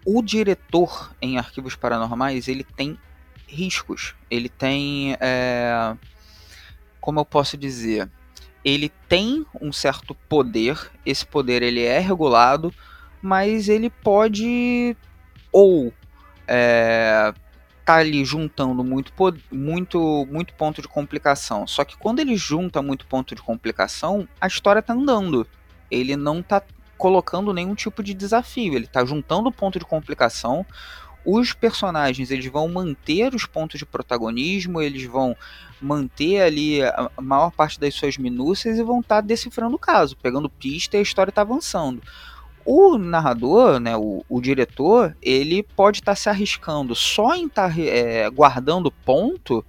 o 0.05 0.23
diretor 0.23 1.14
em 1.21 1.38
arquivos 1.38 1.75
paranormais 1.75 2.49
ele 2.49 2.64
tem 2.64 2.99
riscos. 3.47 4.14
Ele 4.31 4.49
tem, 4.49 5.17
é, 5.21 5.97
como 7.01 7.21
eu 7.21 7.25
posso 7.25 7.57
dizer, 7.57 8.11
ele 8.64 8.91
tem 9.09 9.45
um 9.61 9.73
certo 9.73 10.14
poder. 10.14 10.91
Esse 11.05 11.27
poder 11.27 11.62
ele 11.62 11.83
é 11.83 11.99
regulado, 11.99 12.73
mas 13.21 13.69
ele 13.69 13.91
pode 13.91 14.97
ou 15.53 15.93
é, 16.47 17.35
tá 17.88 17.94
ali 17.94 18.22
juntando 18.22 18.85
muito, 18.85 19.14
muito, 19.51 20.27
muito 20.31 20.53
ponto 20.53 20.83
de 20.83 20.87
complicação. 20.87 21.66
Só 21.66 21.87
que 21.87 21.96
quando 21.96 22.18
ele 22.18 22.37
junta 22.37 22.83
muito 22.83 23.07
ponto 23.07 23.35
de 23.35 23.40
complicação, 23.40 24.29
a 24.38 24.46
história 24.46 24.83
tá 24.83 24.92
andando. 24.92 25.46
Ele 25.90 26.14
não 26.14 26.42
tá 26.42 26.62
colocando 26.98 27.51
nenhum 27.55 27.74
tipo 27.74 28.03
de 28.03 28.12
desafio. 28.12 28.74
Ele 28.74 28.87
tá 28.87 29.07
juntando 29.07 29.51
ponto 29.51 29.79
de 29.79 29.87
complicação. 29.87 30.66
Os 31.24 31.55
personagens 31.55 32.31
eles 32.31 32.44
vão 32.44 32.68
manter 32.68 33.35
os 33.35 33.46
pontos 33.46 33.79
de 33.79 33.87
protagonismo, 33.87 34.83
eles 34.83 35.05
vão 35.05 35.35
manter 35.81 36.42
ali 36.42 36.83
a 36.83 37.11
maior 37.22 37.51
parte 37.51 37.81
das 37.81 37.94
suas 37.94 38.18
minúcias 38.18 38.79
e 38.79 38.83
vão 38.83 39.01
estar 39.01 39.22
tá 39.22 39.27
decifrando 39.27 39.77
o 39.77 39.79
caso, 39.79 40.14
pegando 40.14 40.51
pista 40.51 40.98
e 40.98 41.01
a 41.01 41.03
história 41.03 41.31
está 41.31 41.40
avançando 41.40 42.03
o 42.70 42.98
narrador, 42.98 43.81
né, 43.81 43.96
o, 43.96 44.22
o 44.28 44.42
diretor, 44.42 45.16
ele 45.22 45.62
pode 45.62 46.00
estar 46.00 46.12
tá 46.12 46.16
se 46.16 46.28
arriscando 46.28 46.94
só 46.94 47.35
em 47.35 47.46
estar 47.46 47.74
tá, 47.74 47.81
é, 47.81 48.28
guardando 48.28 48.90
ponto 48.90 49.64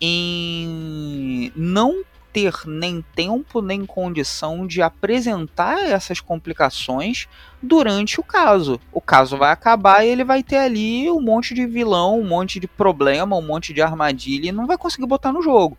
em 0.00 1.50
não 1.56 2.04
ter 2.32 2.54
nem 2.64 3.04
tempo 3.16 3.60
nem 3.60 3.84
condição 3.84 4.64
de 4.64 4.80
apresentar 4.80 5.90
essas 5.90 6.20
complicações 6.20 7.26
durante 7.60 8.20
o 8.20 8.22
caso. 8.22 8.78
O 8.92 9.00
caso 9.00 9.36
vai 9.36 9.50
acabar 9.50 10.04
e 10.04 10.10
ele 10.10 10.22
vai 10.22 10.40
ter 10.40 10.58
ali 10.58 11.10
um 11.10 11.20
monte 11.20 11.52
de 11.52 11.66
vilão, 11.66 12.20
um 12.20 12.28
monte 12.28 12.60
de 12.60 12.68
problema, 12.68 13.34
um 13.34 13.42
monte 13.42 13.74
de 13.74 13.82
armadilha 13.82 14.50
e 14.50 14.52
não 14.52 14.68
vai 14.68 14.78
conseguir 14.78 15.06
botar 15.06 15.32
no 15.32 15.42
jogo. 15.42 15.76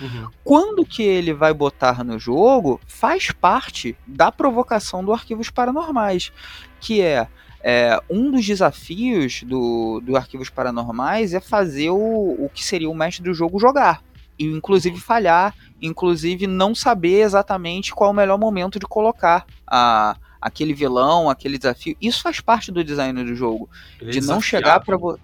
Uhum. 0.00 0.28
Quando 0.42 0.84
que 0.84 1.02
ele 1.02 1.32
vai 1.32 1.52
botar 1.52 2.02
no 2.04 2.18
jogo 2.18 2.80
faz 2.86 3.30
parte 3.30 3.96
da 4.06 4.32
provocação 4.32 5.04
do 5.04 5.12
Arquivos 5.12 5.50
Paranormais, 5.50 6.32
que 6.80 7.00
é, 7.00 7.28
é 7.62 8.00
um 8.10 8.30
dos 8.30 8.44
desafios 8.44 9.42
do, 9.42 10.00
do 10.00 10.16
Arquivos 10.16 10.50
Paranormais 10.50 11.34
é 11.34 11.40
fazer 11.40 11.90
o, 11.90 11.96
o 11.96 12.50
que 12.52 12.64
seria 12.64 12.90
o 12.90 12.94
mestre 12.94 13.24
do 13.24 13.34
jogo 13.34 13.58
jogar. 13.58 14.02
E 14.38 14.44
inclusive 14.44 14.98
falhar, 14.98 15.54
inclusive 15.80 16.46
não 16.46 16.74
saber 16.74 17.20
exatamente 17.20 17.94
qual 17.94 18.10
é 18.10 18.12
o 18.12 18.16
melhor 18.16 18.38
momento 18.38 18.80
de 18.80 18.86
colocar 18.86 19.46
a, 19.66 20.16
aquele 20.40 20.74
vilão, 20.74 21.30
aquele 21.30 21.56
desafio. 21.56 21.96
Isso 22.00 22.20
faz 22.20 22.40
parte 22.40 22.72
do 22.72 22.82
design 22.82 23.22
do 23.22 23.34
jogo. 23.34 23.70
Ele 24.00 24.10
de 24.10 24.18
é 24.18 24.22
não 24.22 24.40
chegar 24.40 24.80
para 24.80 24.96
você 24.96 25.20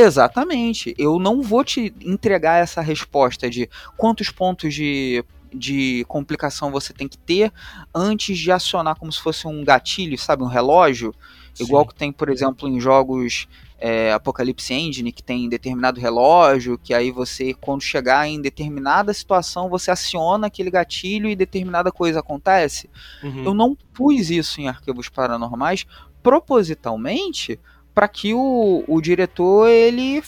Exatamente. 0.00 0.94
Eu 0.96 1.18
não 1.18 1.42
vou 1.42 1.64
te 1.64 1.92
entregar 2.00 2.62
essa 2.62 2.80
resposta 2.80 3.50
de 3.50 3.68
quantos 3.96 4.30
pontos 4.30 4.72
de, 4.72 5.24
de 5.52 6.04
complicação 6.06 6.70
você 6.70 6.92
tem 6.92 7.08
que 7.08 7.18
ter 7.18 7.52
antes 7.92 8.38
de 8.38 8.52
acionar 8.52 8.94
como 8.96 9.12
se 9.12 9.20
fosse 9.20 9.48
um 9.48 9.64
gatilho, 9.64 10.16
sabe? 10.16 10.44
Um 10.44 10.46
relógio. 10.46 11.12
Sim. 11.52 11.64
Igual 11.64 11.84
que 11.84 11.96
tem, 11.96 12.12
por 12.12 12.28
exemplo, 12.28 12.68
em 12.68 12.78
jogos 12.78 13.48
é, 13.76 14.12
Apocalypse 14.12 14.72
Engine, 14.72 15.10
que 15.10 15.22
tem 15.22 15.48
determinado 15.48 16.00
relógio, 16.00 16.78
que 16.78 16.94
aí 16.94 17.10
você, 17.10 17.52
quando 17.52 17.82
chegar 17.82 18.28
em 18.28 18.40
determinada 18.40 19.12
situação, 19.12 19.68
você 19.68 19.90
aciona 19.90 20.46
aquele 20.46 20.70
gatilho 20.70 21.28
e 21.28 21.34
determinada 21.34 21.90
coisa 21.90 22.20
acontece. 22.20 22.88
Uhum. 23.20 23.46
Eu 23.46 23.52
não 23.52 23.76
pus 23.92 24.30
isso 24.30 24.60
em 24.60 24.68
arquivos 24.68 25.08
paranormais 25.08 25.84
propositalmente 26.22 27.58
para 27.98 28.06
que 28.06 28.32
o, 28.32 28.84
o 28.86 29.00
diretor 29.00 29.68
ele 29.68 30.22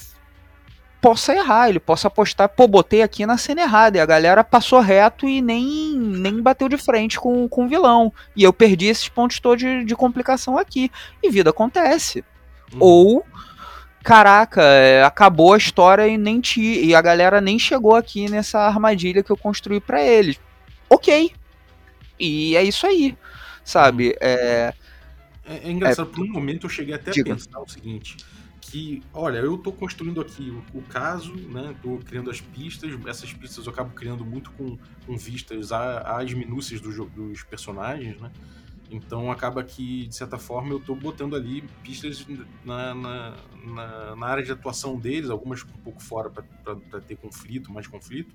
possa 1.01 1.33
errar, 1.33 1.69
ele 1.69 1.79
possa 1.79 2.09
apostar, 2.09 2.49
pô, 2.49 2.67
botei 2.67 3.01
aqui 3.01 3.25
na 3.25 3.39
cena 3.39 3.63
errada, 3.63 3.97
e 3.97 4.01
a 4.01 4.07
galera 4.07 4.43
passou 4.43 4.81
reto 4.81 5.29
e 5.29 5.41
nem, 5.41 5.97
nem 5.97 6.43
bateu 6.43 6.69
de 6.69 6.77
frente 6.77 7.17
com, 7.21 7.49
com 7.49 7.67
o 7.67 7.69
vilão. 7.69 8.13
E 8.35 8.43
eu 8.43 8.53
perdi 8.53 8.87
esses 8.87 9.09
pontos 9.09 9.39
todos 9.39 9.63
de, 9.63 9.85
de 9.85 9.95
complicação 9.95 10.59
aqui. 10.59 10.91
E 11.23 11.31
vida 11.31 11.51
acontece. 11.51 12.25
Uhum. 12.73 12.79
Ou, 12.81 13.27
caraca, 14.03 14.63
é, 14.65 15.05
acabou 15.05 15.55
a 15.55 15.59
história 15.59 16.09
e 16.09 16.19
nem 16.19 16.43
e 16.57 16.93
a 16.93 17.01
galera 17.01 17.41
nem 17.41 17.57
chegou 17.57 17.95
aqui 17.95 18.29
nessa 18.29 18.59
armadilha 18.63 19.23
que 19.23 19.31
eu 19.31 19.37
construí 19.37 19.79
para 19.79 20.03
eles. 20.03 20.41
Ok. 20.89 21.33
E 22.19 22.57
é 22.57 22.65
isso 22.65 22.85
aí, 22.85 23.17
sabe? 23.63 24.09
Uhum. 24.09 24.15
É, 24.21 24.75
é, 25.51 25.69
é 25.69 25.71
engraçado, 25.71 26.09
é, 26.09 26.15
por 26.15 26.25
um 26.25 26.31
momento 26.31 26.67
eu 26.67 26.71
cheguei 26.71 26.95
até 26.95 27.11
diga. 27.11 27.33
a 27.33 27.37
pensar 27.37 27.61
o 27.61 27.69
seguinte: 27.69 28.17
que, 28.61 29.03
olha, 29.13 29.39
eu 29.39 29.57
estou 29.57 29.73
construindo 29.73 30.21
aqui 30.21 30.51
o, 30.51 30.79
o, 30.79 30.83
caso, 30.83 31.35
né? 31.35 31.75
Tô 31.83 31.99
criando 31.99 32.31
as 32.31 32.41
pistas, 32.41 32.93
essas 33.07 33.33
pistas 33.33 33.67
eu 33.67 33.73
acabo 33.73 33.91
criando 33.95 34.25
muito 34.25 34.53
com, 34.53 34.79
com 35.05 35.17
vistas 35.17 35.73
às 35.73 36.33
minúcias 36.33 36.81
do, 36.81 37.05
dos 37.07 37.43
personagens, 37.43 38.21
né? 38.21 38.31
Então 38.91 39.31
acaba 39.31 39.63
que, 39.63 40.07
de 40.07 40.15
certa 40.15 40.39
forma, 40.39 40.71
eu 40.73 40.79
estou 40.79 40.97
botando 40.97 41.35
ali 41.35 41.63
pistas 41.83 42.27
na, 42.65 42.95
na, 42.95 43.37
na, 43.65 44.17
na, 44.17 44.27
área 44.27 44.43
de 44.43 44.51
atuação 44.51 44.99
deles, 44.99 45.31
algumas 45.31 45.63
um 45.63 45.83
pouco 45.85 46.03
fora 46.03 46.29
para 46.29 47.01
ter 47.01 47.17
conflito, 47.17 47.73
mais 47.73 47.87
conflito. 47.87 48.35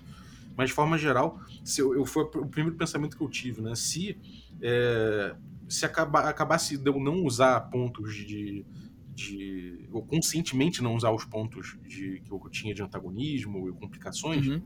Mas 0.56 0.70
de 0.70 0.74
forma 0.74 0.98
geral, 0.98 1.40
se 1.64 1.82
eu, 1.82 1.94
eu, 1.94 2.06
foi 2.06 2.24
o 2.24 2.46
primeiro 2.46 2.78
pensamento 2.78 3.18
que 3.18 3.24
eu 3.24 3.30
tive, 3.30 3.62
né? 3.62 3.76
Se 3.76 4.18
é, 4.62 5.36
se 5.68 5.86
acaba, 5.86 6.22
acabasse 6.22 6.78
de 6.78 6.90
eu 6.90 7.00
não 7.00 7.24
usar 7.24 7.60
pontos 7.70 8.14
de, 8.16 8.66
de. 9.14 9.88
ou 9.92 10.06
conscientemente 10.06 10.82
não 10.82 10.96
usar 10.96 11.12
os 11.12 11.26
pontos 11.26 11.78
de, 11.88 12.22
que 12.22 12.32
eu 12.32 12.40
tinha 12.50 12.74
de 12.74 12.82
antagonismo 12.82 13.70
e 13.70 13.74
complicações, 13.74 14.48
uhum. 14.48 14.62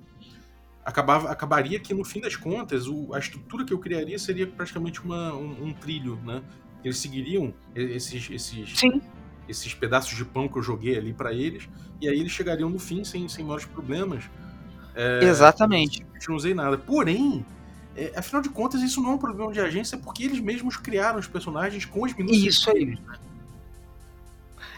acabava, 0.83 1.29
acabaria 1.29 1.79
que 1.79 1.93
no 1.93 2.03
fim 2.03 2.19
das 2.19 2.35
contas 2.35 2.87
o, 2.87 3.13
a 3.13 3.19
estrutura 3.19 3.65
que 3.65 3.73
eu 3.73 3.79
criaria 3.79 4.19
seria 4.19 4.47
praticamente 4.47 5.03
uma, 5.03 5.33
um, 5.33 5.65
um 5.65 5.73
trilho, 5.73 6.15
né? 6.25 6.43
Eles 6.83 6.97
seguiriam 6.97 7.53
esses, 7.75 8.29
esses, 8.29 8.79
Sim. 8.79 9.01
esses 9.47 9.73
pedaços 9.73 10.15
de 10.15 10.23
pão 10.23 10.47
que 10.47 10.57
eu 10.57 10.61
joguei 10.61 10.97
ali 10.97 11.13
para 11.13 11.33
eles, 11.33 11.67
e 12.01 12.07
aí 12.07 12.19
eles 12.19 12.31
chegariam 12.31 12.69
no 12.69 12.79
fim 12.79 13.03
sem, 13.03 13.27
sem 13.27 13.43
maiores 13.43 13.65
problemas. 13.65 14.23
É, 14.95 15.23
Exatamente. 15.23 16.01
Eu 16.01 16.19
não 16.29 16.35
usei 16.35 16.53
nada. 16.53 16.77
Porém, 16.77 17.45
é, 17.95 18.13
afinal 18.15 18.41
de 18.41 18.49
contas, 18.49 18.81
isso 18.81 19.01
não 19.01 19.11
é 19.11 19.13
um 19.15 19.17
problema 19.17 19.51
de 19.51 19.59
agência, 19.59 19.97
porque 19.97 20.23
eles 20.23 20.39
mesmos 20.39 20.77
criaram 20.77 21.19
os 21.19 21.27
personagens 21.27 21.85
com 21.85 22.03
os 22.03 22.13
minutos. 22.13 22.43
Isso 22.43 22.69
aí. 22.69 22.85
Né? 22.85 22.97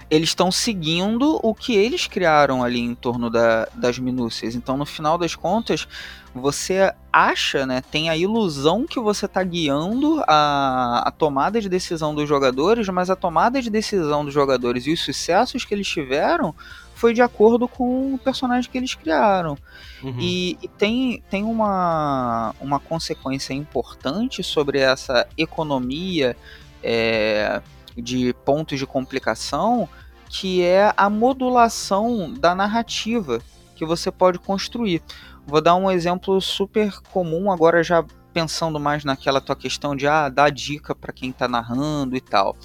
Eles 0.09 0.29
estão 0.29 0.51
seguindo 0.51 1.39
o 1.41 1.55
que 1.55 1.73
eles 1.73 2.05
criaram 2.05 2.61
ali 2.61 2.81
em 2.81 2.93
torno 2.93 3.29
da, 3.29 3.65
das 3.73 3.97
minúcias. 3.97 4.55
Então, 4.55 4.75
no 4.75 4.85
final 4.85 5.17
das 5.17 5.35
contas, 5.35 5.87
você 6.35 6.93
acha, 7.13 7.65
né, 7.65 7.81
tem 7.81 8.09
a 8.09 8.17
ilusão 8.17 8.85
que 8.85 8.99
você 8.99 9.25
está 9.25 9.41
guiando 9.41 10.21
a, 10.27 11.03
a 11.07 11.11
tomada 11.11 11.61
de 11.61 11.69
decisão 11.69 12.13
dos 12.13 12.27
jogadores, 12.27 12.89
mas 12.89 13.09
a 13.09 13.15
tomada 13.15 13.61
de 13.61 13.69
decisão 13.69 14.25
dos 14.25 14.33
jogadores 14.33 14.85
e 14.85 14.91
os 14.91 15.01
sucessos 15.01 15.63
que 15.63 15.73
eles 15.73 15.87
tiveram 15.87 16.53
foi 17.01 17.15
de 17.15 17.21
acordo 17.23 17.67
com 17.67 18.13
o 18.13 18.17
personagem 18.19 18.69
que 18.69 18.77
eles 18.77 18.93
criaram. 18.93 19.57
Uhum. 20.03 20.19
E, 20.19 20.55
e, 20.61 20.67
tem, 20.67 21.23
tem 21.31 21.43
uma, 21.43 22.53
uma 22.61 22.79
consequência 22.79 23.55
importante 23.55 24.43
sobre 24.43 24.77
essa 24.77 25.27
economia 25.35 26.37
é, 26.83 27.59
de 27.97 28.35
pontos 28.45 28.77
de 28.77 28.85
complicação, 28.85 29.89
que 30.29 30.63
é 30.63 30.93
a 30.95 31.09
modulação 31.09 32.31
da 32.31 32.53
narrativa 32.53 33.41
que 33.75 33.83
você 33.83 34.11
pode 34.11 34.37
construir. 34.37 35.01
Vou 35.47 35.59
dar 35.59 35.73
um 35.73 35.89
exemplo 35.89 36.39
super 36.39 37.01
comum 37.11 37.51
agora 37.51 37.83
já 37.83 38.05
pensando 38.31 38.79
mais 38.79 39.03
naquela 39.03 39.41
tua 39.41 39.55
questão 39.55 39.95
de 39.95 40.05
ah, 40.05 40.29
dar 40.29 40.51
dica 40.51 40.93
para 40.93 41.11
quem 41.11 41.31
está 41.31 41.47
narrando 41.47 42.15
e 42.15 42.21
tal. 42.21 42.55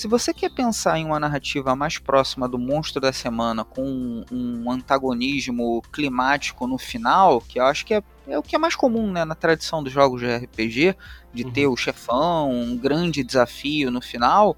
Se 0.00 0.08
você 0.08 0.32
quer 0.32 0.48
pensar 0.48 0.98
em 0.98 1.04
uma 1.04 1.20
narrativa 1.20 1.76
mais 1.76 1.98
próxima 1.98 2.48
do 2.48 2.58
monstro 2.58 3.02
da 3.02 3.12
semana, 3.12 3.66
com 3.66 4.24
um 4.32 4.70
antagonismo 4.70 5.82
climático 5.92 6.66
no 6.66 6.78
final, 6.78 7.42
que 7.42 7.60
eu 7.60 7.66
acho 7.66 7.84
que 7.84 7.92
é, 7.92 8.02
é 8.26 8.38
o 8.38 8.42
que 8.42 8.56
é 8.56 8.58
mais 8.58 8.74
comum 8.74 9.12
né, 9.12 9.26
na 9.26 9.34
tradição 9.34 9.82
dos 9.82 9.92
jogos 9.92 10.22
de 10.22 10.34
RPG, 10.34 10.96
de 11.34 11.44
uhum. 11.44 11.50
ter 11.50 11.66
o 11.66 11.76
chefão, 11.76 12.50
um 12.50 12.78
grande 12.78 13.22
desafio 13.22 13.90
no 13.90 14.00
final, 14.00 14.56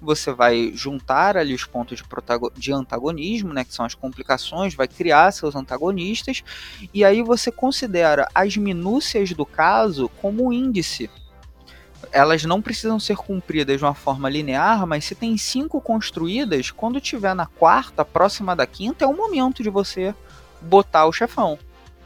você 0.00 0.32
vai 0.32 0.72
juntar 0.74 1.36
ali 1.36 1.52
os 1.52 1.66
pontos 1.66 1.98
de, 1.98 2.04
de 2.58 2.72
antagonismo, 2.72 3.52
né, 3.52 3.64
que 3.64 3.74
são 3.74 3.84
as 3.84 3.94
complicações, 3.94 4.74
vai 4.74 4.88
criar 4.88 5.32
seus 5.32 5.54
antagonistas, 5.54 6.42
e 6.94 7.04
aí 7.04 7.22
você 7.22 7.52
considera 7.52 8.26
as 8.34 8.56
minúcias 8.56 9.34
do 9.34 9.44
caso 9.44 10.08
como 10.22 10.50
índice 10.50 11.10
elas 12.10 12.44
não 12.44 12.60
precisam 12.60 12.98
ser 12.98 13.16
cumpridas 13.16 13.78
de 13.78 13.84
uma 13.84 13.94
forma 13.94 14.28
linear, 14.28 14.86
mas 14.86 15.04
se 15.04 15.14
tem 15.14 15.36
cinco 15.36 15.80
construídas, 15.80 16.70
quando 16.70 17.00
tiver 17.00 17.34
na 17.34 17.46
quarta, 17.46 18.04
próxima 18.04 18.56
da 18.56 18.66
quinta, 18.66 19.04
é 19.04 19.08
o 19.08 19.16
momento 19.16 19.62
de 19.62 19.70
você 19.70 20.14
botar 20.60 21.06
o 21.06 21.12
chefão, 21.12 21.58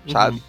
uhum. 0.04 0.12
sabe? 0.12 0.42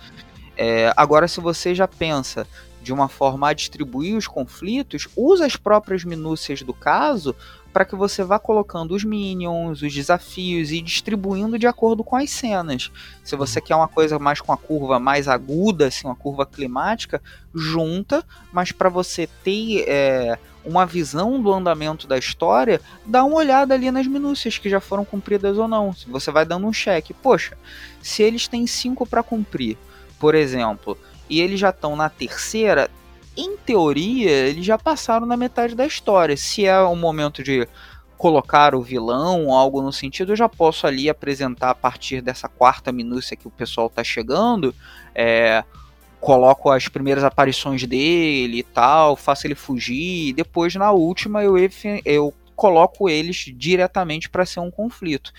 É, 0.57 0.91
agora, 0.97 1.27
se 1.27 1.39
você 1.39 1.75
já 1.75 1.87
pensa 1.87 2.47
de 2.81 2.91
uma 2.91 3.07
forma 3.07 3.49
a 3.49 3.53
distribuir 3.53 4.15
os 4.15 4.27
conflitos, 4.27 5.07
usa 5.15 5.45
as 5.45 5.55
próprias 5.55 6.03
minúcias 6.03 6.61
do 6.61 6.73
caso 6.73 7.35
para 7.77 7.85
que 7.85 7.95
você 7.95 8.23
vá 8.23 8.39
colocando 8.39 8.95
os 8.95 9.03
minions, 9.03 9.83
os 9.83 9.93
desafios 9.93 10.71
e 10.71 10.81
distribuindo 10.81 11.59
de 11.59 11.67
acordo 11.67 12.03
com 12.03 12.15
as 12.15 12.31
cenas. 12.31 12.91
Se 13.23 13.35
você 13.35 13.61
quer 13.61 13.75
uma 13.75 13.87
coisa 13.87 14.17
mais 14.17 14.41
com 14.41 14.51
a 14.51 14.57
curva 14.57 14.99
mais 14.99 15.27
aguda, 15.27 15.85
assim, 15.85 16.07
uma 16.07 16.15
curva 16.15 16.43
climática, 16.43 17.21
junta, 17.53 18.25
mas 18.51 18.71
para 18.71 18.89
você 18.89 19.29
ter 19.43 19.85
é, 19.87 20.39
uma 20.65 20.87
visão 20.87 21.39
do 21.39 21.53
andamento 21.53 22.07
da 22.07 22.17
história, 22.17 22.81
dá 23.05 23.23
uma 23.23 23.37
olhada 23.37 23.75
ali 23.75 23.91
nas 23.91 24.07
minúcias 24.07 24.57
que 24.57 24.71
já 24.71 24.79
foram 24.79 25.05
cumpridas 25.05 25.55
ou 25.59 25.67
não. 25.67 25.93
Você 26.07 26.31
vai 26.31 26.47
dando 26.47 26.65
um 26.65 26.73
cheque. 26.73 27.13
Poxa, 27.13 27.55
se 28.01 28.23
eles 28.23 28.47
têm 28.47 28.65
cinco 28.65 29.05
para 29.05 29.21
cumprir, 29.21 29.77
por 30.17 30.33
exemplo, 30.33 30.97
e 31.29 31.39
eles 31.41 31.59
já 31.59 31.69
estão 31.69 31.95
na 31.95 32.09
terceira, 32.09 32.89
em 33.37 33.55
teoria, 33.55 34.31
eles 34.31 34.65
já 34.65 34.77
passaram 34.77 35.25
na 35.25 35.37
metade 35.37 35.75
da 35.75 35.85
história. 35.85 36.35
Se 36.35 36.65
é 36.65 36.79
o 36.81 36.95
momento 36.95 37.43
de 37.43 37.67
colocar 38.17 38.73
o 38.73 38.81
vilão, 38.81 39.53
algo 39.53 39.81
no 39.81 39.93
sentido, 39.93 40.31
eu 40.31 40.35
já 40.35 40.49
posso 40.49 40.87
ali 40.87 41.07
apresentar 41.07 41.69
a 41.69 41.75
partir 41.75 42.19
dessa 42.19 42.49
quarta 42.49 42.91
minúcia 42.91 43.37
que 43.37 43.47
o 43.47 43.51
pessoal 43.51 43.89
tá 43.89 44.03
chegando. 44.03 44.73
É, 45.13 45.63
coloco 46.19 46.71
as 46.71 46.87
primeiras 46.87 47.23
aparições 47.23 47.85
dele 47.85 48.59
e 48.59 48.63
tal, 48.63 49.15
faço 49.15 49.45
ele 49.45 49.55
fugir, 49.55 50.29
e 50.29 50.33
depois 50.33 50.73
na 50.75 50.91
última 50.91 51.43
eu, 51.43 51.55
eu 52.03 52.33
coloco 52.55 53.07
eles 53.07 53.45
diretamente 53.55 54.29
para 54.29 54.45
ser 54.45 54.59
um 54.59 54.71
conflito. 54.71 55.31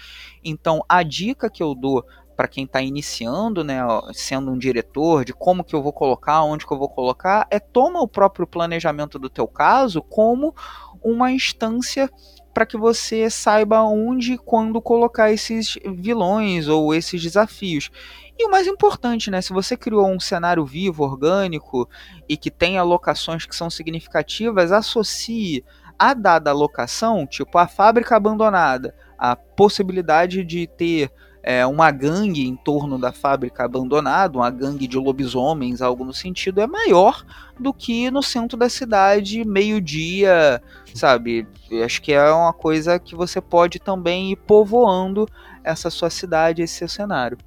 Então 0.44 0.84
a 0.88 1.02
dica 1.02 1.50
que 1.50 1.62
eu 1.62 1.74
dou 1.74 2.04
para 2.38 2.46
quem 2.46 2.66
está 2.66 2.80
iniciando, 2.80 3.64
né, 3.64 3.80
sendo 4.12 4.52
um 4.52 4.56
diretor, 4.56 5.24
de 5.24 5.32
como 5.32 5.64
que 5.64 5.74
eu 5.74 5.82
vou 5.82 5.92
colocar, 5.92 6.44
onde 6.44 6.64
que 6.64 6.72
eu 6.72 6.78
vou 6.78 6.88
colocar, 6.88 7.48
é 7.50 7.58
toma 7.58 8.00
o 8.00 8.06
próprio 8.06 8.46
planejamento 8.46 9.18
do 9.18 9.28
teu 9.28 9.48
caso 9.48 10.00
como 10.00 10.54
uma 11.02 11.32
instância 11.32 12.08
para 12.54 12.64
que 12.64 12.76
você 12.76 13.28
saiba 13.28 13.82
onde 13.82 14.34
e 14.34 14.38
quando 14.38 14.80
colocar 14.80 15.32
esses 15.32 15.76
vilões 15.84 16.68
ou 16.68 16.94
esses 16.94 17.20
desafios. 17.20 17.90
E 18.38 18.46
o 18.46 18.50
mais 18.52 18.68
importante, 18.68 19.32
né, 19.32 19.42
se 19.42 19.52
você 19.52 19.76
criou 19.76 20.06
um 20.06 20.20
cenário 20.20 20.64
vivo, 20.64 21.02
orgânico 21.02 21.88
e 22.28 22.36
que 22.36 22.52
tenha 22.52 22.84
locações 22.84 23.46
que 23.46 23.56
são 23.56 23.68
significativas, 23.68 24.70
associe 24.70 25.64
a 25.98 26.14
dada 26.14 26.52
locação, 26.52 27.26
tipo 27.26 27.58
a 27.58 27.66
fábrica 27.66 28.14
abandonada, 28.14 28.94
a 29.18 29.34
possibilidade 29.34 30.44
de 30.44 30.68
ter 30.68 31.10
é, 31.48 31.66
uma 31.66 31.90
gangue 31.90 32.46
em 32.46 32.54
torno 32.54 32.98
da 32.98 33.10
fábrica 33.10 33.64
abandonada, 33.64 34.36
uma 34.36 34.50
gangue 34.50 34.86
de 34.86 34.98
lobisomens, 34.98 35.80
algo 35.80 36.04
no 36.04 36.12
sentido, 36.12 36.60
é 36.60 36.66
maior 36.66 37.24
do 37.58 37.72
que 37.72 38.10
no 38.10 38.22
centro 38.22 38.58
da 38.58 38.68
cidade, 38.68 39.46
meio-dia, 39.46 40.62
sabe? 40.94 41.48
Acho 41.82 42.02
que 42.02 42.12
é 42.12 42.30
uma 42.30 42.52
coisa 42.52 42.98
que 42.98 43.16
você 43.16 43.40
pode 43.40 43.78
também 43.78 44.32
ir 44.32 44.36
povoando 44.36 45.26
essa 45.64 45.88
sua 45.88 46.10
cidade, 46.10 46.60
esse 46.60 46.74
seu 46.74 46.88
cenário. 46.88 47.38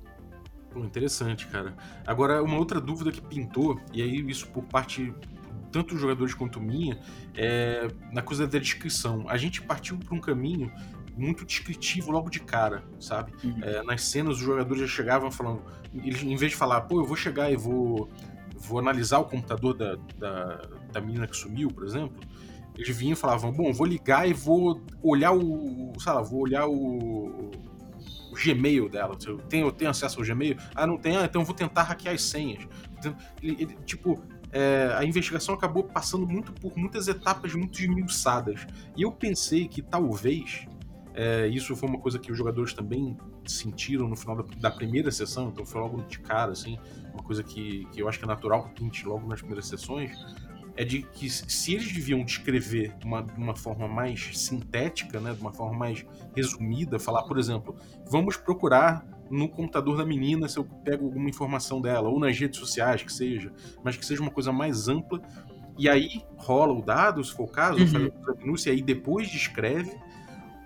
Interessante, 0.75 1.45
cara. 1.45 1.75
Agora, 2.07 2.41
uma 2.41 2.57
outra 2.57 2.81
dúvida 2.81 3.11
que 3.11 3.21
pintou, 3.21 3.79
e 3.93 4.01
aí 4.01 4.19
isso 4.27 4.47
por 4.47 4.63
parte 4.63 5.13
tanto 5.71 5.93
dos 5.93 6.01
jogadores 6.01 6.33
quanto 6.33 6.59
minha, 6.59 6.99
é 7.35 7.87
na 8.11 8.23
coisa 8.23 8.47
da 8.47 8.57
descrição. 8.57 9.25
A 9.27 9.37
gente 9.37 9.61
partiu 9.61 9.97
para 9.97 10.15
um 10.15 10.19
caminho 10.19 10.71
muito 11.15 11.45
descritivo 11.45 12.11
logo 12.11 12.29
de 12.29 12.39
cara, 12.39 12.83
sabe? 12.99 13.31
Uhum. 13.43 13.63
É, 13.63 13.83
nas 13.83 14.03
cenas, 14.03 14.37
os 14.37 14.43
jogadores 14.43 14.81
já 14.81 14.87
chegavam 14.87 15.31
falando. 15.31 15.61
Eles, 15.93 16.21
em 16.23 16.35
vez 16.35 16.51
de 16.51 16.57
falar, 16.57 16.81
pô, 16.81 16.99
eu 16.99 17.05
vou 17.05 17.15
chegar 17.15 17.51
e 17.51 17.55
vou, 17.55 18.09
vou 18.55 18.79
analisar 18.79 19.19
o 19.19 19.25
computador 19.25 19.73
da, 19.73 19.95
da, 20.17 20.61
da 20.91 21.01
menina 21.01 21.27
que 21.27 21.35
sumiu, 21.35 21.69
por 21.69 21.83
exemplo, 21.83 22.17
eles 22.77 22.95
vinham 22.95 23.13
e 23.13 23.15
falavam, 23.15 23.51
bom, 23.51 23.71
vou 23.73 23.85
ligar 23.85 24.27
e 24.27 24.33
vou 24.33 24.81
olhar 25.03 25.33
o. 25.33 25.93
sei 25.99 26.13
lá, 26.13 26.21
vou 26.21 26.41
olhar 26.41 26.67
o. 26.67 26.71
o 26.73 27.51
Gmail 28.33 28.89
dela. 28.89 29.17
Eu 29.25 29.37
tenho, 29.39 29.67
eu 29.67 29.71
tenho 29.71 29.91
acesso 29.91 30.19
ao 30.19 30.25
Gmail? 30.25 30.55
Ah, 30.73 30.87
não 30.87 30.97
tem? 30.97 31.17
Ah, 31.17 31.25
então 31.25 31.41
eu 31.41 31.45
vou 31.45 31.53
tentar 31.53 31.83
hackear 31.83 32.15
as 32.15 32.23
senhas. 32.23 32.65
Ele, 33.41 33.57
ele, 33.59 33.77
tipo, 33.85 34.23
é, 34.51 34.93
a 34.97 35.05
investigação 35.05 35.53
acabou 35.53 35.83
passando 35.83 36.25
muito 36.25 36.51
por 36.53 36.77
muitas 36.77 37.07
etapas 37.07 37.53
muito 37.53 37.79
esmiuçadas. 37.79 38.65
E 38.95 39.01
eu 39.01 39.11
pensei 39.11 39.67
que 39.67 39.81
talvez 39.81 40.65
é, 41.13 41.47
isso 41.47 41.75
foi 41.75 41.89
uma 41.89 41.99
coisa 41.99 42.17
que 42.17 42.31
os 42.31 42.37
jogadores 42.37 42.73
também 42.73 43.17
sentiram 43.45 44.07
no 44.07 44.15
final 44.15 44.35
da, 44.35 44.43
da, 44.57 44.71
primeira 44.71 45.11
sessão, 45.11 45.49
então 45.49 45.65
foi 45.65 45.81
logo 45.81 46.01
de 46.03 46.19
cara, 46.19 46.51
assim, 46.51 46.77
uma 47.13 47.23
coisa 47.23 47.43
que, 47.43 47.85
que 47.91 48.01
eu 48.01 48.07
acho 48.07 48.17
que 48.17 48.25
é 48.25 48.27
natural 48.27 48.63
que 48.63 48.81
pinte 48.81 49.05
logo 49.05 49.27
nas 49.27 49.39
primeiras 49.39 49.67
sessões, 49.67 50.11
é 50.75 50.85
de 50.85 51.01
que 51.01 51.29
se 51.29 51.73
eles 51.73 51.91
deviam 51.91 52.23
descrever 52.23 52.95
uma, 53.03 53.21
de 53.21 53.37
uma 53.37 53.55
forma 53.55 53.87
mais 53.87 54.37
sintética, 54.37 55.19
né, 55.19 55.33
de 55.33 55.41
uma 55.41 55.51
forma 55.51 55.77
mais 55.77 56.05
resumida, 56.35 56.97
falar, 56.97 57.23
por 57.23 57.37
exemplo, 57.37 57.75
vamos 58.09 58.37
procurar 58.37 59.05
no 59.29 59.47
computador 59.49 59.97
da 59.97 60.05
menina 60.05 60.47
se 60.47 60.57
eu 60.57 60.63
pego 60.63 61.05
alguma 61.05 61.29
informação 61.29 61.81
dela, 61.81 62.09
ou 62.09 62.19
nas 62.19 62.37
redes 62.37 62.59
sociais, 62.59 63.03
que 63.03 63.11
seja, 63.11 63.51
mas 63.83 63.97
que 63.97 64.05
seja 64.05 64.21
uma 64.21 64.31
coisa 64.31 64.51
mais 64.51 64.87
ampla, 64.87 65.21
e 65.77 65.89
aí 65.89 66.21
rola 66.37 66.73
o 66.73 66.81
dado, 66.81 67.23
se 67.23 67.33
for 67.33 67.43
o 67.43 67.47
caso, 67.47 67.79
uhum. 67.79 67.87
faz 67.87 68.29
a 68.29 68.31
denúncia, 68.33 68.69
e 68.69 68.73
aí 68.73 68.81
depois 68.81 69.29
descreve, 69.29 69.91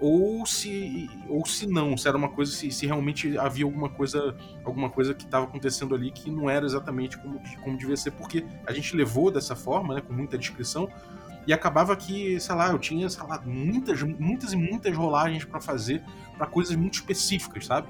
ou 0.06 0.46
se 0.46 1.10
ou 1.28 1.44
se 1.48 1.66
não, 1.66 1.98
se 1.98 2.08
era 2.08 2.16
uma 2.16 2.30
coisa 2.30 2.52
se, 2.52 2.70
se 2.70 2.86
realmente 2.86 3.36
havia 3.40 3.66
alguma 3.66 3.90
coisa 3.90 4.36
alguma 4.64 4.88
coisa 4.88 5.16
que 5.16 5.26
estava 5.26 5.46
acontecendo 5.46 5.96
ali 5.96 6.12
que 6.12 6.30
não 6.30 6.48
era 6.48 6.64
exatamente 6.64 7.18
como, 7.18 7.42
como 7.64 7.76
devia 7.76 7.98
ser, 7.98 8.12
porque 8.12 8.46
a 8.68 8.72
gente 8.72 8.96
levou 8.96 9.32
dessa 9.32 9.56
forma, 9.56 9.96
né, 9.96 10.02
com 10.02 10.14
muita 10.14 10.38
descrição, 10.38 10.88
e 11.48 11.54
acabava 11.54 11.96
que, 11.96 12.40
sei 12.40 12.56
lá, 12.56 12.70
eu 12.70 12.78
tinha, 12.78 13.10
sei 13.10 13.24
lá, 13.24 13.42
muitas 13.44 14.04
muitas 14.04 14.54
e 14.54 14.56
muitas 14.56 14.96
rolagens 14.96 15.44
para 15.44 15.60
fazer 15.60 16.04
para 16.38 16.46
coisas 16.46 16.76
muito 16.76 16.94
específicas, 16.94 17.66
sabe? 17.66 17.88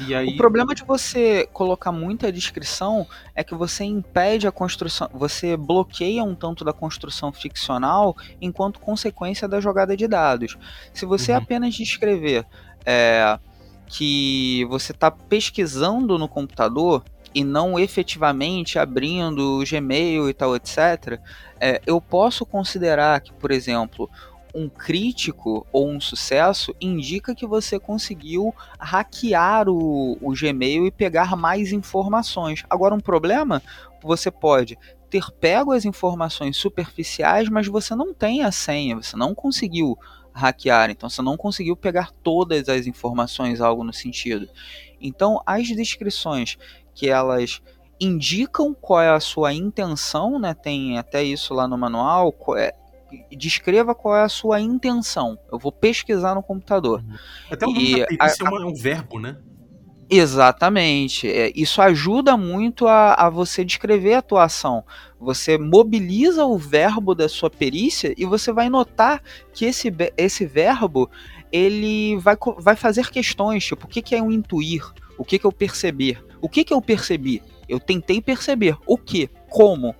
Aí... 0.00 0.28
O 0.28 0.36
problema 0.36 0.74
de 0.74 0.84
você 0.84 1.48
colocar 1.52 1.92
muita 1.92 2.32
descrição 2.32 3.06
é 3.34 3.44
que 3.44 3.54
você 3.54 3.84
impede 3.84 4.46
a 4.46 4.52
construção, 4.52 5.08
você 5.12 5.56
bloqueia 5.56 6.24
um 6.24 6.34
tanto 6.34 6.64
da 6.64 6.72
construção 6.72 7.32
ficcional 7.32 8.16
enquanto 8.40 8.80
consequência 8.80 9.46
da 9.46 9.60
jogada 9.60 9.96
de 9.96 10.06
dados. 10.06 10.56
Se 10.92 11.04
você 11.04 11.32
uhum. 11.32 11.38
apenas 11.38 11.74
descrever 11.74 12.46
é, 12.84 13.38
que 13.86 14.64
você 14.70 14.92
está 14.92 15.10
pesquisando 15.10 16.18
no 16.18 16.28
computador 16.28 17.04
e 17.34 17.44
não 17.44 17.78
efetivamente 17.78 18.78
abrindo 18.78 19.58
o 19.60 19.64
Gmail 19.64 20.28
e 20.28 20.34
tal, 20.34 20.54
etc., 20.56 21.18
é, 21.60 21.80
eu 21.86 22.00
posso 22.00 22.44
considerar 22.44 23.20
que, 23.20 23.32
por 23.32 23.50
exemplo, 23.50 24.10
um 24.54 24.68
crítico 24.68 25.66
ou 25.72 25.88
um 25.88 26.00
sucesso 26.00 26.74
indica 26.80 27.34
que 27.34 27.46
você 27.46 27.78
conseguiu 27.78 28.54
hackear 28.78 29.68
o, 29.68 30.18
o 30.20 30.32
Gmail 30.32 30.86
e 30.86 30.90
pegar 30.90 31.36
mais 31.36 31.72
informações. 31.72 32.64
Agora, 32.68 32.94
um 32.94 33.00
problema, 33.00 33.62
você 34.02 34.30
pode 34.30 34.78
ter 35.08 35.30
pego 35.40 35.72
as 35.72 35.84
informações 35.84 36.56
superficiais, 36.56 37.48
mas 37.48 37.66
você 37.66 37.94
não 37.94 38.14
tem 38.14 38.42
a 38.42 38.50
senha, 38.50 38.96
você 38.96 39.16
não 39.16 39.34
conseguiu 39.34 39.98
hackear, 40.32 40.90
então 40.90 41.08
você 41.08 41.20
não 41.20 41.36
conseguiu 41.36 41.76
pegar 41.76 42.10
todas 42.22 42.68
as 42.68 42.86
informações, 42.86 43.60
algo 43.60 43.84
no 43.84 43.92
sentido. 43.92 44.48
Então, 45.00 45.42
as 45.44 45.66
descrições 45.68 46.56
que 46.94 47.08
elas 47.08 47.60
indicam 48.00 48.74
qual 48.74 49.00
é 49.00 49.10
a 49.10 49.20
sua 49.20 49.52
intenção, 49.52 50.38
né? 50.38 50.54
Tem 50.54 50.98
até 50.98 51.22
isso 51.22 51.54
lá 51.54 51.68
no 51.68 51.78
manual, 51.78 52.34
é, 52.56 52.74
descreva 53.30 53.94
qual 53.94 54.16
é 54.16 54.22
a 54.22 54.28
sua 54.28 54.60
intenção. 54.60 55.38
Eu 55.50 55.58
vou 55.58 55.72
pesquisar 55.72 56.34
no 56.34 56.42
computador. 56.42 57.00
Uhum. 57.00 57.16
Até 57.50 57.66
o 57.66 57.70
a, 58.18 58.26
a... 58.26 58.62
é 58.62 58.66
um 58.66 58.74
verbo, 58.74 59.18
né? 59.18 59.36
Exatamente. 60.14 61.26
É, 61.26 61.50
isso 61.56 61.80
ajuda 61.80 62.36
muito 62.36 62.86
a, 62.86 63.14
a, 63.14 63.30
você 63.30 63.64
descrever 63.64 64.14
a 64.14 64.22
tua 64.22 64.44
ação. 64.44 64.84
Você 65.18 65.56
mobiliza 65.56 66.44
o 66.44 66.58
verbo 66.58 67.14
da 67.14 67.28
sua 67.30 67.48
perícia 67.48 68.14
e 68.18 68.26
você 68.26 68.52
vai 68.52 68.68
notar 68.68 69.22
que 69.54 69.64
esse, 69.64 69.90
esse 70.18 70.44
verbo 70.44 71.10
ele 71.50 72.18
vai, 72.18 72.36
vai 72.58 72.76
fazer 72.76 73.10
questões, 73.10 73.64
tipo, 73.64 73.86
o 73.86 73.88
que, 73.88 74.02
que 74.02 74.14
é 74.14 74.22
um 74.22 74.30
intuir? 74.30 74.84
O 75.16 75.24
que, 75.24 75.38
que 75.38 75.46
eu 75.46 75.52
perceber? 75.52 76.22
O 76.42 76.48
que, 76.48 76.64
que 76.64 76.74
eu 76.74 76.82
percebi? 76.82 77.42
Eu 77.68 77.80
tentei 77.80 78.20
perceber. 78.20 78.76
O 78.86 78.98
que? 78.98 79.30
Como? 79.48 79.94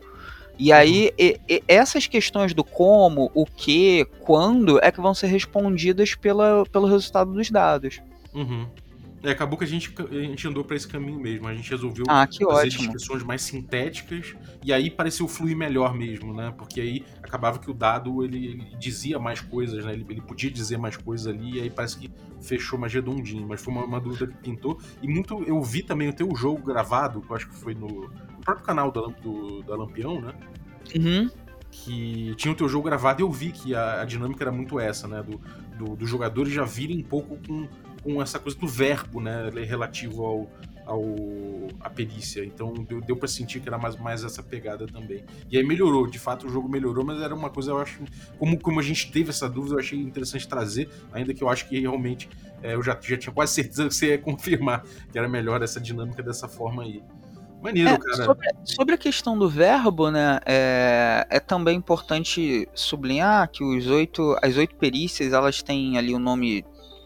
E 0.58 0.72
aí, 0.72 1.06
uhum. 1.06 1.10
e, 1.18 1.40
e 1.48 1.62
essas 1.66 2.06
questões 2.06 2.54
do 2.54 2.62
como, 2.62 3.30
o 3.34 3.44
que, 3.44 4.04
quando, 4.20 4.78
é 4.82 4.90
que 4.90 5.00
vão 5.00 5.14
ser 5.14 5.26
respondidas 5.26 6.14
pela, 6.14 6.64
pelo 6.66 6.86
resultado 6.86 7.32
dos 7.32 7.50
dados. 7.50 8.00
Uhum. 8.34 8.66
É, 9.24 9.30
acabou 9.30 9.56
que 9.56 9.64
a 9.64 9.68
gente, 9.68 9.94
a 10.10 10.14
gente 10.14 10.48
andou 10.48 10.64
para 10.64 10.74
esse 10.74 10.86
caminho 10.86 11.20
mesmo. 11.20 11.46
A 11.46 11.54
gente 11.54 11.70
resolveu 11.70 12.04
ah, 12.08 12.26
fazer 12.26 12.44
ótimo. 12.44 12.82
descrições 12.82 13.22
mais 13.22 13.42
sintéticas 13.42 14.34
e 14.64 14.72
aí 14.72 14.90
pareceu 14.90 15.28
fluir 15.28 15.56
melhor 15.56 15.94
mesmo, 15.94 16.34
né? 16.34 16.52
Porque 16.56 16.80
aí 16.80 17.04
acabava 17.22 17.58
que 17.60 17.70
o 17.70 17.74
dado 17.74 18.24
ele, 18.24 18.46
ele 18.46 18.76
dizia 18.78 19.18
mais 19.20 19.40
coisas, 19.40 19.84
né? 19.84 19.92
Ele, 19.92 20.04
ele, 20.08 20.20
podia 20.20 20.50
dizer 20.50 20.76
mais 20.76 20.96
coisas 20.96 21.28
ali 21.28 21.58
e 21.58 21.60
aí 21.60 21.70
parece 21.70 21.98
que 21.98 22.10
fechou 22.40 22.76
mais 22.76 22.92
redondinho. 22.92 23.46
Mas 23.46 23.60
foi 23.60 23.72
uma, 23.72 23.84
uma, 23.84 24.00
dúvida 24.00 24.26
que 24.26 24.36
pintou. 24.38 24.80
E 25.00 25.06
muito 25.06 25.44
eu 25.44 25.62
vi 25.62 25.84
também 25.84 26.08
o 26.08 26.12
teu 26.12 26.34
jogo 26.34 26.60
gravado, 26.60 27.20
que 27.20 27.30
eu 27.30 27.36
acho 27.36 27.48
que 27.48 27.54
foi 27.54 27.74
no 27.74 28.10
próprio 28.42 28.64
canal 28.64 28.90
do, 28.90 29.08
do, 29.22 29.62
da 29.62 29.76
Lampião, 29.76 30.20
né? 30.20 30.34
Uhum. 30.94 31.30
Que 31.70 32.34
tinha 32.36 32.52
o 32.52 32.56
teu 32.56 32.68
jogo 32.68 32.84
gravado 32.84 33.20
e 33.20 33.24
eu 33.24 33.30
vi 33.30 33.50
que 33.50 33.74
a, 33.74 34.02
a 34.02 34.04
dinâmica 34.04 34.44
era 34.44 34.52
muito 34.52 34.78
essa, 34.78 35.08
né? 35.08 35.22
Do, 35.22 35.40
do, 35.78 35.96
dos 35.96 36.08
jogadores 36.08 36.52
já 36.52 36.64
virem 36.64 36.98
um 36.98 37.02
pouco 37.02 37.38
com 37.46 37.66
com 38.02 38.20
essa 38.20 38.38
coisa 38.38 38.58
do 38.58 38.66
verbo, 38.66 39.20
né, 39.20 39.48
relativo 39.64 40.24
ao, 40.24 40.50
ao 40.84 41.04
a 41.80 41.88
perícia. 41.88 42.44
Então 42.44 42.72
deu, 42.74 43.00
deu 43.00 43.16
para 43.16 43.28
sentir 43.28 43.60
que 43.60 43.68
era 43.68 43.78
mais, 43.78 43.96
mais 43.96 44.24
essa 44.24 44.42
pegada 44.42 44.86
também. 44.86 45.24
E 45.50 45.56
aí 45.56 45.64
melhorou, 45.64 46.06
de 46.06 46.18
fato 46.18 46.46
o 46.46 46.50
jogo 46.50 46.68
melhorou, 46.68 47.04
mas 47.04 47.20
era 47.20 47.34
uma 47.34 47.48
coisa 47.48 47.70
eu 47.70 47.78
acho 47.78 48.02
como 48.38 48.58
como 48.58 48.80
a 48.80 48.82
gente 48.82 49.10
teve 49.10 49.30
essa 49.30 49.48
dúvida, 49.48 49.76
eu 49.76 49.78
achei 49.78 49.98
interessante 50.00 50.46
trazer, 50.48 50.90
ainda 51.12 51.32
que 51.32 51.42
eu 51.42 51.48
acho 51.48 51.68
que 51.68 51.78
realmente 51.78 52.28
é, 52.62 52.74
eu 52.74 52.82
já, 52.82 52.98
já 53.00 53.16
tinha 53.16 53.32
quase 53.32 53.54
certeza 53.54 53.88
que 53.88 53.94
você 53.94 54.08
ia 54.08 54.18
confirmar 54.20 54.84
que 55.10 55.18
era 55.18 55.28
melhor 55.28 55.62
essa 55.62 55.80
dinâmica 55.80 56.22
dessa 56.22 56.48
forma 56.48 56.82
aí. 56.82 57.02
Maneiro, 57.62 57.90
é, 57.90 57.96
cara. 57.96 58.24
Sobre, 58.24 58.48
sobre, 58.64 58.94
a 58.96 58.98
questão 58.98 59.38
do 59.38 59.48
verbo, 59.48 60.10
né, 60.10 60.40
é, 60.44 61.24
é, 61.30 61.38
também 61.38 61.76
importante 61.76 62.68
sublinhar 62.74 63.48
que 63.48 63.62
os 63.62 63.86
oito, 63.86 64.36
as 64.42 64.56
oito 64.56 64.74
perícias, 64.74 65.32
elas 65.32 65.62
têm 65.62 65.96
ali 65.96 66.12
o 66.12 66.18
nome 66.18 66.64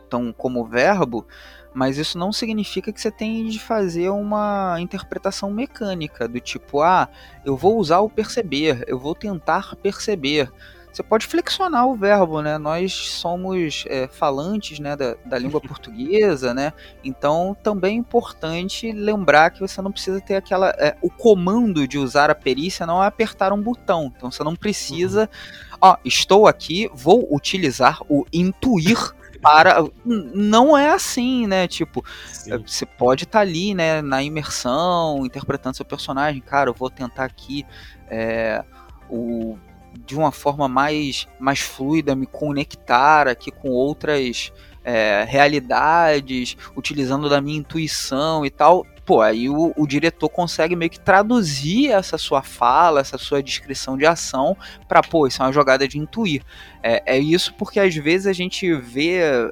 tão 0.08 0.32
como 0.32 0.64
verbo, 0.64 1.26
mas 1.74 1.98
isso 1.98 2.16
não 2.16 2.32
significa 2.32 2.90
que 2.90 2.98
você 2.98 3.10
tem 3.10 3.46
de 3.46 3.58
fazer 3.58 4.08
uma 4.08 4.76
interpretação 4.80 5.50
mecânica, 5.50 6.26
do 6.26 6.40
tipo, 6.40 6.80
ah, 6.80 7.06
eu 7.44 7.54
vou 7.54 7.76
usar 7.76 8.00
o 8.00 8.08
perceber, 8.08 8.82
eu 8.86 8.98
vou 8.98 9.14
tentar 9.14 9.76
perceber. 9.76 10.50
Você 10.96 11.02
pode 11.02 11.26
flexionar 11.26 11.86
o 11.86 11.94
verbo, 11.94 12.40
né? 12.40 12.56
Nós 12.56 12.90
somos 12.94 13.84
é, 13.86 14.08
falantes 14.08 14.78
né, 14.78 14.96
da, 14.96 15.14
da 15.26 15.36
língua 15.38 15.60
portuguesa, 15.68 16.54
né? 16.54 16.72
Então 17.04 17.54
também 17.62 17.96
é 17.96 17.98
importante 17.98 18.90
lembrar 18.92 19.50
que 19.50 19.60
você 19.60 19.82
não 19.82 19.92
precisa 19.92 20.22
ter 20.22 20.36
aquela. 20.36 20.70
É, 20.78 20.96
o 21.02 21.10
comando 21.10 21.86
de 21.86 21.98
usar 21.98 22.30
a 22.30 22.34
perícia 22.34 22.86
não 22.86 23.04
é 23.04 23.06
apertar 23.06 23.52
um 23.52 23.60
botão. 23.60 24.10
Então 24.16 24.30
você 24.30 24.42
não 24.42 24.56
precisa. 24.56 25.28
Uhum. 25.72 25.78
Ó, 25.82 25.96
estou 26.02 26.46
aqui, 26.46 26.90
vou 26.94 27.28
utilizar 27.30 27.98
o 28.08 28.24
intuir 28.32 29.14
para. 29.42 29.84
Não 30.02 30.78
é 30.78 30.88
assim, 30.88 31.46
né? 31.46 31.68
Tipo, 31.68 32.02
Sim. 32.32 32.54
É, 32.54 32.56
você 32.56 32.86
pode 32.86 33.24
estar 33.24 33.40
tá 33.40 33.42
ali, 33.42 33.74
né, 33.74 34.00
na 34.00 34.22
imersão, 34.22 35.26
interpretando 35.26 35.76
seu 35.76 35.84
personagem. 35.84 36.40
Cara, 36.40 36.70
eu 36.70 36.74
vou 36.74 36.88
tentar 36.88 37.24
aqui 37.24 37.66
é, 38.08 38.64
o, 39.10 39.58
de 39.96 40.16
uma 40.16 40.32
forma 40.32 40.68
mais, 40.68 41.26
mais 41.38 41.60
fluida 41.60 42.14
me 42.14 42.26
conectar 42.26 43.28
aqui 43.28 43.50
com 43.50 43.70
outras 43.70 44.52
é, 44.84 45.24
realidades, 45.28 46.56
utilizando 46.76 47.28
da 47.28 47.40
minha 47.40 47.58
intuição 47.58 48.44
e 48.44 48.50
tal 48.50 48.86
pô, 49.06 49.22
aí 49.22 49.48
o, 49.48 49.72
o, 49.76 49.86
diretor 49.86 50.28
consegue 50.28 50.74
meio 50.74 50.90
que 50.90 50.98
traduzir 50.98 51.92
essa 51.92 52.18
sua 52.18 52.42
fala, 52.42 53.00
essa 53.00 53.16
sua 53.16 53.40
descrição 53.40 53.96
de 53.96 54.04
ação 54.04 54.56
para, 54.88 55.00
pô, 55.00 55.28
isso 55.28 55.40
é 55.40 55.46
uma 55.46 55.52
jogada 55.52 55.86
de 55.86 55.96
intuir. 55.96 56.42
É, 56.82 57.14
é 57.14 57.18
isso 57.18 57.54
porque 57.54 57.78
às 57.78 57.94
vezes 57.94 58.26
a 58.26 58.32
gente 58.32 58.74
vê 58.74 59.20
é, 59.20 59.50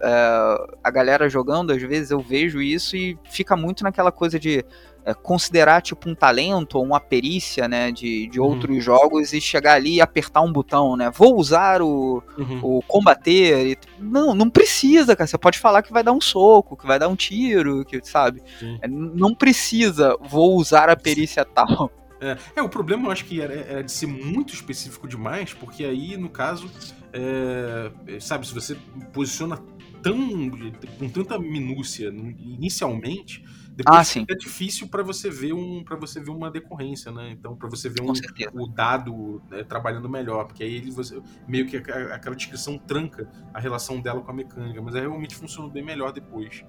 a 0.82 0.90
galera 0.90 1.30
jogando, 1.30 1.72
às 1.72 1.80
vezes 1.80 2.10
eu 2.10 2.18
vejo 2.18 2.60
isso 2.60 2.96
e 2.96 3.16
fica 3.30 3.56
muito 3.56 3.84
naquela 3.84 4.10
coisa 4.10 4.40
de 4.40 4.64
é, 5.04 5.12
considerar 5.12 5.82
tipo 5.82 6.08
um 6.08 6.14
talento 6.14 6.78
ou 6.78 6.84
uma 6.84 6.98
perícia, 6.98 7.68
né, 7.68 7.92
de, 7.92 8.26
de 8.26 8.40
uhum. 8.40 8.46
outros 8.46 8.82
jogos 8.82 9.32
e 9.32 9.40
chegar 9.40 9.74
ali 9.74 9.96
e 9.96 10.00
apertar 10.00 10.40
um 10.40 10.52
botão, 10.52 10.96
né? 10.96 11.10
Vou 11.14 11.36
usar 11.36 11.82
o, 11.82 12.22
uhum. 12.38 12.60
o 12.62 12.82
combater. 12.82 13.72
E, 13.72 13.78
não, 13.98 14.34
não 14.34 14.48
precisa, 14.48 15.14
cara. 15.14 15.26
Você 15.26 15.38
pode 15.38 15.58
falar 15.58 15.82
que 15.82 15.92
vai 15.92 16.02
dar 16.02 16.12
um 16.12 16.20
soco, 16.20 16.76
que 16.76 16.86
vai 16.86 16.98
dar 16.98 17.08
um 17.08 17.16
tiro, 17.16 17.84
que 17.84 18.00
sabe? 18.02 18.42
É, 18.80 18.88
não 18.88 19.34
precisa. 19.34 20.16
Vou 20.20 20.56
usar 20.56 20.88
a 20.88 20.96
perícia 20.96 21.44
tal. 21.44 21.90
É, 22.20 22.38
é, 22.56 22.62
o 22.62 22.68
problema 22.68 23.08
eu 23.08 23.10
acho 23.10 23.26
que 23.26 23.40
era, 23.40 23.52
era, 23.52 23.84
de 23.84 23.92
ser 23.92 24.06
muito 24.06 24.54
específico 24.54 25.06
demais, 25.06 25.52
porque 25.52 25.84
aí, 25.84 26.16
no 26.16 26.30
caso, 26.30 26.70
é, 27.12 27.90
sabe, 28.18 28.46
se 28.46 28.54
você 28.54 28.76
posiciona 29.12 29.58
tão, 30.02 30.50
com 30.98 31.08
tanta 31.10 31.38
minúcia 31.38 32.08
inicialmente, 32.08 33.44
depois 33.76 33.98
ah, 33.98 34.04
sim. 34.04 34.24
é 34.30 34.34
difícil 34.34 34.86
para 34.86 35.02
você 35.02 35.28
ver 35.28 35.52
um 35.52 35.82
para 35.82 35.96
você 35.96 36.20
ver 36.20 36.30
uma 36.30 36.48
decorrência, 36.48 37.10
né? 37.10 37.30
Então 37.30 37.56
para 37.56 37.68
você 37.68 37.88
ver 37.88 38.02
um, 38.02 38.12
o 38.54 38.68
dado 38.68 39.42
né, 39.50 39.64
trabalhando 39.64 40.08
melhor, 40.08 40.44
porque 40.44 40.62
aí 40.62 40.76
ele 40.76 40.92
você 40.92 41.20
meio 41.48 41.66
que 41.66 41.76
aquela 41.76 42.36
descrição 42.36 42.78
tranca 42.78 43.28
a 43.52 43.58
relação 43.58 44.00
dela 44.00 44.20
com 44.20 44.30
a 44.30 44.34
mecânica, 44.34 44.80
mas 44.80 44.94
realmente 44.94 45.34
funcionou 45.34 45.70
bem 45.70 45.82
melhor 45.82 46.12
depois. 46.12 46.64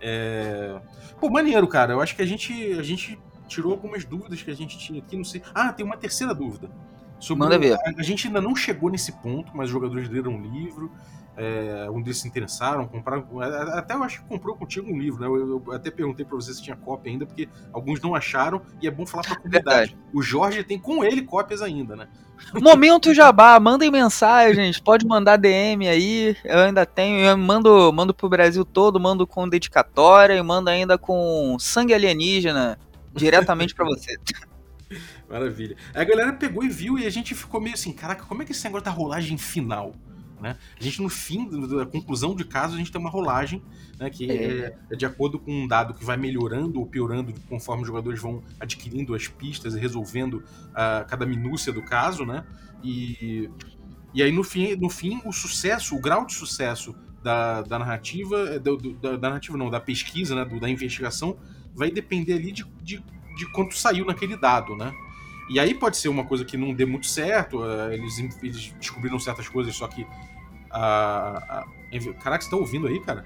É... 0.00 0.80
Pô, 1.18 1.28
maneiro, 1.28 1.66
cara. 1.66 1.94
Eu 1.94 2.00
acho 2.00 2.14
que 2.14 2.22
a 2.22 2.26
gente 2.26 2.52
a 2.74 2.82
gente 2.82 3.18
tirou 3.48 3.72
algumas 3.72 4.04
dúvidas 4.04 4.40
que 4.40 4.50
a 4.50 4.54
gente 4.54 4.78
tinha 4.78 5.00
aqui, 5.00 5.16
não 5.16 5.24
sei. 5.24 5.42
Ah, 5.52 5.72
tem 5.72 5.84
uma 5.84 5.96
terceira 5.96 6.32
dúvida. 6.32 6.70
Sobre 7.18 7.44
Manda 7.44 7.58
ver. 7.58 7.74
A, 7.74 7.80
a 7.98 8.02
gente 8.02 8.26
ainda 8.28 8.40
não 8.40 8.54
chegou 8.54 8.90
nesse 8.90 9.10
ponto, 9.10 9.56
mas 9.56 9.66
os 9.66 9.72
jogadores 9.72 10.08
leram 10.08 10.32
um 10.32 10.40
livro. 10.40 10.92
É, 11.36 11.88
um 11.90 12.00
deles 12.00 12.18
se 12.18 12.28
interessaram, 12.28 12.86
compraram. 12.86 13.26
Até 13.40 13.94
eu 13.94 14.02
acho 14.04 14.22
que 14.22 14.28
comprou 14.28 14.54
contigo 14.54 14.88
um 14.90 14.98
livro, 14.98 15.20
né? 15.20 15.26
Eu, 15.26 15.62
eu 15.66 15.72
até 15.72 15.90
perguntei 15.90 16.24
para 16.24 16.36
você 16.36 16.54
se 16.54 16.62
tinha 16.62 16.76
cópia 16.76 17.10
ainda, 17.10 17.26
porque 17.26 17.48
alguns 17.72 18.00
não 18.00 18.14
acharam, 18.14 18.62
e 18.80 18.86
é 18.86 18.90
bom 18.90 19.04
falar 19.04 19.24
pra 19.24 19.36
comunidade. 19.36 19.64
Verdade. 19.64 19.98
O 20.12 20.22
Jorge 20.22 20.62
tem 20.62 20.78
com 20.78 21.04
ele 21.04 21.22
cópias 21.22 21.60
ainda, 21.60 21.96
né? 21.96 22.08
Momento 22.60 23.14
Jabá, 23.14 23.58
mandem 23.58 23.90
mensagens, 23.90 24.78
pode 24.78 25.06
mandar 25.06 25.36
DM 25.36 25.88
aí, 25.88 26.36
eu 26.44 26.58
ainda 26.58 26.84
tenho, 26.84 27.20
eu 27.20 27.36
mando, 27.36 27.92
mando 27.92 28.12
pro 28.12 28.28
Brasil 28.28 28.64
todo, 28.64 29.00
mando 29.00 29.26
com 29.26 29.48
dedicatória 29.48 30.34
e 30.34 30.42
mando 30.42 30.70
ainda 30.70 30.98
com 30.98 31.56
sangue 31.58 31.94
alienígena 31.94 32.78
diretamente 33.12 33.74
para 33.74 33.84
você. 33.86 34.16
Maravilha. 35.28 35.76
Aí 35.94 36.02
a 36.02 36.04
galera 36.04 36.32
pegou 36.32 36.62
e 36.62 36.68
viu 36.68 36.98
e 36.98 37.06
a 37.06 37.10
gente 37.10 37.34
ficou 37.34 37.60
meio 37.60 37.74
assim, 37.74 37.92
caraca, 37.92 38.24
como 38.24 38.42
é 38.42 38.44
que 38.44 38.52
esse 38.52 38.64
negócio 38.64 38.84
da 38.84 38.90
rolagem 38.90 39.38
final? 39.38 39.94
Né? 40.44 40.58
A 40.78 40.84
gente, 40.84 41.00
no 41.00 41.08
fim 41.08 41.48
da 41.74 41.86
conclusão 41.86 42.34
de 42.34 42.44
caso, 42.44 42.74
a 42.74 42.76
gente 42.76 42.92
tem 42.92 43.00
uma 43.00 43.08
rolagem 43.08 43.62
né, 43.98 44.10
que 44.10 44.30
é. 44.30 44.76
é. 44.90 44.94
de 44.94 45.06
acordo 45.06 45.38
com 45.38 45.50
um 45.50 45.66
dado 45.66 45.94
que 45.94 46.04
vai 46.04 46.18
melhorando 46.18 46.78
ou 46.78 46.86
piorando 46.86 47.32
conforme 47.48 47.80
os 47.80 47.88
jogadores 47.88 48.20
vão 48.20 48.42
adquirindo 48.60 49.14
as 49.14 49.26
pistas 49.26 49.74
e 49.74 49.80
resolvendo 49.80 50.34
uh, 50.34 51.08
cada 51.08 51.24
minúcia 51.24 51.72
do 51.72 51.80
caso, 51.80 52.26
né? 52.26 52.44
E, 52.82 53.48
e 54.12 54.22
aí, 54.22 54.30
no 54.30 54.44
fim, 54.44 54.76
no 54.76 54.90
fim, 54.90 55.22
o 55.24 55.32
sucesso, 55.32 55.96
o 55.96 55.98
grau 55.98 56.26
de 56.26 56.34
sucesso 56.34 56.94
da, 57.22 57.62
da 57.62 57.78
narrativa, 57.78 58.36
eh, 58.50 58.58
do, 58.58 58.76
do, 58.76 58.92
da, 58.92 59.16
da, 59.16 59.28
narrativa 59.30 59.56
não, 59.56 59.70
da 59.70 59.80
pesquisa, 59.80 60.34
né, 60.34 60.44
do, 60.44 60.60
da 60.60 60.68
investigação, 60.68 61.38
vai 61.74 61.90
depender 61.90 62.34
ali 62.34 62.52
de, 62.52 62.66
de, 62.82 63.02
de 63.34 63.52
quanto 63.52 63.74
saiu 63.74 64.04
naquele 64.04 64.36
dado, 64.36 64.76
né? 64.76 64.92
E 65.48 65.58
aí 65.58 65.74
pode 65.74 65.96
ser 65.96 66.08
uma 66.08 66.24
coisa 66.24 66.44
que 66.44 66.56
não 66.56 66.72
dê 66.74 66.84
muito 66.84 67.06
certo, 67.06 67.60
uh, 67.60 67.90
eles, 67.92 68.18
eles 68.42 68.74
descobriram 68.78 69.18
certas 69.18 69.48
coisas, 69.48 69.74
só 69.74 69.86
que 69.86 70.06
a, 70.74 71.60
a... 71.60 72.14
Caraca, 72.22 72.44
você 72.44 72.50
tá 72.50 72.56
ouvindo 72.56 72.88
aí, 72.88 73.00
cara? 73.00 73.24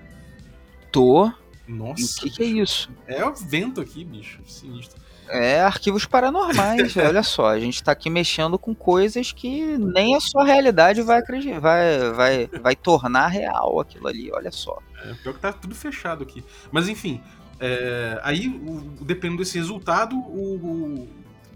Tô. 0.92 1.32
Nossa. 1.66 2.20
O 2.20 2.22
que, 2.22 2.30
que, 2.30 2.42
é 2.42 2.46
isso? 2.46 2.90
É 3.06 3.24
o 3.24 3.34
vento 3.34 3.80
aqui, 3.80 4.04
bicho. 4.04 4.40
Sinistro. 4.46 5.00
É 5.30 5.60
arquivos 5.60 6.06
paranormais, 6.06 6.96
olha 6.96 7.22
só. 7.22 7.48
A 7.48 7.58
gente 7.58 7.82
tá 7.82 7.92
aqui 7.92 8.08
mexendo 8.08 8.58
com 8.58 8.74
coisas 8.74 9.32
que 9.32 9.76
nem 9.76 10.14
a 10.14 10.20
sua 10.20 10.44
realidade 10.44 11.02
vai 11.02 11.18
acreditar, 11.18 11.60
vai, 11.60 12.12
vai, 12.12 12.46
vai 12.46 12.76
tornar 12.76 13.28
real 13.28 13.80
aquilo 13.80 14.08
ali, 14.08 14.30
olha 14.32 14.50
só. 14.50 14.78
É, 15.04 15.12
pior 15.14 15.34
que 15.34 15.40
tá 15.40 15.52
tudo 15.52 15.74
fechado 15.74 16.22
aqui. 16.22 16.42
Mas 16.72 16.88
enfim, 16.88 17.20
é, 17.60 18.18
aí, 18.22 18.48
o, 18.48 19.04
dependendo 19.04 19.42
desse 19.42 19.58
resultado, 19.58 20.16
o, 20.16 20.54
o, 20.54 21.08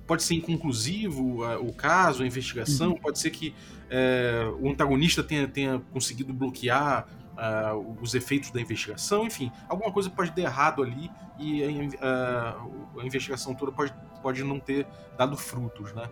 pode 0.06 0.22
ser 0.22 0.34
inconclusivo 0.34 1.42
o 1.60 1.72
caso, 1.72 2.22
a 2.22 2.26
investigação, 2.26 2.90
uhum. 2.90 2.98
pode 2.98 3.18
ser 3.18 3.30
que 3.30 3.54
é, 3.94 4.50
o 4.58 4.70
antagonista 4.70 5.22
tenha, 5.22 5.46
tenha 5.46 5.78
conseguido 5.92 6.32
bloquear 6.32 7.06
uh, 7.32 7.96
os 8.00 8.14
efeitos 8.14 8.50
da 8.50 8.58
investigação, 8.58 9.26
enfim, 9.26 9.52
alguma 9.68 9.92
coisa 9.92 10.08
pode 10.08 10.30
dar 10.30 10.42
errado 10.42 10.82
ali 10.82 11.10
e 11.38 11.62
a, 12.00 12.56
a 12.98 13.04
investigação 13.04 13.54
toda 13.54 13.70
pode, 13.70 13.92
pode 14.22 14.42
não 14.42 14.58
ter 14.58 14.86
dado 15.18 15.36
frutos, 15.36 15.92
né? 15.92 16.08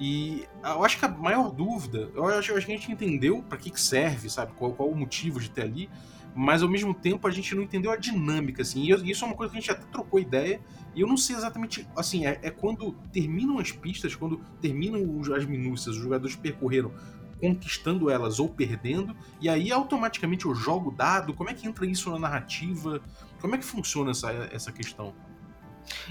E 0.00 0.46
eu 0.62 0.84
acho 0.84 0.98
que 0.98 1.04
a 1.04 1.08
maior 1.08 1.50
dúvida, 1.50 2.10
eu 2.14 2.24
acho, 2.24 2.52
eu 2.52 2.56
acho 2.56 2.64
que 2.64 2.72
a 2.72 2.76
gente 2.76 2.90
entendeu 2.90 3.42
para 3.42 3.58
que, 3.58 3.68
que 3.68 3.80
serve, 3.80 4.30
sabe? 4.30 4.52
Qual, 4.52 4.72
qual 4.72 4.88
o 4.88 4.96
motivo 4.96 5.38
de 5.38 5.50
ter 5.50 5.62
ali, 5.62 5.90
mas 6.34 6.62
ao 6.62 6.68
mesmo 6.68 6.94
tempo 6.94 7.26
a 7.26 7.30
gente 7.32 7.52
não 7.54 7.64
entendeu 7.64 7.90
a 7.90 7.96
dinâmica, 7.96 8.62
assim. 8.62 8.84
E 8.84 9.10
isso 9.10 9.24
é 9.24 9.26
uma 9.26 9.36
coisa 9.36 9.52
que 9.52 9.58
a 9.58 9.60
gente 9.60 9.70
até 9.72 9.84
trocou 9.90 10.20
ideia, 10.20 10.60
e 10.94 11.00
eu 11.00 11.06
não 11.08 11.16
sei 11.16 11.34
exatamente, 11.34 11.86
assim, 11.96 12.26
é, 12.26 12.38
é 12.42 12.50
quando 12.50 12.92
terminam 13.12 13.58
as 13.58 13.72
pistas, 13.72 14.14
quando 14.14 14.38
terminam 14.60 15.00
as 15.34 15.44
minúcias, 15.44 15.96
os 15.96 16.02
jogadores 16.02 16.36
percorreram 16.36 16.92
conquistando 17.40 18.10
elas 18.10 18.38
ou 18.38 18.48
perdendo, 18.48 19.16
e 19.40 19.48
aí 19.48 19.70
automaticamente 19.72 20.46
eu 20.46 20.54
jogo 20.54 20.90
dado? 20.90 21.32
Como 21.34 21.48
é 21.50 21.54
que 21.54 21.66
entra 21.66 21.86
isso 21.86 22.10
na 22.10 22.18
narrativa? 22.18 23.00
Como 23.40 23.54
é 23.54 23.58
que 23.58 23.64
funciona 23.64 24.10
essa, 24.10 24.30
essa 24.52 24.72
questão? 24.72 25.14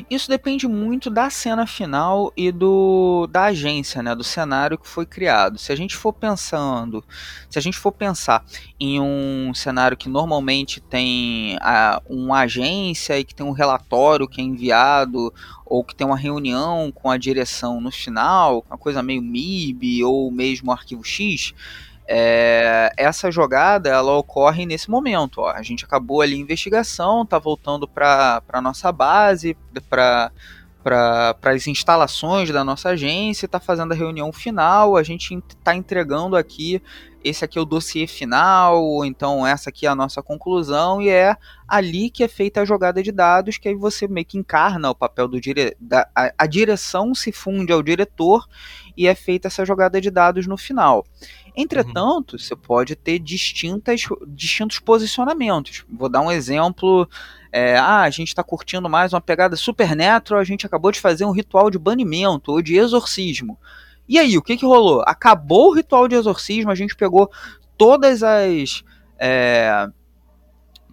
Isso 0.10 0.30
depende 0.30 0.68
muito 0.68 1.10
da 1.10 1.30
cena 1.30 1.66
final 1.66 2.32
e 2.36 2.52
do 2.52 3.28
da 3.32 3.46
agência, 3.46 4.02
né, 4.04 4.16
do 4.16 4.24
cenário 4.24 4.78
que 4.78 4.88
foi 4.88 5.06
criado. 5.06 5.58
Se 5.58 5.72
a 5.72 5.76
gente 5.76 5.96
for 5.96 6.14
pensando, 6.14 7.04
se 7.50 7.58
a 7.58 7.62
gente 7.62 7.78
for 7.78 7.92
pensar 7.92 8.46
em 8.80 9.00
um 9.02 9.54
cenário 9.54 9.98
que 9.98 10.10
normalmente 10.10 10.80
tem 10.80 11.58
a, 11.62 12.02
uma 12.08 12.42
agência 12.42 13.20
e 13.20 13.24
que 13.24 13.36
tem 13.36 13.46
um 13.46 13.52
relatório 13.52 14.28
que 14.28 14.42
é 14.42 14.44
enviado 14.44 15.34
ou 15.66 15.84
que 15.84 15.96
tem 15.96 16.08
uma 16.08 16.18
reunião 16.18 16.92
com 16.94 17.10
a 17.10 17.18
direção 17.18 17.82
no 17.82 17.92
final, 17.92 18.64
uma 18.70 18.78
coisa 18.78 19.04
meio 19.04 19.22
MIB 19.22 20.04
ou 20.04 20.32
mesmo 20.32 20.72
arquivo 20.72 21.04
X, 21.04 21.54
é, 22.08 22.92
essa 22.96 23.30
jogada 23.30 23.90
ela 23.90 24.14
ocorre 24.14 24.66
nesse 24.66 24.90
momento. 24.90 25.42
Ó. 25.42 25.50
A 25.50 25.62
gente 25.62 25.84
acabou 25.84 26.22
ali 26.22 26.36
a 26.36 26.38
investigação, 26.38 27.26
tá 27.26 27.38
voltando 27.38 27.88
para 27.88 28.42
a 28.50 28.62
nossa 28.62 28.92
base, 28.92 29.58
para 29.90 30.32
para 30.88 31.36
as 31.44 31.68
instalações 31.68 32.50
da 32.50 32.64
nossa 32.64 32.90
agência, 32.90 33.46
está 33.46 33.60
fazendo 33.60 33.92
a 33.92 33.96
reunião 33.96 34.32
final, 34.32 34.96
a 34.96 35.04
gente 35.04 35.38
está 35.50 35.76
entregando 35.76 36.38
aqui, 36.38 36.82
esse 37.22 37.44
aqui 37.44 37.60
é 37.60 37.62
o 37.62 37.66
dossiê 37.66 38.08
final, 38.08 38.82
ou 38.82 39.04
então 39.04 39.46
essa 39.46 39.70
aqui 39.70 39.86
é 39.86 39.90
a 39.90 39.96
nossa 39.96 40.24
conclusão, 40.24 41.02
e 41.02 41.10
é 41.10 41.36
ali 41.68 42.10
que 42.10 42.24
é 42.24 42.28
feita 42.30 42.62
a 42.62 42.66
jogada 42.66 43.04
de 43.04 43.12
dados, 43.12 43.58
que 43.58 43.68
aí 43.68 43.76
você 43.76 44.08
meio 44.08 44.26
que 44.26 44.38
encarna 44.38 44.90
o 44.90 44.96
papel 44.96 45.28
do 45.28 45.42
dire... 45.42 45.76
da, 45.78 46.08
a, 46.16 46.32
a 46.38 46.48
direção 46.48 47.14
se 47.14 47.34
funde 47.34 47.74
ao 47.74 47.84
diretor 47.84 48.48
e 48.96 49.08
é 49.08 49.16
feita 49.16 49.50
essa 49.50 49.66
jogada 49.66 50.00
de 50.00 50.10
dados 50.10 50.48
no 50.48 50.56
final. 50.56 51.06
Entretanto, 51.60 52.34
uhum. 52.34 52.40
você 52.40 52.56
pode 52.56 52.96
ter 52.96 53.18
distintas, 53.18 54.04
distintos 54.28 54.78
posicionamentos. 54.78 55.84
Vou 55.90 56.08
dar 56.08 56.22
um 56.22 56.32
exemplo. 56.32 57.10
É, 57.52 57.76
ah, 57.76 58.02
a 58.02 58.10
gente 58.12 58.28
está 58.28 58.44
curtindo 58.44 58.88
mais 58.88 59.12
uma 59.12 59.20
pegada 59.20 59.56
Supernatural, 59.56 60.40
a 60.40 60.44
gente 60.44 60.68
acabou 60.68 60.92
de 60.92 61.00
fazer 61.00 61.26
um 61.26 61.32
ritual 61.32 61.72
de 61.72 61.80
banimento 61.80 62.52
ou 62.52 62.62
de 62.62 62.76
exorcismo. 62.76 63.58
E 64.08 64.20
aí, 64.20 64.38
o 64.38 64.42
que, 64.42 64.56
que 64.56 64.66
rolou? 64.66 65.02
Acabou 65.08 65.72
o 65.72 65.74
ritual 65.74 66.08
de 66.08 66.14
exorcismo, 66.14 66.70
a 66.70 66.76
gente 66.76 66.96
pegou 66.96 67.32
todas 67.76 68.22
as. 68.22 68.84
É, 69.18 69.88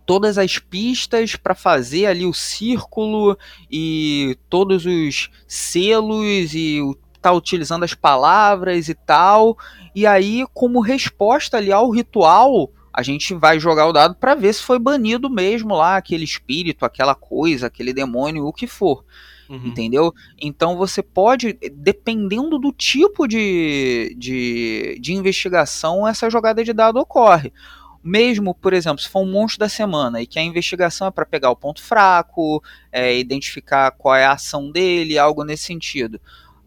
todas 0.06 0.38
as 0.38 0.58
pistas 0.58 1.36
para 1.36 1.54
fazer 1.54 2.06
ali 2.06 2.24
o 2.26 2.32
círculo 2.32 3.36
e 3.70 4.36
todos 4.48 4.84
os 4.86 5.30
selos 5.46 6.54
e 6.54 6.80
tá 7.24 7.32
utilizando 7.32 7.84
as 7.84 7.94
palavras 7.94 8.90
e 8.90 8.94
tal. 8.94 9.56
E 9.94 10.06
aí, 10.06 10.44
como 10.52 10.80
resposta 10.80 11.56
ali 11.56 11.72
ao 11.72 11.88
ritual, 11.90 12.70
a 12.92 13.02
gente 13.02 13.32
vai 13.32 13.58
jogar 13.58 13.86
o 13.86 13.92
dado 13.92 14.14
para 14.14 14.34
ver 14.34 14.52
se 14.52 14.62
foi 14.62 14.78
banido 14.78 15.30
mesmo 15.30 15.74
lá 15.74 15.96
aquele 15.96 16.24
espírito, 16.24 16.84
aquela 16.84 17.14
coisa, 17.14 17.66
aquele 17.66 17.94
demônio, 17.94 18.44
o 18.44 18.52
que 18.52 18.66
for. 18.66 19.02
Uhum. 19.48 19.68
Entendeu? 19.68 20.12
Então 20.38 20.76
você 20.76 21.02
pode, 21.02 21.58
dependendo 21.72 22.58
do 22.58 22.72
tipo 22.72 23.26
de, 23.26 24.14
de, 24.18 24.98
de 25.00 25.14
investigação, 25.14 26.06
essa 26.06 26.28
jogada 26.28 26.62
de 26.62 26.74
dado 26.74 26.98
ocorre 26.98 27.52
mesmo, 28.06 28.54
por 28.54 28.74
exemplo, 28.74 28.98
se 28.98 29.08
for 29.08 29.20
um 29.20 29.32
monstro 29.32 29.60
da 29.60 29.68
semana 29.68 30.20
e 30.20 30.26
que 30.26 30.38
a 30.38 30.42
investigação 30.42 31.06
é 31.06 31.10
para 31.10 31.24
pegar 31.24 31.48
o 31.48 31.56
ponto 31.56 31.80
fraco, 31.80 32.62
é, 32.92 33.18
identificar 33.18 33.92
qual 33.92 34.14
é 34.14 34.26
a 34.26 34.32
ação 34.32 34.70
dele, 34.70 35.18
algo 35.18 35.42
nesse 35.42 35.64
sentido 35.64 36.20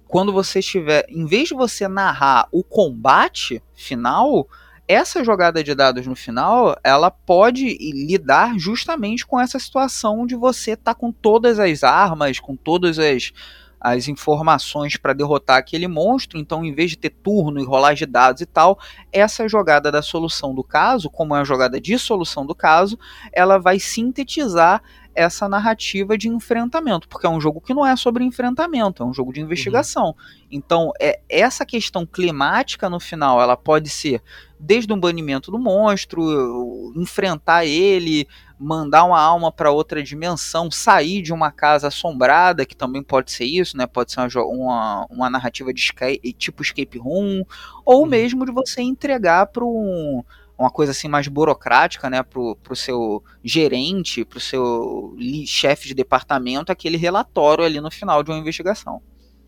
quando 0.07 0.31
você 0.31 0.59
estiver, 0.59 1.05
em 1.09 1.25
vez 1.25 1.49
de 1.49 1.55
você 1.55 1.87
narrar 1.87 2.47
o 2.51 2.63
combate 2.63 3.61
final, 3.73 4.47
essa 4.87 5.23
jogada 5.23 5.61
de 5.63 5.75
dados 5.75 6.07
no 6.07 6.15
final, 6.15 6.77
ela 6.83 7.11
pode 7.11 7.77
lidar 7.77 8.57
justamente 8.57 9.25
com 9.25 9.39
essa 9.39 9.59
situação 9.59 10.25
de 10.25 10.35
você 10.35 10.71
estar 10.71 10.93
tá 10.93 10.99
com 10.99 11.11
todas 11.11 11.59
as 11.59 11.83
armas, 11.83 12.39
com 12.39 12.55
todas 12.55 12.97
as, 12.97 13.33
as 13.81 14.07
informações 14.07 14.95
para 14.95 15.11
derrotar 15.11 15.57
aquele 15.57 15.89
monstro. 15.89 16.37
Então, 16.37 16.63
em 16.63 16.73
vez 16.73 16.91
de 16.91 16.97
ter 16.97 17.09
turno 17.09 17.59
e 17.59 17.65
rolar 17.65 17.95
de 17.95 18.05
dados 18.05 18.41
e 18.41 18.45
tal, 18.45 18.79
essa 19.11 19.45
jogada 19.47 19.91
da 19.91 20.01
solução 20.01 20.55
do 20.55 20.63
caso, 20.63 21.09
como 21.09 21.35
é 21.35 21.41
a 21.41 21.43
jogada 21.43 21.81
de 21.81 21.99
solução 21.99 22.45
do 22.45 22.55
caso, 22.55 22.97
ela 23.33 23.57
vai 23.57 23.79
sintetizar 23.79 24.81
essa 25.17 25.49
narrativa 25.49 26.15
de 26.15 26.29
enfrentamento, 26.29 27.09
porque 27.09 27.25
é 27.25 27.29
um 27.29 27.41
jogo 27.41 27.59
que 27.59 27.73
não 27.73 27.83
é 27.83 27.95
sobre 27.95 28.23
enfrentamento, 28.23 29.01
é 29.01 29.05
um 29.05 29.13
jogo 29.13 29.33
de 29.33 29.41
investigação. 29.41 30.07
Uhum. 30.07 30.13
Então, 30.51 30.91
é 30.99 31.19
essa 31.27 31.65
questão 31.65 32.05
climática 32.05 32.87
no 32.87 32.99
final, 32.99 33.41
ela 33.41 33.57
pode 33.57 33.89
ser 33.89 34.21
desde 34.59 34.93
um 34.93 34.99
banimento 34.99 35.49
do 35.49 35.57
monstro, 35.57 36.93
enfrentar 36.95 37.65
ele, 37.65 38.27
mandar 38.59 39.03
uma 39.05 39.19
alma 39.19 39.51
para 39.51 39.71
outra 39.71 40.03
dimensão, 40.03 40.69
sair 40.69 41.21
de 41.21 41.33
uma 41.33 41.51
casa 41.51 41.87
assombrada, 41.87 42.65
que 42.65 42.75
também 42.75 43.01
pode 43.01 43.31
ser 43.31 43.45
isso, 43.45 43.75
né? 43.75 43.87
Pode 43.87 44.11
ser 44.11 44.19
uma, 44.19 44.45
uma, 44.45 45.07
uma 45.09 45.29
narrativa 45.29 45.73
de 45.73 45.79
escape, 45.79 46.33
tipo 46.33 46.61
escape 46.61 46.97
room, 46.99 47.43
ou 47.83 48.01
uhum. 48.01 48.07
mesmo 48.07 48.45
de 48.45 48.51
você 48.51 48.81
entregar 48.81 49.47
para 49.47 49.65
um 49.65 50.23
uma 50.57 50.69
coisa 50.71 50.91
assim 50.91 51.07
mais 51.07 51.27
burocrática, 51.27 52.09
né, 52.09 52.23
pro, 52.23 52.55
pro 52.55 52.75
seu 52.75 53.23
gerente, 53.43 54.25
pro 54.25 54.39
seu 54.39 55.15
chefe 55.45 55.87
de 55.87 55.93
departamento, 55.93 56.71
aquele 56.71 56.97
relatório 56.97 57.63
ali 57.63 57.79
no 57.79 57.91
final 57.91 58.23
de 58.23 58.31
uma 58.31 58.39
investigação. 58.39 59.01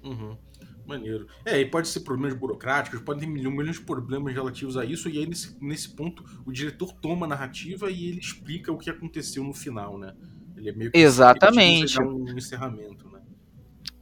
Uhum. 0.04 0.38
Maneiro. 0.86 1.28
É, 1.46 1.60
e 1.60 1.66
pode 1.66 1.88
ser 1.88 2.00
problemas 2.00 2.36
burocráticos, 2.36 3.00
pode 3.02 3.20
ter 3.20 3.28
milhões 3.28 3.76
de 3.76 3.82
problemas 3.82 4.34
relativos 4.34 4.76
a 4.76 4.84
isso, 4.84 5.08
e 5.08 5.20
aí 5.20 5.28
nesse, 5.28 5.56
nesse 5.62 5.90
ponto 5.90 6.24
o 6.46 6.52
diretor 6.52 6.92
toma 6.94 7.26
a 7.26 7.30
narrativa 7.30 7.92
e 7.92 8.08
ele 8.08 8.20
explica 8.20 8.72
o 8.72 8.78
que 8.78 8.90
aconteceu 8.90 9.44
no 9.44 9.54
final, 9.54 10.00
né? 10.00 10.16
Ele 10.58 10.70
é 10.70 10.74
meio 10.74 10.92
que 10.92 10.98
Exatamente. 10.98 12.02
um 12.02 12.28
encerramento, 12.36 13.08
né? 13.10 13.20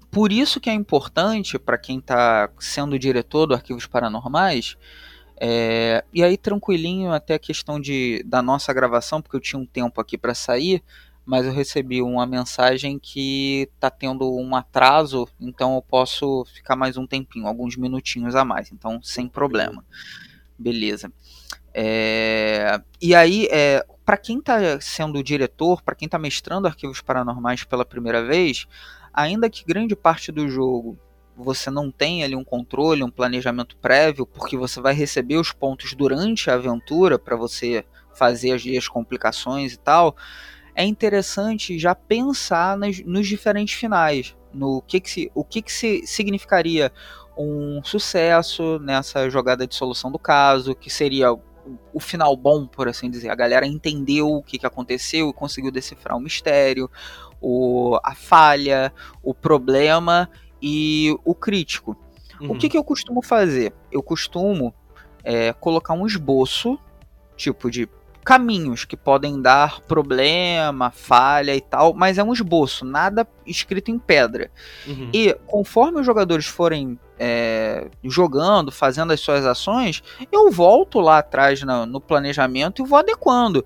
Por 0.10 0.32
isso 0.32 0.60
que 0.62 0.70
é 0.70 0.74
importante 0.74 1.60
para 1.60 1.78
quem 1.78 2.00
está 2.00 2.50
sendo 2.58 2.98
diretor 2.98 3.46
do 3.46 3.54
Arquivos 3.54 3.86
Paranormais, 3.86 4.78
é, 5.40 6.04
e 6.12 6.24
aí, 6.24 6.38
tranquilinho, 6.38 7.12
até 7.12 7.36
a 7.36 7.40
questão 7.40 7.80
de, 7.80 8.24
da 8.26 8.42
nossa 8.42 8.74
gravação, 8.74 9.22
porque 9.22 9.36
eu 9.36 9.42
tinha 9.42 9.60
um 9.60 9.66
tempo 9.66 10.02
aqui 10.02 10.18
para 10.18 10.34
sair, 10.34 10.84
mas 11.26 11.46
eu 11.46 11.52
recebi 11.52 12.02
uma 12.02 12.26
mensagem 12.26 12.98
que 12.98 13.70
tá 13.80 13.90
tendo 13.90 14.34
um 14.36 14.56
atraso, 14.56 15.28
então 15.40 15.76
eu 15.76 15.82
posso 15.82 16.46
ficar 16.54 16.76
mais 16.76 16.98
um 16.98 17.06
tempinho, 17.06 17.46
alguns 17.46 17.76
minutinhos 17.76 18.36
a 18.36 18.44
mais, 18.44 18.72
então 18.72 19.02
sem 19.04 19.28
problema. 19.28 19.86
Beleza. 20.58 21.12
É, 21.74 22.82
e 23.00 23.14
aí, 23.14 23.48
é, 23.52 23.86
para 24.04 24.18
quem 24.18 24.40
está 24.40 24.82
sendo 24.82 25.22
diretor, 25.22 25.84
para 25.84 25.94
quem 25.94 26.08
está 26.08 26.18
mestrando 26.18 26.66
arquivos 26.66 27.02
paranormais 27.02 27.64
pela 27.64 27.86
primeira 27.86 28.26
vez, 28.26 28.66
ainda 29.14 29.50
que 29.50 29.64
grande 29.64 29.96
parte 29.96 30.32
do 30.32 30.48
jogo 30.50 30.98
você 31.38 31.70
não 31.70 31.92
tem 31.92 32.24
ali 32.24 32.36
um 32.36 32.44
controle, 32.44 33.04
um 33.04 33.12
planejamento 33.12 33.78
prévio, 33.78 34.26
porque 34.26 34.58
você 34.58 34.82
vai 34.82 34.94
receber 34.94 35.38
os 35.38 35.52
pontos 35.52 35.94
durante 35.94 36.50
a 36.50 36.56
aventura 36.56 37.20
para 37.20 37.36
você 37.36 37.86
fazer 38.14 38.54
as, 38.54 38.64
as 38.66 38.88
complicações 38.88 39.74
e 39.74 39.78
tal, 39.78 40.16
é 40.76 40.84
interessante 40.84 41.78
já 41.78 41.94
pensar 41.94 42.78
nas, 42.78 43.00
nos 43.00 43.28
diferentes 43.28 43.76
finais, 43.76 44.36
no 44.54 44.82
que, 44.82 45.00
que 45.00 45.10
se, 45.10 45.32
o 45.36 45.44
que, 45.44 45.62
que 45.62 45.72
se 45.72 46.06
significaria 46.08 46.92
um 47.38 47.82
sucesso 47.84 48.80
nessa 48.80 49.30
jogada 49.30 49.68
de 49.68 49.76
solução 49.76 50.12
do 50.12 50.18
caso, 50.18 50.74
que 50.74 50.90
seria 50.90 51.32
o 51.94 52.00
final 52.00 52.36
bom, 52.36 52.66
por 52.66 52.88
assim 52.88 53.10
dizer. 53.10 53.30
A 53.30 53.36
galera 53.36 53.68
entendeu 53.68 54.28
o 54.28 54.42
que, 54.42 54.58
que 54.58 54.66
aconteceu 54.66 55.30
e 55.30 55.34
conseguiu 55.34 55.72
decifrar 55.72 56.18
o 56.18 56.22
mistério, 56.22 56.90
o, 57.40 58.00
a 58.04 58.16
falha, 58.16 58.92
o 59.22 59.34
problema 59.34 60.30
e 60.62 61.16
o 61.24 61.34
crítico. 61.36 61.98
Uhum. 62.40 62.52
O 62.52 62.58
que, 62.58 62.70
que 62.70 62.78
eu 62.78 62.84
costumo 62.84 63.22
fazer? 63.22 63.74
Eu 63.92 64.02
costumo 64.02 64.74
é, 65.24 65.54
colocar 65.54 65.94
um 65.94 66.06
esboço, 66.06 66.80
tipo 67.36 67.70
de 67.70 67.90
caminhos 68.28 68.84
que 68.84 68.98
podem 68.98 69.42
dar 69.42 69.80
problema, 69.82 70.92
falha 70.92 71.56
e 71.56 71.62
tal, 71.62 71.94
mas 71.94 72.18
é 72.18 72.24
um 72.24 72.34
esboço, 72.34 72.84
nada 72.84 73.26
escrito 73.46 73.90
em 73.90 73.98
pedra. 73.98 74.52
Uhum. 74.86 75.10
E 75.14 75.34
conforme 75.46 76.02
os 76.02 76.06
jogadores 76.06 76.46
forem 76.46 77.00
é, 77.18 77.88
jogando, 78.04 78.70
fazendo 78.70 79.14
as 79.14 79.22
suas 79.22 79.46
ações, 79.46 80.04
eu 80.30 80.52
volto 80.52 81.00
lá 81.00 81.20
atrás 81.20 81.64
no, 81.64 81.86
no 81.86 82.02
planejamento 82.02 82.82
e 82.82 82.86
vou 82.86 83.00
adequando. 83.00 83.66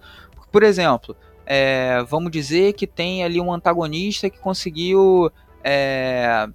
Por 0.52 0.62
exemplo, 0.62 1.18
é, 1.44 2.04
vamos 2.08 2.32
dizer 2.32 2.74
que 2.74 2.86
tem 2.86 3.24
ali 3.24 3.42
um 3.42 3.52
antagonista 3.52 4.30
que 4.30 4.38
conseguiu 4.38 5.32
é, 5.64 6.48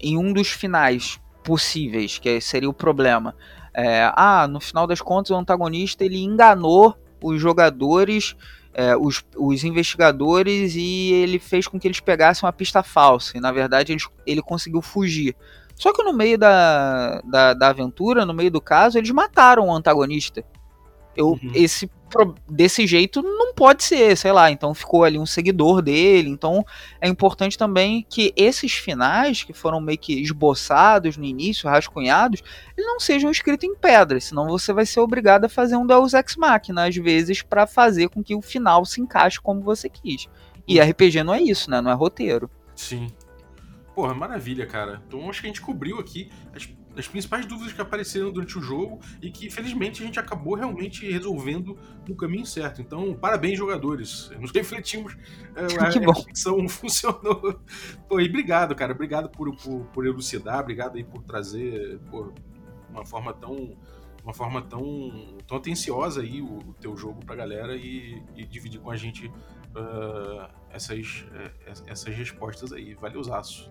em 0.00 0.16
um 0.16 0.32
dos 0.32 0.48
finais 0.48 1.20
possíveis, 1.42 2.18
que 2.18 2.40
seria 2.40 2.68
o 2.68 2.74
problema. 2.74 3.34
É, 3.72 4.10
ah, 4.14 4.46
no 4.48 4.60
final 4.60 4.86
das 4.86 5.00
contas, 5.00 5.30
o 5.30 5.36
antagonista 5.36 6.04
ele 6.04 6.22
enganou 6.22 6.96
os 7.22 7.40
jogadores, 7.40 8.34
é, 8.74 8.96
os, 8.96 9.24
os, 9.36 9.64
investigadores, 9.64 10.74
e 10.74 11.12
ele 11.12 11.38
fez 11.38 11.66
com 11.66 11.78
que 11.78 11.86
eles 11.86 12.00
pegassem 12.00 12.46
uma 12.46 12.52
pista 12.52 12.82
falsa. 12.82 13.36
E 13.36 13.40
na 13.40 13.52
verdade 13.52 13.92
ele, 13.92 14.02
ele 14.26 14.42
conseguiu 14.42 14.82
fugir. 14.82 15.36
Só 15.74 15.92
que 15.92 16.02
no 16.02 16.12
meio 16.12 16.38
da, 16.38 17.20
da, 17.22 17.52
da 17.52 17.68
aventura, 17.68 18.24
no 18.24 18.32
meio 18.32 18.50
do 18.50 18.60
caso, 18.60 18.96
eles 18.96 19.10
mataram 19.10 19.66
o 19.66 19.72
antagonista. 19.72 20.42
Eu, 21.14 21.32
uhum. 21.32 21.52
esse 21.54 21.90
desse 22.48 22.86
jeito 22.86 23.22
não 23.22 23.52
pode 23.54 23.84
ser, 23.84 24.16
sei 24.16 24.32
lá, 24.32 24.50
então 24.50 24.74
ficou 24.74 25.04
ali 25.04 25.18
um 25.18 25.26
seguidor 25.26 25.82
dele, 25.82 26.28
então 26.28 26.64
é 27.00 27.08
importante 27.08 27.58
também 27.58 28.06
que 28.08 28.32
esses 28.36 28.72
finais 28.72 29.42
que 29.42 29.52
foram 29.52 29.80
meio 29.80 29.98
que 29.98 30.20
esboçados 30.20 31.16
no 31.16 31.24
início, 31.24 31.68
rascunhados, 31.68 32.42
eles 32.76 32.86
não 32.86 33.00
sejam 33.00 33.30
escritos 33.30 33.68
em 33.68 33.74
pedra, 33.74 34.20
senão 34.20 34.46
você 34.46 34.72
vai 34.72 34.86
ser 34.86 35.00
obrigado 35.00 35.46
a 35.46 35.48
fazer 35.48 35.76
um 35.76 35.86
Deus 35.86 36.14
Ex 36.14 36.36
Machina 36.36 36.86
às 36.86 36.96
vezes 36.96 37.42
para 37.42 37.66
fazer 37.66 38.08
com 38.08 38.22
que 38.22 38.34
o 38.34 38.42
final 38.42 38.84
se 38.84 39.00
encaixe 39.00 39.40
como 39.40 39.60
você 39.60 39.88
quis. 39.88 40.28
E 40.66 40.80
RPG 40.80 41.22
não 41.22 41.34
é 41.34 41.40
isso, 41.40 41.70
né? 41.70 41.80
Não 41.80 41.90
é 41.90 41.94
roteiro. 41.94 42.50
Sim. 42.74 43.08
Porra, 43.94 44.12
maravilha, 44.12 44.66
cara. 44.66 45.00
Então 45.06 45.30
acho 45.30 45.40
que 45.40 45.46
a 45.46 45.50
gente 45.50 45.60
cobriu 45.60 45.98
aqui 45.98 46.30
as 46.54 46.66
das 46.96 47.06
principais 47.06 47.44
dúvidas 47.44 47.74
que 47.74 47.80
apareceram 47.80 48.32
durante 48.32 48.58
o 48.58 48.62
jogo 48.62 48.98
e 49.20 49.30
que, 49.30 49.50
felizmente, 49.50 50.02
a 50.02 50.06
gente 50.06 50.18
acabou 50.18 50.54
realmente 50.54 51.08
resolvendo 51.10 51.78
no 52.08 52.16
caminho 52.16 52.46
certo. 52.46 52.80
Então, 52.80 53.14
parabéns, 53.14 53.58
jogadores. 53.58 54.30
Nos 54.40 54.50
refletimos. 54.50 55.14
É, 55.54 55.66
a 55.84 55.90
que 55.90 56.00
bom. 56.00 56.12
reflexão 56.12 56.66
funcionou. 56.66 57.60
Pô, 58.08 58.18
e 58.18 58.26
obrigado, 58.26 58.74
cara. 58.74 58.94
Obrigado 58.94 59.28
por, 59.28 59.54
por, 59.56 59.84
por 59.86 60.06
elucidar, 60.06 60.60
obrigado 60.60 60.96
aí 60.96 61.04
por 61.04 61.22
trazer 61.22 61.98
pô, 62.10 62.32
uma 62.88 63.04
forma 63.04 63.34
tão 63.34 63.76
uma 64.24 64.34
forma 64.34 64.60
tão, 64.60 65.38
tão 65.46 65.56
atenciosa 65.56 66.20
aí 66.20 66.42
o, 66.42 66.58
o 66.58 66.74
teu 66.80 66.96
jogo 66.96 67.24
pra 67.24 67.36
galera 67.36 67.76
e, 67.76 68.20
e 68.34 68.44
dividir 68.44 68.80
com 68.80 68.90
a 68.90 68.96
gente 68.96 69.28
uh, 69.28 70.50
essas, 70.68 71.24
uh, 71.30 71.82
essas 71.86 72.12
respostas 72.12 72.72
aí. 72.72 72.94
Valeu, 72.94 73.22
Zaço. 73.22 73.70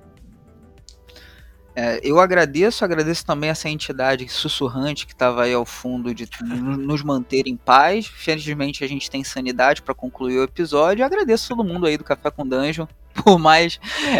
É, 1.76 1.99
eu 2.01 2.19
agradeço, 2.21 2.86
agradeço 2.86 3.26
também 3.26 3.49
essa 3.49 3.69
entidade 3.69 4.28
sussurrante 4.30 5.05
que 5.05 5.11
estava 5.11 5.43
aí 5.43 5.53
ao 5.53 5.65
fundo 5.65 6.13
de 6.13 6.28
nos 6.41 7.03
manter 7.03 7.47
em 7.47 7.57
paz. 7.57 8.07
Felizmente 8.07 8.84
a 8.84 8.88
gente 8.88 9.11
tem 9.11 9.23
sanidade 9.23 9.82
para 9.82 9.93
concluir 9.93 10.39
o 10.39 10.43
episódio. 10.43 11.03
Agradeço 11.03 11.49
todo 11.49 11.63
mundo 11.63 11.86
aí 11.86 11.97
do 11.97 12.03
Café 12.03 12.32
com 12.32 12.47
Dungeon 12.47 12.88
por 13.24 13.39
mais 13.39 13.80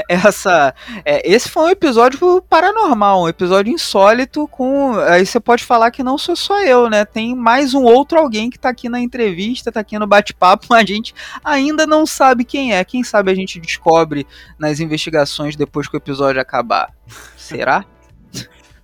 essa. 0.10 0.74
É, 1.04 1.30
esse 1.30 1.50
foi 1.50 1.64
um 1.64 1.70
episódio 1.70 2.42
paranormal, 2.44 3.24
um 3.24 3.30
episódio 3.30 3.74
insólito. 3.74 4.48
Com 4.48 4.98
aí 5.00 5.26
você 5.26 5.40
pode 5.40 5.64
falar 5.64 5.92
que 5.92 6.04
não 6.04 6.18
sou 6.18 6.36
só 6.36 6.64
eu, 6.64 6.90
né? 6.90 7.04
Tem 7.04 7.36
mais 7.36 7.74
um 7.74 7.84
outro 7.84 8.18
alguém 8.18 8.50
que 8.50 8.58
tá 8.58 8.70
aqui 8.70 8.88
na 8.88 9.00
entrevista, 9.00 9.72
tá 9.72 9.82
aqui 9.82 10.00
no 10.00 10.08
bate-papo, 10.08 10.68
mas 10.72 10.84
a 10.84 10.86
gente 10.86 11.14
ainda 11.44 11.86
não 11.86 12.06
sabe 12.06 12.46
quem 12.46 12.74
é. 12.74 12.84
Quem 12.84 13.04
sabe 13.04 13.32
a 13.32 13.36
gente 13.36 13.60
descobre 13.60 14.26
nas 14.58 14.80
investigações 14.80 15.56
depois 15.56 15.88
que 15.88 15.96
o 15.96 15.98
episódio 15.98 16.42
acabar. 16.42 16.94
Será? 17.36 17.86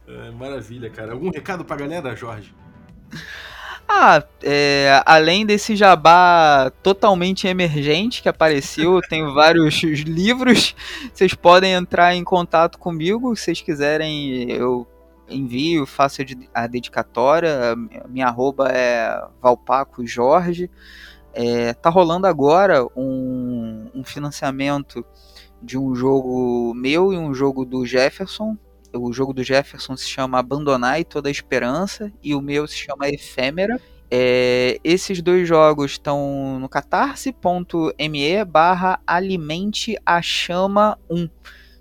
É, 0.08 0.32
maravilha, 0.32 0.90
cara. 0.90 1.14
Algum 1.14 1.32
recado 1.32 1.64
pra 1.64 1.78
galera, 1.78 2.16
Jorge? 2.16 2.54
Ah, 3.94 4.24
é, 4.42 5.04
além 5.06 5.46
desse 5.46 5.76
jabá 5.76 6.72
totalmente 6.82 7.46
emergente 7.46 8.22
que 8.22 8.30
apareceu, 8.30 9.02
tenho 9.10 9.34
vários 9.34 9.84
livros. 9.84 10.74
Vocês 11.14 11.34
podem 11.34 11.74
entrar 11.74 12.16
em 12.16 12.24
contato 12.24 12.80
comigo 12.80 13.36
se 13.36 13.44
vocês 13.44 13.62
quiserem. 13.62 14.50
Eu 14.50 14.88
envio, 15.30 15.86
faço 15.86 16.22
a 16.54 16.68
dedicatória. 16.68 17.76
Minha 18.08 18.28
arroba 18.28 18.70
é 18.70 19.28
Valpaco 19.42 20.08
Jorge. 20.08 20.72
É, 21.34 21.74
tá 21.74 21.90
rolando 21.90 22.28
agora 22.28 22.86
um, 22.96 23.90
um 23.94 24.06
financiamento 24.06 25.06
de 25.62 25.78
um 25.78 25.94
jogo 25.94 26.74
meu 26.74 27.12
e 27.12 27.18
um 27.18 27.34
jogo 27.34 27.66
do 27.66 27.86
Jefferson, 27.86 28.58
o 28.94 29.12
jogo 29.12 29.34
do 29.34 29.44
Jefferson 29.44 29.96
se 29.96 30.08
chama 30.08 30.40
Abandonar 30.40 31.00
e 31.00 31.04
Toda 31.04 31.30
a 31.30 31.32
Esperança 31.32 32.12
e 32.22 32.36
o 32.36 32.42
meu 32.42 32.68
se 32.68 32.76
chama 32.76 33.10
Efêmera. 33.10 33.80
É, 34.10 34.78
esses 34.84 35.22
dois 35.22 35.48
jogos 35.48 35.92
estão 35.92 36.60
no 36.60 36.68
catarse.me 36.68 38.46
barra 38.46 39.00
alimente 39.08 39.96
a 40.06 40.22
chama 40.22 41.00
1. 41.10 41.30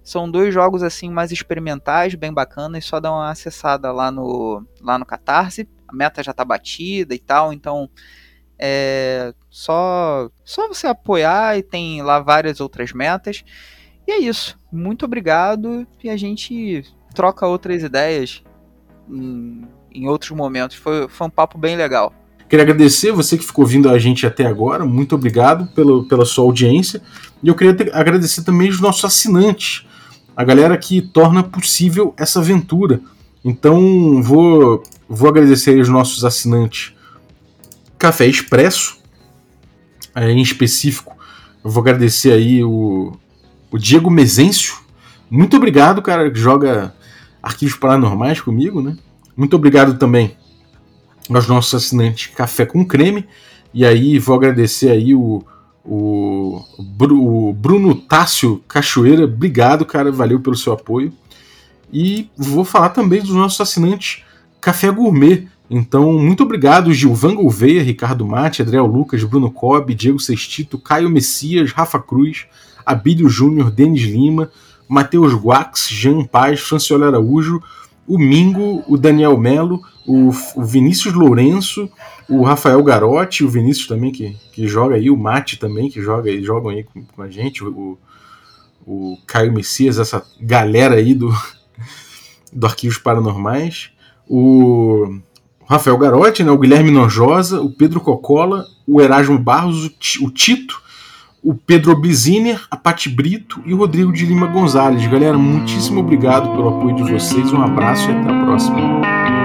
São 0.02 0.30
dois 0.30 0.52
jogos 0.52 0.82
assim 0.82 1.10
mais 1.10 1.30
experimentais, 1.30 2.14
bem 2.14 2.32
bacanas, 2.32 2.84
só 2.84 2.98
dá 2.98 3.12
uma 3.12 3.30
acessada 3.30 3.92
lá 3.92 4.10
no, 4.10 4.66
lá 4.80 4.98
no 4.98 5.06
Catarse. 5.06 5.68
A 5.86 5.94
meta 5.94 6.22
já 6.22 6.32
tá 6.32 6.44
batida 6.44 7.14
e 7.14 7.18
tal, 7.18 7.52
então 7.52 7.88
é 8.58 9.32
só, 9.48 10.30
só 10.44 10.68
você 10.68 10.86
apoiar 10.86 11.56
e 11.58 11.62
tem 11.62 12.02
lá 12.02 12.20
várias 12.20 12.60
outras 12.60 12.92
metas. 12.92 13.44
E 14.06 14.12
é 14.12 14.18
isso. 14.18 14.58
Muito 14.72 15.04
obrigado 15.04 15.86
e 16.02 16.10
a 16.10 16.16
gente 16.16 16.84
troca 17.14 17.46
outras 17.46 17.82
ideias 17.82 18.42
em, 19.08 19.62
em 19.92 20.08
outros 20.08 20.30
momentos. 20.30 20.76
Foi, 20.76 21.08
foi 21.08 21.26
um 21.26 21.30
papo 21.30 21.58
bem 21.58 21.76
legal. 21.76 22.14
Queria 22.48 22.64
agradecer 22.64 23.12
você 23.12 23.38
que 23.38 23.44
ficou 23.44 23.64
vindo 23.64 23.88
a 23.88 23.98
gente 23.98 24.26
até 24.26 24.44
agora. 24.44 24.84
Muito 24.84 25.14
obrigado 25.14 25.66
pelo, 25.72 26.04
pela 26.08 26.24
sua 26.24 26.44
audiência. 26.44 27.00
E 27.42 27.48
eu 27.48 27.54
queria 27.54 27.74
ter, 27.74 27.94
agradecer 27.94 28.42
também 28.42 28.68
os 28.68 28.80
nossos 28.80 29.04
assinantes, 29.04 29.86
a 30.36 30.42
galera 30.42 30.76
que 30.76 31.00
torna 31.00 31.42
possível 31.42 32.12
essa 32.16 32.40
aventura. 32.40 33.00
Então 33.44 34.20
vou, 34.22 34.82
vou 35.08 35.28
agradecer 35.28 35.80
os 35.80 35.88
nossos 35.88 36.24
assinantes 36.24 36.92
Café 37.96 38.26
Expresso, 38.26 38.98
é, 40.14 40.30
em 40.30 40.42
específico. 40.42 41.16
Eu 41.62 41.70
vou 41.70 41.82
agradecer 41.82 42.32
aí 42.32 42.64
o, 42.64 43.12
o 43.70 43.78
Diego 43.78 44.10
Mezencio. 44.10 44.74
Muito 45.30 45.56
obrigado, 45.56 46.02
cara, 46.02 46.30
que 46.30 46.38
joga 46.38 46.94
arquivos 47.42 47.76
paranormais 47.76 48.40
comigo, 48.40 48.82
né? 48.82 48.96
Muito 49.36 49.56
obrigado 49.56 49.98
também 49.98 50.36
aos 51.28 51.46
nossos 51.46 51.74
assinantes 51.74 52.26
Café 52.34 52.66
com 52.66 52.84
Creme. 52.84 53.26
E 53.72 53.86
aí 53.86 54.18
vou 54.18 54.34
agradecer 54.34 54.90
aí 54.90 55.14
o, 55.14 55.42
o, 55.84 56.62
o 56.78 57.52
Bruno 57.52 57.94
Tássio 57.94 58.62
Cachoeira. 58.68 59.24
Obrigado, 59.24 59.84
cara, 59.84 60.10
valeu 60.10 60.40
pelo 60.40 60.56
seu 60.56 60.72
apoio. 60.72 61.12
E 61.92 62.28
vou 62.36 62.64
falar 62.64 62.90
também 62.90 63.20
dos 63.20 63.30
nossos 63.30 63.60
assinantes 63.60 64.22
Café 64.60 64.90
Gourmet. 64.90 65.48
Então, 65.68 66.18
muito 66.18 66.42
obrigado, 66.42 66.92
Gilvan 66.92 67.36
Gouveia, 67.36 67.82
Ricardo 67.82 68.26
Mate, 68.26 68.60
Adriel 68.60 68.86
Lucas, 68.86 69.22
Bruno 69.22 69.50
Cobb, 69.50 69.94
Diego 69.94 70.18
Sextito, 70.18 70.78
Caio 70.78 71.08
Messias, 71.08 71.70
Rafa 71.70 72.00
Cruz, 72.00 72.46
Abílio 72.84 73.28
Júnior, 73.28 73.70
Denis 73.70 74.02
Lima, 74.02 74.50
Matheus 74.90 75.32
Guax, 75.32 75.88
Jean 75.88 76.24
Paz, 76.24 76.58
Franciola 76.58 77.06
Araújo, 77.06 77.62
o 78.08 78.18
Mingo, 78.18 78.82
o 78.88 78.98
Daniel 78.98 79.38
Melo, 79.38 79.80
o, 80.04 80.30
o, 80.56 80.64
Vinícius 80.64 81.14
Lourenço, 81.14 81.88
o 82.28 82.42
Rafael 82.42 82.82
Garotti, 82.82 83.44
o 83.44 83.48
Vinícius 83.48 83.86
também 83.86 84.10
que, 84.10 84.36
que 84.52 84.66
joga 84.66 84.96
aí, 84.96 85.08
o 85.08 85.16
Mate 85.16 85.60
também 85.60 85.88
que 85.88 86.02
joga 86.02 86.28
e 86.28 86.42
jogam 86.42 86.72
aí 86.72 86.82
com, 86.82 87.04
com, 87.04 87.22
a 87.22 87.30
gente, 87.30 87.62
o, 87.62 87.96
o 88.84 89.16
Caio 89.28 89.52
Messias, 89.52 89.96
essa 89.96 90.26
galera 90.40 90.96
aí 90.96 91.14
do, 91.14 91.32
do 92.52 92.66
Arquivos 92.66 92.98
Paranormais, 92.98 93.92
o 94.28 95.20
Rafael 95.68 95.98
Garotti, 95.98 96.42
né, 96.42 96.50
o 96.50 96.58
Guilherme 96.58 96.90
Nojosa, 96.90 97.60
o 97.60 97.70
Pedro 97.70 98.00
Cocola, 98.00 98.66
o 98.88 99.00
Erasmo 99.00 99.38
Barros, 99.38 99.88
o 100.20 100.30
Tito, 100.32 100.82
o 101.42 101.54
Pedro 101.54 101.96
Biziner, 101.96 102.66
a 102.70 102.76
Pati 102.76 103.08
Brito 103.08 103.60
e 103.64 103.72
o 103.72 103.76
Rodrigo 103.78 104.12
de 104.12 104.26
Lima 104.26 104.46
Gonzalez. 104.46 105.06
Galera, 105.06 105.38
muitíssimo 105.38 106.00
obrigado 106.00 106.50
pelo 106.50 106.68
apoio 106.68 106.96
de 106.96 107.12
vocês, 107.12 107.52
um 107.52 107.62
abraço 107.62 108.10
e 108.10 108.12
até 108.12 108.30
a 108.30 108.44
próxima. 108.44 109.39